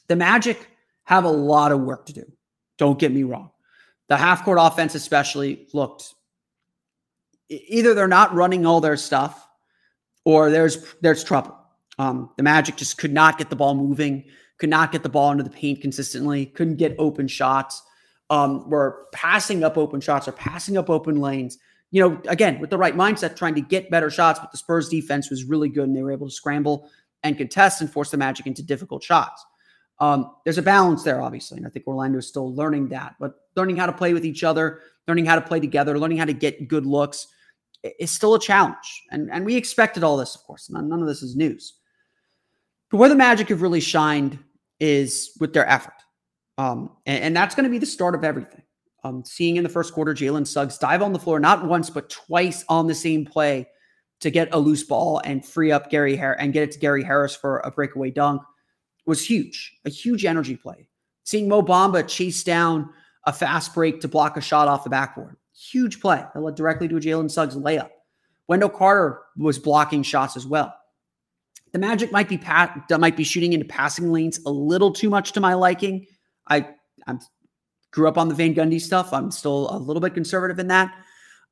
The 0.09 0.17
Magic 0.17 0.69
have 1.05 1.25
a 1.25 1.31
lot 1.31 1.73
of 1.73 1.81
work 1.81 2.05
to 2.07 2.13
do. 2.13 2.31
Don't 2.77 2.99
get 2.99 3.13
me 3.13 3.23
wrong. 3.23 3.53
The 4.09 4.19
half 4.19 4.45
court 4.45 4.59
offense, 4.61 4.95
especially, 4.95 5.67
looked 5.73 6.13
either 7.49 7.95
they're 7.95 8.09
not 8.09 8.35
running 8.35 8.67
all 8.67 8.83
their 8.83 8.99
stuff 8.99 9.44
or 10.25 10.51
there's 10.51 10.95
there's 11.01 11.23
trouble. 11.23 11.57
Um, 11.99 12.31
the 12.37 12.43
Magic 12.43 12.77
just 12.77 12.99
could 12.99 13.13
not 13.13 13.39
get 13.39 13.51
the 13.51 13.57
ball 13.57 13.75
moving, 13.75 14.25
could 14.59 14.71
not 14.71 14.91
get 14.91 15.03
the 15.03 15.09
ball 15.09 15.31
into 15.31 15.45
the 15.45 15.51
paint 15.51 15.81
consistently, 15.81 16.47
couldn't 16.47 16.77
get 16.77 16.95
open 16.99 17.29
shots. 17.29 17.83
Um, 18.31 18.69
were 18.71 19.07
passing 19.13 19.63
up 19.63 19.77
open 19.77 20.01
shots 20.01 20.27
or 20.27 20.33
passing 20.33 20.79
up 20.79 20.89
open 20.89 21.21
lanes. 21.21 21.59
You 21.91 22.01
know, 22.01 22.23
again, 22.27 22.59
with 22.59 22.71
the 22.71 22.79
right 22.79 22.97
mindset, 22.97 23.37
trying 23.37 23.55
to 23.55 23.61
get 23.61 23.91
better 23.91 24.11
shots, 24.11 24.41
but 24.41 24.51
the 24.51 24.59
Spurs 24.59 24.89
defense 24.89 25.31
was 25.31 25.45
really 25.45 25.69
good 25.69 25.85
and 25.85 25.97
they 25.97 26.03
were 26.03 26.11
able 26.11 26.27
to 26.27 26.35
scramble 26.35 26.91
and 27.23 27.37
contest 27.37 27.81
and 27.81 27.93
force 27.93 28.11
the 28.11 28.17
Magic 28.17 28.47
into 28.47 28.63
difficult 28.63 29.03
shots. 29.03 29.45
Um, 30.01 30.35
there's 30.45 30.59
a 30.59 30.63
balance 30.63 31.05
there, 31.05 31.23
obviously, 31.23 31.59
and 31.59 31.67
I 31.67 31.71
think 31.71 31.87
Orlando 31.87 32.19
is 32.19 32.27
still 32.27 32.53
learning 32.53 32.89
that. 32.89 33.15
But 33.21 33.35
learning 33.57 33.77
how 33.77 33.87
to 33.87 33.93
play 33.93 34.15
with 34.15 34.25
each 34.25 34.43
other, 34.43 34.81
learning 35.07 35.27
how 35.27 35.37
to 35.37 35.41
play 35.41 35.61
together, 35.61 35.99
learning 35.99 36.19
how 36.19 36.25
to 36.25 36.33
get 36.33 36.67
good 36.67 36.87
looks 36.87 37.29
is 37.99 38.11
still 38.11 38.35
a 38.35 38.41
challenge. 38.41 39.03
And 39.11 39.31
and 39.31 39.45
we 39.45 39.57
expected 39.57 40.03
all 40.03 40.17
this, 40.17 40.35
of 40.35 40.43
course. 40.43 40.71
None, 40.71 40.89
none 40.89 41.01
of 41.01 41.09
this 41.09 41.23
is 41.23 41.37
news. 41.37 41.75
But 42.91 42.99
where 42.99 43.09
the 43.09 43.17
Magic 43.17 43.49
have 43.49 43.63
really 43.63 43.81
shined 43.81 44.39
is 44.81 45.37
with 45.41 45.53
their 45.53 45.69
effort, 45.69 45.95
um, 46.59 46.91
and, 47.07 47.25
and 47.25 47.37
that's 47.37 47.55
going 47.55 47.65
to 47.65 47.71
be 47.71 47.79
the 47.79 47.87
start 47.87 48.15
of 48.15 48.25
everything. 48.25 48.63
Um, 49.03 49.23
seeing 49.25 49.57
in 49.57 49.65
the 49.65 49.69
first 49.69 49.93
quarter 49.93 50.15
Jalen 50.15 50.47
Suggs 50.47 50.79
dive 50.79 51.03
on 51.03 51.13
the 51.13 51.19
floor 51.19 51.39
not 51.39 51.67
once 51.67 51.91
but 51.91 52.09
twice 52.09 52.65
on 52.71 52.87
the 52.87 52.95
same 52.95 53.27
play 53.27 53.69
to 54.21 54.31
get 54.31 54.49
a 54.55 54.59
loose 54.59 54.83
ball 54.83 55.21
and 55.27 55.45
free 55.45 55.71
up 55.71 55.91
Gary 55.91 56.17
Harris 56.17 56.39
and 56.41 56.55
get 56.55 56.63
it 56.63 56.73
to 56.73 56.79
Gary 56.79 57.05
Harris 57.05 57.37
for 57.37 57.59
a 57.59 57.71
breakaway 57.71 58.11
dunk 58.11 58.41
was 59.05 59.27
huge, 59.27 59.73
a 59.85 59.91
huge 59.91 60.25
energy 60.25 60.57
play. 60.57 60.89
Seeing 61.25 61.49
Mo 61.49 61.63
Bamba 61.63 62.09
chase 62.09 62.43
down 62.43 62.89
a 63.27 63.33
fast 63.33 63.75
break 63.75 64.01
to 64.01 64.09
block 64.09 64.37
a 64.37 64.41
shot 64.41 64.69
off 64.69 64.85
the 64.85 64.91
backboard, 64.91 65.37
huge 65.57 66.01
play 66.01 66.25
that 66.35 66.41
led 66.41 66.55
directly 66.55 66.89
to 66.89 66.97
a 66.97 67.01
Jalen 67.01 67.31
Suggs 67.31 67.57
layup. 67.57 67.91
Wendell 68.49 68.69
Carter 68.69 69.21
was 69.37 69.59
blocking 69.59 70.03
shots 70.03 70.37
as 70.37 70.47
well. 70.47 70.75
The 71.73 71.79
Magic 71.79 72.13
might 72.13 72.29
be 72.29 72.39
pat, 72.39 72.85
might 72.99 73.17
be 73.17 73.25
shooting 73.25 73.53
into 73.53 73.67
passing 73.67 74.13
lanes 74.13 74.39
a 74.47 74.51
little 74.51 74.93
too 74.93 75.11
much 75.11 75.33
to 75.33 75.41
my 75.41 75.55
liking. 75.55 76.07
I 76.47 76.69
I 77.07 77.19
grew 77.91 78.09
up 78.09 78.19
on 78.19 78.29
the 78.29 78.35
Van 78.35 78.55
Gundy 78.55 78.81
stuff. 78.81 79.13
I'm 79.13 79.31
still 79.31 79.69
a 79.71 79.79
little 79.79 80.01
bit 80.01 80.15
conservative 80.15 80.59
in 80.59 80.69
that. 80.69 80.95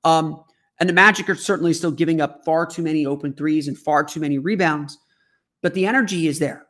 Um, 0.05 0.43
and 0.81 0.89
the 0.89 0.93
Magic 0.93 1.29
are 1.29 1.35
certainly 1.35 1.73
still 1.73 1.91
giving 1.91 2.21
up 2.21 2.45
far 2.45 2.67
too 2.67 2.83
many 2.83 3.07
open 3.07 3.33
threes 3.33 3.69
and 3.69 3.79
far 3.79 4.05
too 4.05 4.21
many 4.21 4.39
rebounds, 4.39 4.99
but 5.63 5.75
the 5.75 5.87
energy 5.87 6.27
is 6.27 6.39
there 6.39 6.67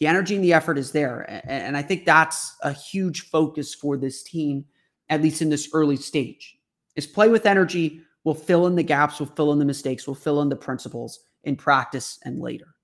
the 0.00 0.06
energy 0.06 0.36
and 0.36 0.44
the 0.44 0.52
effort 0.52 0.78
is 0.78 0.92
there. 0.92 1.26
And 1.48 1.76
I 1.76 1.82
think 1.82 2.04
that's 2.04 2.56
a 2.62 2.72
huge 2.72 3.28
focus 3.30 3.74
for 3.74 3.96
this 3.96 4.22
team, 4.22 4.64
at 5.08 5.22
least 5.22 5.42
in 5.42 5.50
this 5.50 5.70
early 5.72 5.96
stage. 5.96 6.57
Is 6.98 7.06
play 7.06 7.28
with 7.28 7.46
energy, 7.46 8.02
will 8.24 8.34
fill 8.34 8.66
in 8.66 8.74
the 8.74 8.82
gaps, 8.82 9.20
will 9.20 9.26
fill 9.26 9.52
in 9.52 9.58
the 9.58 9.64
mistakes, 9.64 10.06
will 10.06 10.14
fill 10.14 10.42
in 10.42 10.50
the 10.50 10.56
principles 10.56 11.20
in 11.44 11.56
practice 11.56 12.18
and 12.24 12.40
later. 12.40 12.74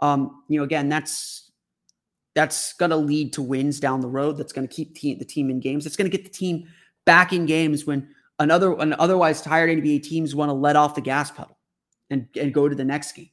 Um, 0.00 0.42
you 0.48 0.58
know, 0.58 0.64
again, 0.64 0.88
that's 0.88 1.52
that's 2.34 2.72
going 2.72 2.90
to 2.90 2.96
lead 2.96 3.34
to 3.34 3.42
wins 3.42 3.78
down 3.78 4.00
the 4.00 4.08
road. 4.08 4.38
That's 4.38 4.54
going 4.54 4.66
to 4.66 4.74
keep 4.74 4.96
team, 4.96 5.18
the 5.18 5.24
team 5.24 5.50
in 5.50 5.60
games. 5.60 5.86
It's 5.86 5.96
going 5.96 6.10
to 6.10 6.16
get 6.16 6.24
the 6.24 6.36
team 6.36 6.66
back 7.04 7.32
in 7.32 7.44
games 7.46 7.86
when 7.86 8.08
another 8.38 8.72
an 8.80 8.94
otherwise 8.94 9.42
tired 9.42 9.70
NBA 9.70 10.02
teams 10.02 10.34
want 10.34 10.48
to 10.48 10.54
let 10.54 10.74
off 10.74 10.94
the 10.94 11.00
gas 11.02 11.30
pedal. 11.30 11.56
and, 12.10 12.26
and 12.40 12.54
go 12.54 12.68
to 12.68 12.74
the 12.74 12.84
next 12.84 13.12
game. 13.12 13.30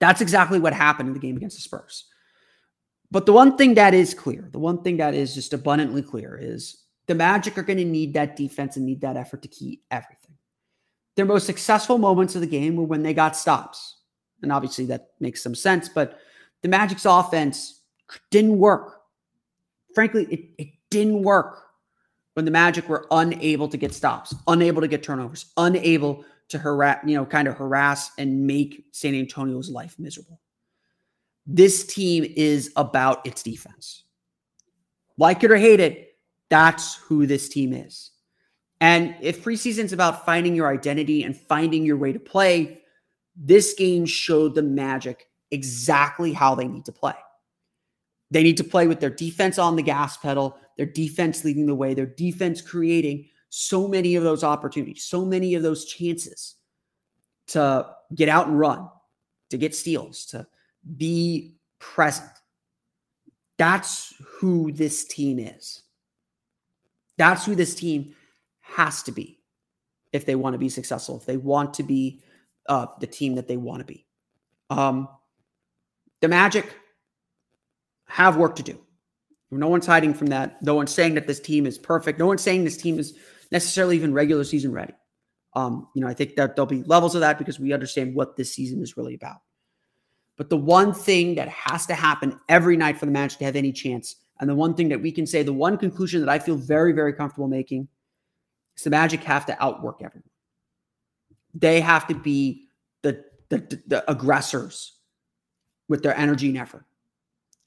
That's 0.00 0.20
exactly 0.20 0.58
what 0.58 0.72
happened 0.72 1.08
in 1.08 1.14
the 1.14 1.20
game 1.20 1.36
against 1.36 1.56
the 1.56 1.62
Spurs. 1.62 2.06
But 3.10 3.26
the 3.26 3.32
one 3.32 3.56
thing 3.56 3.74
that 3.74 3.94
is 3.94 4.14
clear, 4.14 4.48
the 4.50 4.58
one 4.58 4.82
thing 4.82 4.96
that 4.96 5.14
is 5.14 5.34
just 5.34 5.52
abundantly 5.52 6.02
clear 6.02 6.38
is 6.40 6.81
the 7.06 7.14
Magic 7.14 7.58
are 7.58 7.62
going 7.62 7.78
to 7.78 7.84
need 7.84 8.14
that 8.14 8.36
defense 8.36 8.76
and 8.76 8.86
need 8.86 9.00
that 9.00 9.16
effort 9.16 9.42
to 9.42 9.48
keep 9.48 9.82
everything. 9.90 10.36
Their 11.16 11.26
most 11.26 11.46
successful 11.46 11.98
moments 11.98 12.34
of 12.34 12.40
the 12.40 12.46
game 12.46 12.76
were 12.76 12.84
when 12.84 13.02
they 13.02 13.14
got 13.14 13.36
stops. 13.36 13.96
And 14.42 14.52
obviously 14.52 14.86
that 14.86 15.10
makes 15.20 15.42
some 15.42 15.54
sense, 15.54 15.88
but 15.88 16.18
the 16.62 16.68
Magic's 16.68 17.04
offense 17.04 17.80
didn't 18.30 18.58
work. 18.58 19.00
Frankly, 19.94 20.26
it, 20.30 20.40
it 20.58 20.68
didn't 20.90 21.22
work 21.22 21.62
when 22.34 22.44
the 22.44 22.50
Magic 22.50 22.88
were 22.88 23.06
unable 23.10 23.68
to 23.68 23.76
get 23.76 23.92
stops, 23.92 24.34
unable 24.46 24.80
to 24.80 24.88
get 24.88 25.02
turnovers, 25.02 25.46
unable 25.56 26.24
to 26.48 26.58
harass, 26.58 26.98
you 27.06 27.14
know, 27.14 27.26
kind 27.26 27.46
of 27.46 27.56
harass 27.56 28.10
and 28.18 28.46
make 28.46 28.84
San 28.92 29.14
Antonio's 29.14 29.70
life 29.70 29.96
miserable. 29.98 30.40
This 31.46 31.84
team 31.84 32.24
is 32.36 32.72
about 32.76 33.26
its 33.26 33.42
defense. 33.42 34.04
Like 35.18 35.44
it 35.44 35.50
or 35.50 35.56
hate 35.56 35.80
it, 35.80 36.11
that's 36.52 36.96
who 36.96 37.26
this 37.26 37.48
team 37.48 37.72
is. 37.72 38.10
And 38.82 39.16
if 39.22 39.42
preseason's 39.42 39.94
about 39.94 40.26
finding 40.26 40.54
your 40.54 40.68
identity 40.68 41.24
and 41.24 41.34
finding 41.34 41.82
your 41.82 41.96
way 41.96 42.12
to 42.12 42.20
play, 42.20 42.82
this 43.34 43.72
game 43.72 44.04
showed 44.04 44.54
the 44.54 44.60
Magic 44.62 45.28
exactly 45.50 46.34
how 46.34 46.54
they 46.54 46.68
need 46.68 46.84
to 46.84 46.92
play. 46.92 47.14
They 48.30 48.42
need 48.42 48.58
to 48.58 48.64
play 48.64 48.86
with 48.86 49.00
their 49.00 49.08
defense 49.08 49.58
on 49.58 49.76
the 49.76 49.82
gas 49.82 50.18
pedal, 50.18 50.58
their 50.76 50.84
defense 50.84 51.42
leading 51.42 51.64
the 51.64 51.74
way, 51.74 51.94
their 51.94 52.04
defense 52.04 52.60
creating 52.60 53.28
so 53.48 53.88
many 53.88 54.14
of 54.16 54.22
those 54.22 54.44
opportunities, 54.44 55.04
so 55.04 55.24
many 55.24 55.54
of 55.54 55.62
those 55.62 55.86
chances 55.86 56.56
to 57.46 57.86
get 58.14 58.28
out 58.28 58.48
and 58.48 58.58
run, 58.58 58.90
to 59.48 59.56
get 59.56 59.74
steals, 59.74 60.26
to 60.26 60.46
be 60.98 61.56
present. 61.78 62.28
That's 63.56 64.12
who 64.22 64.70
this 64.70 65.06
team 65.06 65.38
is. 65.38 65.82
That's 67.18 67.44
who 67.44 67.54
this 67.54 67.74
team 67.74 68.14
has 68.60 69.02
to 69.04 69.12
be 69.12 69.40
if 70.12 70.26
they 70.26 70.34
want 70.34 70.54
to 70.54 70.58
be 70.58 70.68
successful, 70.68 71.16
if 71.16 71.26
they 71.26 71.36
want 71.36 71.74
to 71.74 71.82
be 71.82 72.22
uh, 72.68 72.86
the 73.00 73.06
team 73.06 73.34
that 73.36 73.48
they 73.48 73.56
want 73.56 73.80
to 73.80 73.84
be. 73.84 74.06
Um, 74.70 75.08
the 76.20 76.28
Magic 76.28 76.66
have 78.06 78.36
work 78.36 78.56
to 78.56 78.62
do. 78.62 78.78
No 79.50 79.68
one's 79.68 79.86
hiding 79.86 80.14
from 80.14 80.28
that. 80.28 80.62
No 80.62 80.74
one's 80.74 80.94
saying 80.94 81.14
that 81.14 81.26
this 81.26 81.40
team 81.40 81.66
is 81.66 81.78
perfect. 81.78 82.18
No 82.18 82.26
one's 82.26 82.42
saying 82.42 82.64
this 82.64 82.76
team 82.76 82.98
is 82.98 83.14
necessarily 83.50 83.96
even 83.96 84.14
regular 84.14 84.44
season 84.44 84.72
ready. 84.72 84.94
Um, 85.54 85.88
you 85.94 86.00
know, 86.00 86.08
I 86.08 86.14
think 86.14 86.36
that 86.36 86.56
there'll 86.56 86.66
be 86.66 86.82
levels 86.84 87.14
of 87.14 87.20
that 87.20 87.38
because 87.38 87.60
we 87.60 87.74
understand 87.74 88.14
what 88.14 88.36
this 88.36 88.54
season 88.54 88.82
is 88.82 88.96
really 88.96 89.14
about. 89.14 89.36
But 90.38 90.48
the 90.48 90.56
one 90.56 90.94
thing 90.94 91.34
that 91.34 91.48
has 91.48 91.84
to 91.86 91.94
happen 91.94 92.40
every 92.48 92.78
night 92.78 92.96
for 92.96 93.04
the 93.04 93.12
Magic 93.12 93.38
to 93.40 93.44
have 93.44 93.56
any 93.56 93.72
chance, 93.72 94.16
and 94.40 94.48
the 94.48 94.54
one 94.54 94.74
thing 94.74 94.88
that 94.88 95.00
we 95.00 95.12
can 95.12 95.26
say, 95.26 95.42
the 95.42 95.52
one 95.52 95.76
conclusion 95.78 96.20
that 96.20 96.28
I 96.28 96.38
feel 96.38 96.56
very, 96.56 96.92
very 96.92 97.12
comfortable 97.12 97.48
making 97.48 97.88
is 98.76 98.82
the 98.82 98.90
Magic 98.90 99.22
have 99.24 99.46
to 99.46 99.62
outwork 99.62 100.00
everyone. 100.02 100.28
They 101.54 101.80
have 101.80 102.06
to 102.08 102.14
be 102.14 102.68
the, 103.02 103.24
the, 103.50 103.80
the 103.86 104.10
aggressors 104.10 104.96
with 105.88 106.02
their 106.02 106.16
energy 106.16 106.48
and 106.48 106.58
effort. 106.58 106.84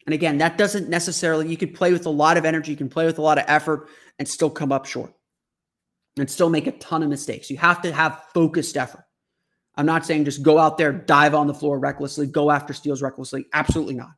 And 0.05 0.13
again, 0.13 0.37
that 0.39 0.57
doesn't 0.57 0.89
necessarily, 0.89 1.47
you 1.47 1.57
could 1.57 1.73
play 1.73 1.91
with 1.91 2.05
a 2.05 2.11
lot 2.11 2.37
of 2.37 2.45
energy, 2.45 2.71
you 2.71 2.77
can 2.77 2.89
play 2.89 3.05
with 3.05 3.17
a 3.17 3.21
lot 3.21 3.37
of 3.37 3.45
effort 3.47 3.89
and 4.19 4.27
still 4.27 4.49
come 4.49 4.71
up 4.71 4.85
short 4.85 5.13
and 6.17 6.29
still 6.29 6.49
make 6.49 6.67
a 6.67 6.71
ton 6.73 7.03
of 7.03 7.09
mistakes. 7.09 7.49
You 7.49 7.57
have 7.57 7.81
to 7.81 7.91
have 7.91 8.23
focused 8.33 8.77
effort. 8.77 9.05
I'm 9.75 9.85
not 9.85 10.05
saying 10.05 10.25
just 10.25 10.41
go 10.41 10.57
out 10.57 10.77
there, 10.77 10.91
dive 10.91 11.35
on 11.35 11.47
the 11.47 11.53
floor 11.53 11.79
recklessly, 11.79 12.27
go 12.27 12.49
after 12.51 12.73
steals 12.73 13.01
recklessly. 13.01 13.45
Absolutely 13.53 13.95
not. 13.95 14.11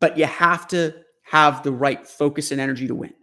But 0.00 0.16
you 0.18 0.26
have 0.26 0.66
to 0.68 0.94
have 1.22 1.62
the 1.62 1.72
right 1.72 2.06
focus 2.06 2.50
and 2.50 2.60
energy 2.60 2.86
to 2.88 2.94
win. 2.94 3.14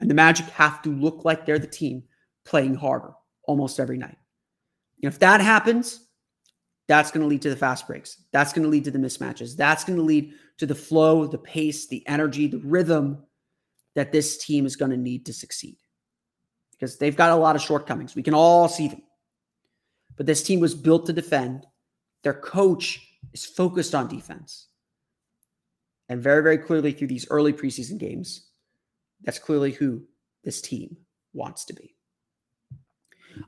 And 0.00 0.08
the 0.08 0.14
Magic 0.14 0.46
have 0.46 0.80
to 0.82 0.90
look 0.90 1.24
like 1.24 1.44
they're 1.44 1.58
the 1.58 1.66
team 1.66 2.04
playing 2.44 2.74
harder 2.74 3.12
almost 3.44 3.80
every 3.80 3.98
night. 3.98 4.16
And 5.02 5.12
if 5.12 5.18
that 5.20 5.40
happens, 5.40 6.06
that's 6.88 7.10
going 7.10 7.22
to 7.22 7.28
lead 7.28 7.42
to 7.42 7.50
the 7.50 7.56
fast 7.56 7.86
breaks. 7.86 8.22
That's 8.32 8.52
going 8.52 8.64
to 8.64 8.68
lead 8.68 8.84
to 8.84 8.90
the 8.90 8.98
mismatches. 8.98 9.56
That's 9.56 9.84
going 9.84 9.98
to 9.98 10.04
lead 10.04 10.32
to 10.58 10.66
the 10.66 10.74
flow, 10.74 11.26
the 11.26 11.38
pace, 11.38 11.86
the 11.86 12.06
energy, 12.06 12.46
the 12.46 12.58
rhythm 12.58 13.24
that 13.94 14.12
this 14.12 14.38
team 14.38 14.66
is 14.66 14.76
going 14.76 14.90
to 14.90 14.96
need 14.96 15.26
to 15.26 15.32
succeed. 15.32 15.76
Because 16.72 16.98
they've 16.98 17.16
got 17.16 17.30
a 17.30 17.36
lot 17.36 17.56
of 17.56 17.62
shortcomings. 17.62 18.14
We 18.14 18.22
can 18.22 18.34
all 18.34 18.68
see 18.68 18.88
them. 18.88 19.02
But 20.16 20.26
this 20.26 20.42
team 20.42 20.60
was 20.60 20.74
built 20.74 21.06
to 21.06 21.12
defend. 21.12 21.66
Their 22.22 22.34
coach 22.34 23.00
is 23.32 23.44
focused 23.44 23.94
on 23.94 24.08
defense. 24.08 24.68
And 26.10 26.20
very, 26.20 26.42
very 26.42 26.58
clearly 26.58 26.90
through 26.90 27.06
these 27.06 27.26
early 27.30 27.52
preseason 27.52 27.96
games, 27.96 28.48
that's 29.22 29.38
clearly 29.38 29.70
who 29.70 30.02
this 30.42 30.60
team 30.60 30.96
wants 31.32 31.64
to 31.66 31.72
be. 31.72 31.94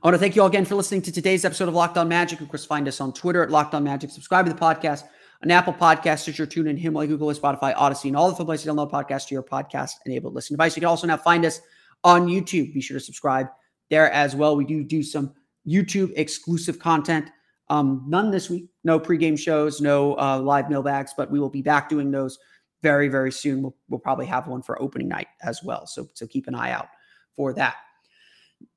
I 0.01 0.07
want 0.07 0.15
to 0.15 0.17
thank 0.17 0.37
you 0.37 0.41
all 0.41 0.47
again 0.47 0.63
for 0.63 0.75
listening 0.75 1.01
to 1.01 1.11
today's 1.11 1.43
episode 1.43 1.67
of 1.67 1.73
Locked 1.73 1.97
On 1.97 2.07
Magic. 2.07 2.39
Of 2.39 2.47
course, 2.47 2.65
find 2.65 2.87
us 2.87 3.01
on 3.01 3.11
Twitter 3.13 3.43
at 3.43 3.51
Locked 3.51 3.75
On 3.75 3.83
Magic. 3.83 4.11
Subscribe 4.11 4.45
to 4.45 4.53
the 4.53 4.57
podcast 4.57 5.03
on 5.43 5.51
Apple 5.51 5.73
Podcasts, 5.73 6.19
Stitcher, 6.19 6.47
TuneIn, 6.47 6.79
Himalaya, 6.79 7.09
Google, 7.09 7.33
Spotify, 7.33 7.75
Audacy, 7.75 8.05
and 8.05 8.15
all 8.15 8.29
the 8.29 8.35
fun 8.35 8.45
places 8.45 8.63
to 8.63 8.71
download 8.71 8.89
podcasts 8.89 9.27
to 9.27 9.35
your 9.35 9.43
podcast-enabled 9.43 10.33
listening 10.33 10.55
device. 10.55 10.77
You 10.77 10.79
can 10.79 10.87
also 10.87 11.05
now 11.05 11.17
find 11.17 11.43
us 11.43 11.59
on 12.05 12.27
YouTube. 12.27 12.73
Be 12.73 12.79
sure 12.79 12.97
to 12.97 13.03
subscribe 13.03 13.47
there 13.89 14.09
as 14.13 14.37
well. 14.37 14.55
We 14.55 14.63
do 14.63 14.85
do 14.85 15.03
some 15.03 15.33
YouTube 15.67 16.13
exclusive 16.15 16.79
content. 16.79 17.29
Um, 17.69 18.05
none 18.07 18.31
this 18.31 18.49
week. 18.49 18.69
No 18.85 19.01
pregame 19.01 19.37
shows, 19.37 19.81
no 19.81 20.17
uh, 20.17 20.39
live 20.39 20.69
mailbags, 20.69 21.13
but 21.17 21.29
we 21.29 21.41
will 21.41 21.49
be 21.49 21.61
back 21.61 21.89
doing 21.89 22.09
those 22.09 22.39
very, 22.83 23.07
very 23.07 23.31
soon. 23.31 23.63
We'll, 23.63 23.75
we'll 23.89 23.99
probably 23.99 24.27
have 24.27 24.47
one 24.47 24.61
for 24.61 24.79
opening 24.79 25.07
night 25.07 25.27
as 25.41 25.63
well. 25.63 25.87
So, 25.87 26.07
so 26.13 26.27
keep 26.27 26.47
an 26.47 26.53
eye 26.53 26.71
out 26.71 26.89
for 27.35 27.53
that. 27.53 27.77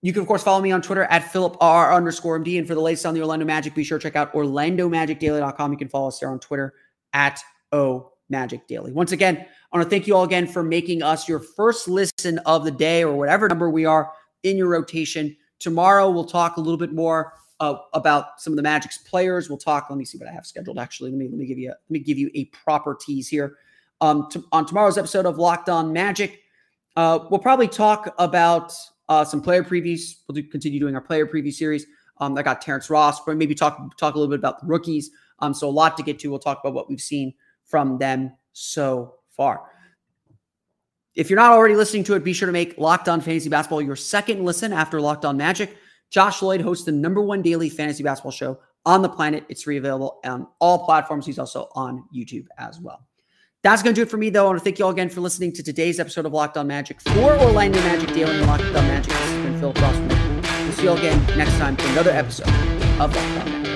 You 0.00 0.12
can, 0.12 0.22
of 0.22 0.28
course, 0.28 0.42
follow 0.42 0.62
me 0.62 0.72
on 0.72 0.80
Twitter 0.80 1.04
at 1.04 1.30
Philip 1.30 1.56
R 1.60 1.92
underscore 1.92 2.40
MD. 2.40 2.58
And 2.58 2.66
for 2.66 2.74
the 2.74 2.80
latest 2.80 3.04
on 3.04 3.14
the 3.14 3.20
Orlando 3.20 3.44
Magic, 3.44 3.74
be 3.74 3.84
sure 3.84 3.98
to 3.98 4.02
check 4.02 4.16
out 4.16 4.32
OrlandoMagicDaily.com. 4.32 5.72
You 5.72 5.78
can 5.78 5.88
follow 5.88 6.08
us 6.08 6.18
there 6.18 6.30
on 6.30 6.40
Twitter 6.40 6.74
at 7.12 7.40
O 7.72 8.12
Magic 8.28 8.66
Daily. 8.66 8.92
Once 8.92 9.12
again, 9.12 9.36
I 9.72 9.76
want 9.76 9.86
to 9.86 9.90
thank 9.90 10.06
you 10.06 10.16
all 10.16 10.24
again 10.24 10.46
for 10.46 10.62
making 10.62 11.02
us 11.02 11.28
your 11.28 11.38
first 11.38 11.88
listen 11.88 12.38
of 12.46 12.64
the 12.64 12.70
day 12.70 13.04
or 13.04 13.16
whatever 13.16 13.48
number 13.48 13.68
we 13.68 13.84
are 13.84 14.10
in 14.42 14.56
your 14.56 14.68
rotation. 14.68 15.36
Tomorrow, 15.58 16.10
we'll 16.10 16.24
talk 16.24 16.56
a 16.56 16.60
little 16.60 16.78
bit 16.78 16.92
more 16.92 17.34
uh, 17.60 17.76
about 17.94 18.40
some 18.40 18.52
of 18.52 18.56
the 18.56 18.62
Magic's 18.62 18.98
players. 18.98 19.48
We'll 19.48 19.58
talk. 19.58 19.86
Let 19.88 19.98
me 19.98 20.04
see 20.04 20.18
what 20.18 20.28
I 20.28 20.32
have 20.32 20.46
scheduled. 20.46 20.78
Actually, 20.78 21.10
let 21.10 21.18
me 21.18 21.28
let 21.28 21.38
me 21.38 21.46
give 21.46 21.58
you 21.58 21.70
a, 21.70 21.72
let 21.72 21.90
me 21.90 21.98
give 21.98 22.18
you 22.18 22.30
a 22.34 22.44
proper 22.46 22.96
tease 23.00 23.28
here. 23.28 23.56
Um, 24.00 24.28
on 24.52 24.66
tomorrow's 24.66 24.98
episode 24.98 25.26
of 25.26 25.38
Locked 25.38 25.68
On 25.68 25.92
Magic, 25.92 26.40
uh, 26.96 27.20
we'll 27.30 27.40
probably 27.40 27.68
talk 27.68 28.14
about 28.18 28.72
uh, 29.08 29.24
some 29.24 29.40
player 29.40 29.62
previews. 29.62 30.16
We'll 30.26 30.34
do, 30.34 30.42
continue 30.42 30.80
doing 30.80 30.94
our 30.94 31.00
player 31.00 31.26
preview 31.26 31.52
series. 31.52 31.86
Um, 32.18 32.36
I 32.36 32.42
got 32.42 32.60
Terrence 32.60 32.90
Ross, 32.90 33.24
but 33.24 33.36
maybe 33.36 33.54
talk 33.54 33.96
talk 33.98 34.14
a 34.14 34.18
little 34.18 34.30
bit 34.30 34.38
about 34.38 34.60
the 34.60 34.66
rookies. 34.66 35.10
Um, 35.40 35.52
so 35.52 35.68
a 35.68 35.70
lot 35.70 35.96
to 35.96 36.02
get 36.02 36.18
to. 36.20 36.30
We'll 36.30 36.38
talk 36.38 36.60
about 36.62 36.74
what 36.74 36.88
we've 36.88 37.00
seen 37.00 37.34
from 37.64 37.98
them 37.98 38.32
so 38.52 39.16
far. 39.30 39.62
If 41.14 41.30
you're 41.30 41.38
not 41.38 41.52
already 41.52 41.76
listening 41.76 42.04
to 42.04 42.14
it, 42.14 42.24
be 42.24 42.32
sure 42.32 42.46
to 42.46 42.52
make 42.52 42.76
Locked 42.78 43.08
On 43.08 43.20
Fantasy 43.20 43.48
Basketball 43.48 43.82
your 43.82 43.96
second 43.96 44.44
listen 44.44 44.72
after 44.72 45.00
Locked 45.00 45.24
On 45.24 45.36
Magic. 45.36 45.76
Josh 46.10 46.42
Lloyd 46.42 46.60
hosts 46.60 46.84
the 46.84 46.92
number 46.92 47.20
one 47.20 47.42
daily 47.42 47.68
fantasy 47.68 48.02
basketball 48.02 48.32
show 48.32 48.60
on 48.84 49.02
the 49.02 49.08
planet. 49.08 49.44
It's 49.48 49.62
free 49.62 49.78
available 49.78 50.20
on 50.24 50.46
all 50.60 50.84
platforms. 50.84 51.26
He's 51.26 51.38
also 51.38 51.68
on 51.74 52.04
YouTube 52.14 52.46
as 52.58 52.80
well. 52.80 53.06
That's 53.66 53.82
going 53.82 53.96
to 53.96 53.98
do 53.98 54.04
it 54.04 54.10
for 54.12 54.16
me, 54.16 54.30
though. 54.30 54.44
I 54.44 54.46
want 54.46 54.58
to 54.60 54.64
thank 54.64 54.78
you 54.78 54.84
all 54.84 54.92
again 54.92 55.08
for 55.08 55.20
listening 55.20 55.50
to 55.54 55.60
today's 55.60 55.98
episode 55.98 56.24
of 56.24 56.32
Locked 56.32 56.56
On 56.56 56.68
Magic 56.68 57.00
for 57.00 57.36
Orlando 57.36 57.80
Magic 57.80 58.14
Daily 58.14 58.36
and 58.36 58.46
Locked 58.46 58.62
On 58.62 58.74
Magic. 58.74 59.12
This 59.12 59.18
has 59.18 59.44
been 59.44 59.58
Philip 59.58 59.76
Rossman. 59.78 60.62
We'll 60.62 60.72
see 60.72 60.82
you 60.84 60.90
all 60.90 60.96
again 60.96 61.36
next 61.36 61.58
time 61.58 61.74
for 61.74 61.88
another 61.88 62.12
episode 62.12 62.48
of 63.00 63.12
Locked 63.12 63.16
On 63.16 63.62
Magic. 63.62 63.66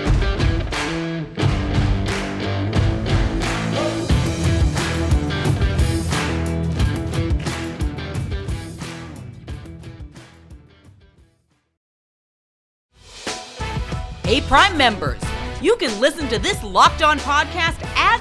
Hey, 14.22 14.40
Prime 14.42 14.76
members, 14.76 15.20
you 15.60 15.74
can 15.78 15.98
listen 15.98 16.28
to 16.28 16.38
this 16.38 16.62
Locked 16.62 17.02
On 17.02 17.18
podcast 17.18 17.82
ad 17.96 18.20